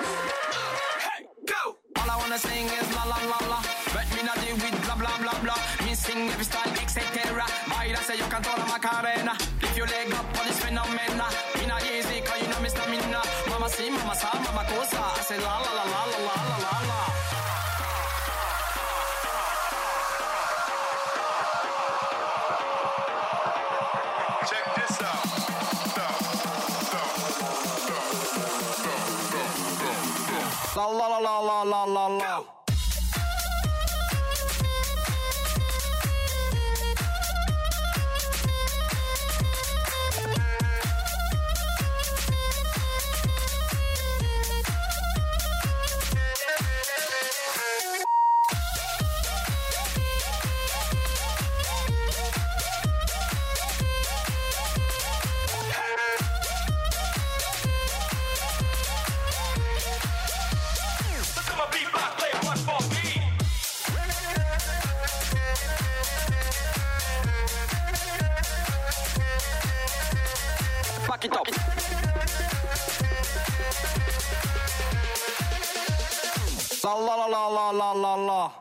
Hey, 1.06 1.20
go! 1.46 1.76
All 2.00 2.10
I 2.10 2.16
wanna 2.16 2.38
sing 2.38 2.66
is 2.66 2.88
la 2.96 3.04
la 3.04 3.18
la 3.32 3.38
la. 3.52 3.60
But 3.94 4.06
me 4.16 4.22
not 4.26 4.38
deal 4.42 4.56
with 4.56 4.82
blah 4.84 4.96
blah 4.96 5.18
blah 5.22 5.38
blah. 5.44 5.86
Me 5.86 5.94
sing 5.94 6.28
every 6.28 6.44
style, 6.44 6.72
etc. 6.82 7.44
I 7.70 7.94
say 8.02 8.16
you 8.16 8.24
can 8.24 8.42
turn 8.42 8.60
a 8.60 8.66
Macarena. 8.66 9.51
La 30.92 31.08
la 31.08 31.20
la 31.20 31.40
la 31.40 31.64
la 31.64 31.86
la 31.86 31.86
la 31.86 32.08
la. 32.18 32.61
La 77.12 77.26
la 77.26 77.26
la 77.26 77.50
la 77.50 77.72
la 77.72 77.92
la 77.92 78.16
la 78.16 78.16
la. 78.16 78.52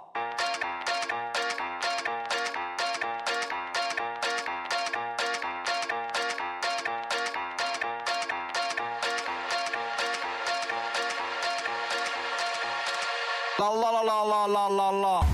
La 13.58 13.70
la 13.70 13.90
la 14.04 14.24
la 14.26 14.48
la 14.48 14.68
la 14.68 14.92
la. 14.92 15.26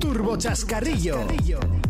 Turbo 0.00 0.36
Chascarrillo. 0.36 1.83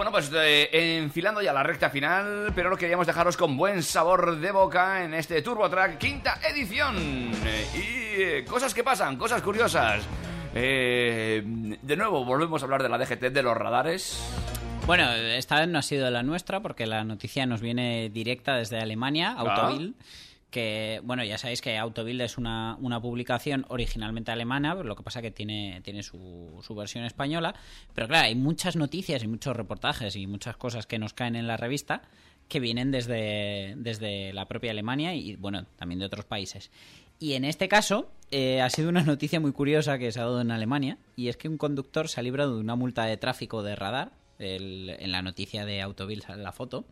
Bueno, 0.00 0.12
pues 0.12 0.30
eh, 0.34 0.70
enfilando 0.96 1.42
ya 1.42 1.52
la 1.52 1.62
recta 1.62 1.90
final, 1.90 2.52
pero 2.54 2.70
no 2.70 2.76
queríamos 2.78 3.06
dejaros 3.06 3.36
con 3.36 3.58
buen 3.58 3.82
sabor 3.82 4.38
de 4.38 4.50
boca 4.50 5.04
en 5.04 5.12
este 5.12 5.42
Turbo 5.42 5.68
Track 5.68 5.98
quinta 5.98 6.40
edición. 6.42 6.96
Eh, 7.44 7.66
y 7.74 8.22
eh, 8.22 8.44
cosas 8.46 8.72
que 8.72 8.82
pasan, 8.82 9.18
cosas 9.18 9.42
curiosas. 9.42 10.02
Eh, 10.54 11.42
de 11.44 11.96
nuevo, 11.98 12.24
volvemos 12.24 12.62
a 12.62 12.64
hablar 12.64 12.82
de 12.82 12.88
la 12.88 12.96
DGT, 12.96 13.24
de 13.24 13.42
los 13.42 13.54
radares. 13.54 14.18
Bueno, 14.86 15.12
esta 15.12 15.60
vez 15.60 15.68
no 15.68 15.78
ha 15.78 15.82
sido 15.82 16.10
la 16.10 16.22
nuestra 16.22 16.60
porque 16.60 16.86
la 16.86 17.04
noticia 17.04 17.44
nos 17.44 17.60
viene 17.60 18.08
directa 18.08 18.56
desde 18.56 18.78
Alemania, 18.80 19.34
Ah. 19.36 19.44
Que, 20.50 21.00
bueno, 21.04 21.24
ya 21.24 21.38
sabéis 21.38 21.62
que 21.62 21.78
Autovil 21.78 22.20
es 22.20 22.36
una, 22.36 22.76
una 22.80 23.00
publicación 23.00 23.64
originalmente 23.68 24.32
alemana, 24.32 24.74
lo 24.74 24.96
que 24.96 25.02
pasa 25.02 25.22
que 25.22 25.30
tiene, 25.30 25.80
tiene 25.84 26.02
su, 26.02 26.60
su 26.62 26.74
versión 26.74 27.04
española. 27.04 27.54
Pero 27.94 28.08
claro, 28.08 28.26
hay 28.26 28.34
muchas 28.34 28.76
noticias 28.76 29.22
y 29.22 29.28
muchos 29.28 29.56
reportajes 29.56 30.16
y 30.16 30.26
muchas 30.26 30.56
cosas 30.56 30.86
que 30.86 30.98
nos 30.98 31.14
caen 31.14 31.36
en 31.36 31.46
la 31.46 31.56
revista 31.56 32.02
que 32.50 32.60
vienen 32.60 32.90
desde, 32.90 33.74
desde 33.76 34.32
la 34.32 34.46
propia 34.46 34.72
Alemania 34.72 35.14
y, 35.14 35.36
bueno, 35.36 35.64
también 35.76 36.00
de 36.00 36.06
otros 36.06 36.24
países. 36.26 36.70
Y 37.18 37.34
en 37.34 37.44
este 37.44 37.68
caso, 37.68 38.10
eh, 38.30 38.60
ha 38.60 38.68
sido 38.70 38.88
una 38.88 39.02
noticia 39.04 39.40
muy 39.40 39.52
curiosa 39.52 39.98
que 39.98 40.10
se 40.10 40.20
ha 40.20 40.24
dado 40.24 40.40
en 40.40 40.50
Alemania, 40.50 40.98
y 41.16 41.28
es 41.28 41.36
que 41.36 41.48
un 41.48 41.56
conductor 41.56 42.08
se 42.08 42.18
ha 42.18 42.22
librado 42.22 42.56
de 42.56 42.60
una 42.60 42.74
multa 42.74 43.04
de 43.04 43.16
tráfico 43.16 43.62
de 43.62 43.76
radar, 43.76 44.12
en 44.40 45.12
la 45.12 45.20
noticia 45.20 45.66
de 45.66 45.82
Autovil 45.82 46.22
sale 46.22 46.42
la 46.42 46.52
foto, 46.52 46.86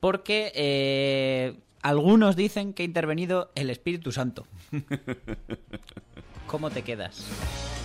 porque 0.00 0.52
eh, 0.54 1.54
algunos 1.82 2.36
dicen 2.36 2.72
que 2.72 2.82
ha 2.82 2.86
intervenido 2.86 3.52
el 3.54 3.70
Espíritu 3.70 4.12
Santo. 4.12 4.46
¿Cómo 6.46 6.70
te 6.70 6.82
quedas? 6.82 7.24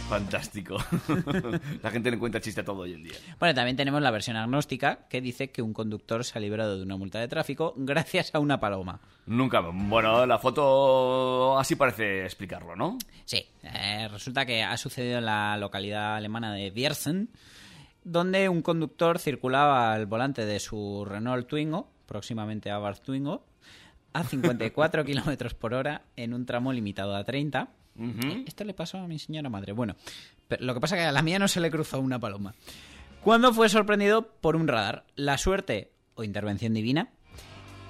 Fantástico. 0.10 0.78
la 1.84 1.90
gente 1.90 2.10
le 2.10 2.16
encuentra 2.16 2.40
chiste 2.42 2.62
a 2.62 2.66
todo 2.66 2.80
hoy 2.82 2.94
en 2.94 3.04
día. 3.04 3.14
Bueno, 3.40 3.56
también 3.56 3.76
tenemos 3.76 4.02
la 4.02 4.12
versión 4.12 4.38
agnóstica 4.38 5.08
que 5.10 5.22
dice 5.22 5.50
que 5.50 5.62
un 5.62 5.74
conductor 5.74 6.24
se 6.24 6.38
ha 6.38 6.42
librado 6.42 6.78
de 6.78 6.84
una 6.84 6.96
multa 6.96 7.20
de 7.20 7.28
tráfico 7.28 7.74
gracias 7.76 8.34
a 8.34 8.40
una 8.40 8.60
paloma. 8.60 9.00
Nunca. 9.26 9.62
Bueno, 9.62 10.26
la 10.26 10.38
foto 10.38 11.58
así 11.58 11.76
parece 11.76 12.24
explicarlo, 12.24 12.76
¿no? 12.76 12.98
Sí, 13.26 13.46
eh, 13.64 14.08
resulta 14.12 14.46
que 14.46 14.64
ha 14.64 14.78
sucedido 14.78 15.18
en 15.20 15.26
la 15.26 15.58
localidad 15.58 16.16
alemana 16.16 16.54
de 16.54 16.70
Viersen, 16.70 17.30
donde 18.04 18.48
un 18.50 18.62
conductor 18.62 19.18
circulaba 19.18 19.94
al 19.94 20.06
volante 20.06 20.46
de 20.46 20.60
su 20.60 21.06
Renault 21.08 21.48
Twingo, 21.48 21.90
próximamente 22.06 22.70
Abarth 22.70 23.04
Twingo, 23.04 23.44
a 24.16 24.24
54 24.24 25.04
kilómetros 25.04 25.54
por 25.54 25.74
hora 25.74 26.04
en 26.16 26.34
un 26.34 26.46
tramo 26.46 26.72
limitado 26.72 27.16
a 27.16 27.26
30. 27.26 27.68
Esto 28.48 28.64
le 28.64 28.74
pasó 28.74 28.98
a 28.98 29.08
mi 29.08 29.20
señora 29.20 29.50
madre. 29.50 29.74
Bueno, 29.74 29.98
pero 30.48 30.64
lo 30.64 30.74
que 30.74 30.80
pasa 30.80 30.96
es 30.96 31.02
que 31.02 31.08
a 31.08 31.12
la 31.12 31.22
mía 31.22 31.38
no 31.38 31.50
se 31.50 31.60
le 31.60 31.70
cruzó 31.70 32.00
una 32.00 32.18
paloma. 32.18 32.56
Cuando 33.22 33.54
fue 33.54 33.68
sorprendido 33.68 34.32
por 34.40 34.56
un 34.56 34.70
radar. 34.70 35.06
La 35.16 35.38
suerte 35.38 35.92
o 36.14 36.24
intervención 36.24 36.74
divina 36.74 37.10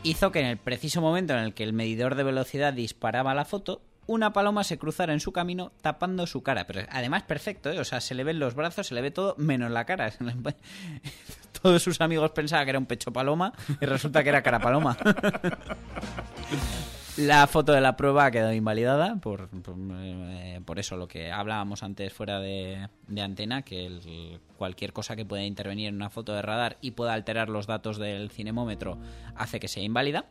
hizo 0.02 0.32
que 0.32 0.40
en 0.40 0.48
el 0.48 0.58
preciso 0.58 1.00
momento 1.00 1.34
en 1.34 1.40
el 1.40 1.54
que 1.54 1.64
el 1.64 1.74
medidor 1.74 2.16
de 2.16 2.24
velocidad 2.24 2.74
disparaba 2.74 3.36
la 3.36 3.46
foto, 3.46 3.84
una 4.08 4.34
paloma 4.34 4.64
se 4.64 4.80
cruzara 4.80 5.14
en 5.14 5.20
su 5.20 5.32
camino 5.32 5.74
tapando 5.82 6.26
su 6.26 6.42
cara. 6.42 6.66
Pero 6.66 6.88
además 6.90 7.22
perfecto, 7.24 7.72
¿eh? 7.72 7.80
O 7.80 7.86
sea, 7.86 8.02
se 8.02 8.16
le 8.16 8.24
ven 8.24 8.40
los 8.40 8.56
brazos, 8.56 8.88
se 8.88 8.96
le 8.96 9.02
ve 9.02 9.12
todo 9.12 9.36
menos 9.38 9.70
la 9.70 9.86
cara. 9.86 10.12
Todos 11.66 11.82
sus 11.82 12.00
amigos 12.00 12.30
pensaban 12.30 12.64
que 12.64 12.70
era 12.70 12.78
un 12.78 12.86
pecho 12.86 13.12
paloma 13.12 13.52
y 13.82 13.86
resulta 13.88 14.22
que 14.22 14.30
era 14.30 14.44
cara 14.44 14.60
paloma. 14.60 14.96
La 17.18 17.48
foto 17.48 17.72
de 17.72 17.82
la 17.82 17.98
prueba 17.98 18.26
ha 18.26 18.30
quedado 18.32 18.54
invalidada 18.54 19.16
por, 19.16 19.48
por, 19.48 19.74
eh, 20.00 20.62
por 20.64 20.78
eso 20.78 20.96
lo 20.96 21.08
que 21.08 21.32
hablábamos 21.32 21.82
antes 21.82 22.14
fuera 22.14 22.40
de, 22.40 22.88
de 23.08 23.22
antena, 23.22 23.64
que 23.64 23.88
el- 23.88 24.40
cualquier 24.58 24.94
cosa 24.94 25.16
que 25.16 25.26
pueda 25.26 25.42
intervenir 25.44 25.88
en 25.88 25.96
una 25.96 26.12
foto 26.12 26.34
de 26.36 26.44
radar 26.44 26.78
y 26.82 26.92
pueda 26.92 27.14
alterar 27.14 27.50
los 27.50 27.66
datos 27.66 27.98
del 27.98 28.30
cinemómetro 28.30 29.00
hace 29.36 29.60
que 29.60 29.68
sea 29.70 29.82
inválida 29.82 30.26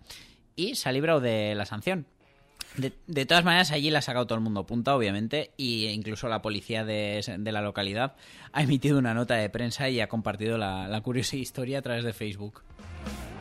y 0.54 0.76
se 0.76 0.88
ha 0.88 0.92
librado 0.92 1.18
de 1.20 1.56
la 1.56 1.66
sanción. 1.66 2.06
De, 2.76 2.92
de 3.06 3.24
todas 3.24 3.44
maneras, 3.44 3.70
allí 3.70 3.88
la 3.90 4.00
ha 4.00 4.02
sacado 4.02 4.26
todo 4.26 4.36
el 4.36 4.42
mundo 4.44 4.66
punta, 4.66 4.96
obviamente, 4.96 5.52
y 5.56 5.86
incluso 5.86 6.28
la 6.28 6.42
policía 6.42 6.84
de, 6.84 7.22
de 7.38 7.52
la 7.52 7.62
localidad 7.62 8.14
ha 8.52 8.62
emitido 8.62 8.98
una 8.98 9.14
nota 9.14 9.34
de 9.34 9.48
prensa 9.48 9.88
y 9.88 10.00
ha 10.00 10.08
compartido 10.08 10.58
la, 10.58 10.88
la 10.88 11.00
curiosa 11.00 11.36
historia 11.36 11.78
a 11.78 11.82
través 11.82 12.02
de 12.04 12.12
Facebook. 12.12 12.62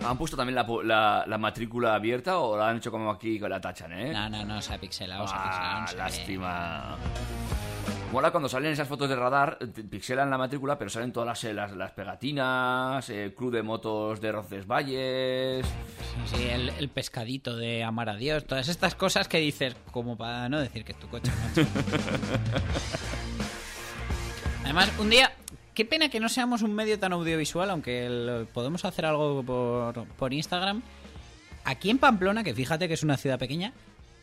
¿Han 0.06 0.18
puesto 0.18 0.36
también 0.38 0.56
la, 0.56 0.68
pu- 0.68 0.84
la- 0.84 1.24
la 1.28 1.38
matrícula 1.38 1.96
abierta 1.96 2.38
o 2.38 2.58
la 2.58 2.70
han 2.70 2.78
hecho 2.78 2.92
como 2.92 3.10
aquí 3.10 3.40
con 3.40 3.50
la 3.50 3.60
tachan, 3.62 3.92
eh? 3.94 4.12
No, 4.12 4.30
no, 4.30 4.44
no, 4.46 4.62
se 4.62 4.74
ha 4.74 4.78
pixelado, 4.78 5.26
se 5.28 5.34
ha 5.34 5.38
Ah, 5.40 5.50
pixelado, 5.50 5.82
no 5.82 5.88
sé. 5.88 5.98
lástima. 5.98 6.98
Mola 8.14 8.30
cuando 8.30 8.48
salen 8.48 8.72
esas 8.72 8.88
fotos 8.88 9.10
de 9.10 9.16
radar, 9.16 9.58
eh, 9.60 9.66
pixelan 9.90 10.30
la 10.30 10.38
matrícula, 10.38 10.78
pero 10.78 10.88
salen 10.88 11.12
todas 11.12 11.44
las, 11.44 11.54
las, 11.56 11.72
las 11.76 11.92
pegatinas, 11.94 13.10
el 13.10 13.34
club 13.34 13.52
de 13.52 13.64
motos 13.64 14.22
de 14.22 14.32
Roncesvalles. 14.32 15.66
Sí, 16.28 16.44
el, 16.48 16.70
el 16.78 16.90
pescadito 16.90 17.58
de 17.58 17.84
amar 17.84 18.10
a 18.10 18.16
Dios, 18.16 18.46
todas 18.46 18.68
estas 18.68 18.94
cosas 18.94 19.28
que 19.28 19.40
dices, 19.40 19.76
como 19.92 20.16
para 20.16 20.48
no 20.48 20.60
decir 20.60 20.86
que 20.86 20.92
es 20.92 21.00
tu 21.00 21.08
coche, 21.08 21.32
macho. 21.42 21.68
Además, 24.64 24.92
un 25.00 25.10
día, 25.10 25.34
qué 25.74 25.84
pena 25.84 26.10
que 26.10 26.20
no 26.20 26.30
seamos 26.30 26.62
un 26.62 26.76
medio 26.76 27.00
tan 27.00 27.14
audiovisual, 27.14 27.68
aunque 27.72 28.06
el- 28.06 28.48
podemos 28.54 28.86
hacer 28.86 29.08
algo 29.08 29.42
por, 29.42 30.06
por 30.06 30.34
Instagram. 30.34 30.84
Aquí 31.66 31.90
en 31.90 31.98
Pamplona, 31.98 32.44
que 32.44 32.54
fíjate 32.54 32.88
que 32.88 32.94
es 32.94 33.02
una 33.02 33.18
ciudad 33.18 33.40
pequeña, 33.40 33.74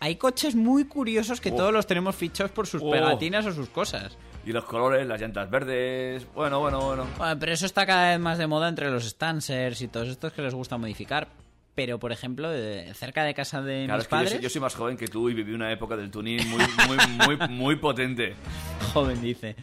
hay 0.01 0.17
coches 0.17 0.55
muy 0.55 0.85
curiosos 0.87 1.41
que 1.41 1.51
Oh. 1.53 1.57
todos 1.57 1.73
los 1.73 1.87
tenemos 1.87 2.17
fichados 2.17 2.51
por 2.53 2.67
sus 2.67 2.83
Oh. 2.83 2.91
pegatinas 2.91 3.47
o 3.47 3.53
sus 3.53 3.69
cosas. 3.69 4.17
Y 4.45 4.53
los 4.53 4.65
colores, 4.65 5.07
las 5.07 5.21
llantas 5.21 5.51
verdes. 5.51 6.27
Bueno, 6.35 6.61
bueno, 6.61 6.81
bueno. 6.81 7.07
Bueno, 7.19 7.39
pero 7.39 7.53
eso 7.53 7.67
está 7.67 7.85
cada 7.87 8.11
vez 8.11 8.19
más 8.19 8.39
de 8.39 8.47
moda 8.47 8.69
entre 8.69 8.91
los 8.91 9.05
stancers 9.05 9.83
y 9.83 9.89
todos 9.89 10.09
estos 10.09 10.33
que 10.33 10.41
les 10.43 10.55
gusta 10.55 10.79
modificar. 10.79 11.29
Pero, 11.75 11.99
por 11.99 12.11
ejemplo, 12.11 12.51
cerca 12.95 13.23
de 13.25 13.33
casa 13.33 13.63
de 13.63 13.85
Claro, 13.85 13.99
mis 13.99 14.03
es 14.05 14.09
que 14.09 14.11
padres... 14.11 14.41
yo 14.41 14.51
soy 14.51 14.61
más 14.61 14.75
joven 14.75 14.97
que 14.97 15.07
tú 15.09 15.29
y 15.31 15.35
viví 15.35 15.53
una 15.53 15.71
época 15.73 15.97
del 15.97 16.11
tuning 16.11 16.47
muy, 16.49 16.63
muy, 16.89 17.37
muy, 17.37 17.49
muy 17.49 17.77
potente. 17.77 18.35
joven, 18.93 19.21
dice. 19.23 19.55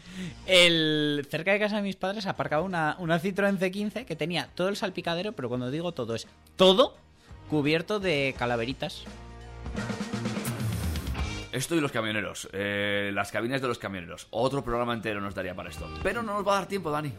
El, 0.46 1.28
cerca 1.30 1.52
de 1.52 1.60
casa 1.60 1.76
de 1.78 1.82
mis 1.82 1.96
padres 1.96 2.26
aparcaba 2.28 2.62
una, 2.64 2.96
una 3.00 3.20
Citroën 3.20 3.58
C15 3.60 4.06
que 4.06 4.16
tenía 4.16 4.48
todo 4.56 4.70
el 4.70 4.78
salpicadero, 4.78 5.34
pero 5.34 5.50
cuando 5.50 5.70
digo 5.70 5.92
todo 5.92 6.16
es 6.16 6.28
todo 6.56 6.96
cubierto 7.50 8.00
de 8.00 8.34
calaveritas. 8.38 9.04
Esto 11.52 11.76
y 11.76 11.82
los 11.82 11.92
camioneros, 11.92 12.50
eh, 12.52 13.12
las 13.14 13.32
cabinas 13.32 13.62
de 13.62 13.68
los 13.68 13.80
camioneros. 13.80 14.28
Otro 14.32 14.64
programa 14.64 14.94
entero 14.94 15.22
nos 15.22 15.34
daría 15.34 15.56
para 15.56 15.70
esto. 15.70 15.90
Pero 16.04 16.22
no 16.22 16.34
nos 16.34 16.48
va 16.48 16.54
a 16.54 16.60
dar 16.60 16.68
tiempo, 16.68 16.92
Dani. 16.92 17.12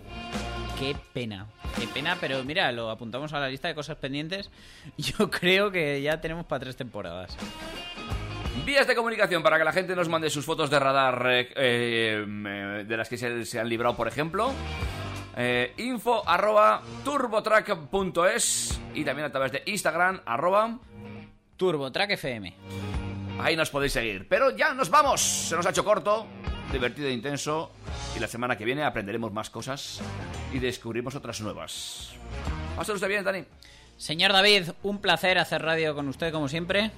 Qué 0.79 0.95
pena, 1.13 1.47
qué 1.79 1.89
pena, 1.89 2.17
pero 2.21 2.45
mira, 2.45 2.71
lo 2.71 2.91
apuntamos 2.91 3.33
a 3.33 3.41
la 3.41 3.49
lista 3.49 3.69
de 3.69 3.75
cosas 3.75 3.97
pendientes. 3.97 4.51
Yo 4.97 5.31
creo 5.31 5.71
que 5.71 6.01
ya 6.03 6.21
tenemos 6.21 6.47
para 6.47 6.61
tres 6.61 6.77
temporadas. 6.77 7.37
Vías 8.65 8.87
de 8.87 8.95
comunicación 8.95 9.43
para 9.43 9.59
que 9.59 9.65
la 9.65 9.73
gente 9.73 9.97
nos 9.97 10.09
mande 10.09 10.31
sus 10.31 10.45
fotos 10.45 10.69
de 10.69 10.79
radar 10.79 11.27
eh, 11.31 11.49
eh, 11.57 12.85
de 12.87 12.97
las 12.97 13.09
que 13.09 13.17
se, 13.17 13.45
se 13.45 13.59
han 13.59 13.69
librado, 13.69 13.97
por 13.97 14.09
ejemplo. 14.09 14.53
Eh, 15.41 15.73
info 15.77 16.29
arroba 16.29 16.83
turbotrack.es 17.05 18.81
y 18.95 19.05
también 19.05 19.27
a 19.27 19.31
través 19.31 19.53
de 19.53 19.63
Instagram 19.67 20.21
arroba 20.27 20.79
TurboTrack 21.57 22.11
FM. 22.11 22.55
Ahí 23.41 23.57
nos 23.57 23.71
podéis 23.71 23.93
seguir. 23.93 24.27
Pero 24.29 24.57
ya 24.57 24.75
nos 24.75 24.91
vamos. 24.91 25.21
Se 25.21 25.57
nos 25.57 25.67
ha 25.67 25.71
hecho 25.71 25.85
corto, 25.85 26.27
divertido 26.73 27.09
e 27.09 27.13
intenso. 27.13 27.71
Y 28.17 28.21
la 28.21 28.29
semana 28.29 28.57
que 28.57 28.65
viene 28.65 28.85
aprenderemos 28.85 29.33
más 29.33 29.51
cosas 29.51 30.01
y 30.53 30.59
descubrimos 30.59 31.15
otras 31.15 31.41
nuevas. 31.41 32.11
Pásalo 32.77 32.97
usted 32.97 33.09
bien, 33.09 33.25
Dani. 33.25 33.45
Señor 33.97 34.33
David, 34.33 34.71
un 34.83 35.01
placer 35.01 35.39
hacer 35.39 35.63
radio 35.63 35.95
con 35.95 36.09
usted 36.09 36.33
como 36.33 36.49
siempre. 36.49 36.91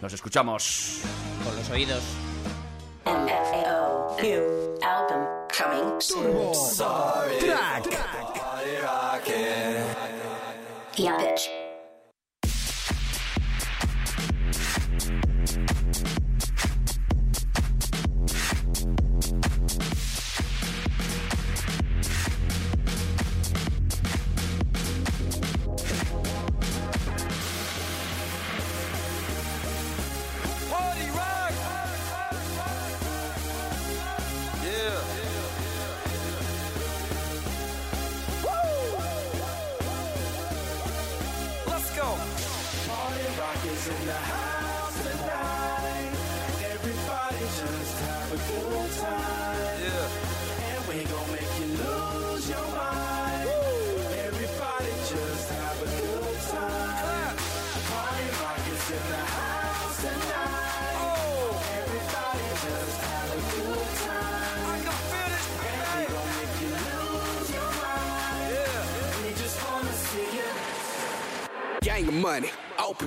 Nos 0.00 0.12
escuchamos. 0.12 1.02
Con 1.44 1.56
los 1.56 1.70
oídos. 1.70 2.02
New 4.22 4.78
album 4.82 5.26
coming 5.52 6.00
soon. 6.00 6.52
Track. 7.38 7.86
Yeah, 10.96 11.18
bitch. 11.18 11.55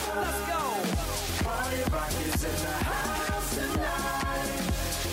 time. 0.00 0.24
Let's. 0.24 0.42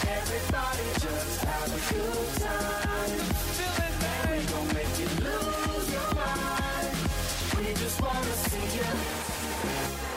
Everybody 0.07 0.83
just 0.99 1.43
a 1.71 1.93
good 1.93 2.39
time. 2.39 2.89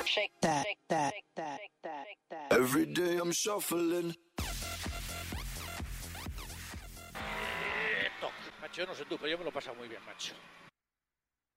Shake 0.04 0.32
that, 0.42 0.66
shake 0.66 0.78
that, 0.88 1.12
that. 1.82 2.52
Every 2.52 2.86
day 2.86 3.16
I'm 3.16 3.32
shuffling. 3.32 4.14
Macho, 8.60 8.86
no 8.86 8.94
sé 8.94 9.04
tú, 9.06 9.16
pero 9.18 9.28
yo 9.28 9.38
me 9.38 9.44
lo 9.44 9.50
he 9.50 9.52
pasado 9.52 9.74
muy 9.76 9.88
bien, 9.88 10.00
macho. 10.06 10.34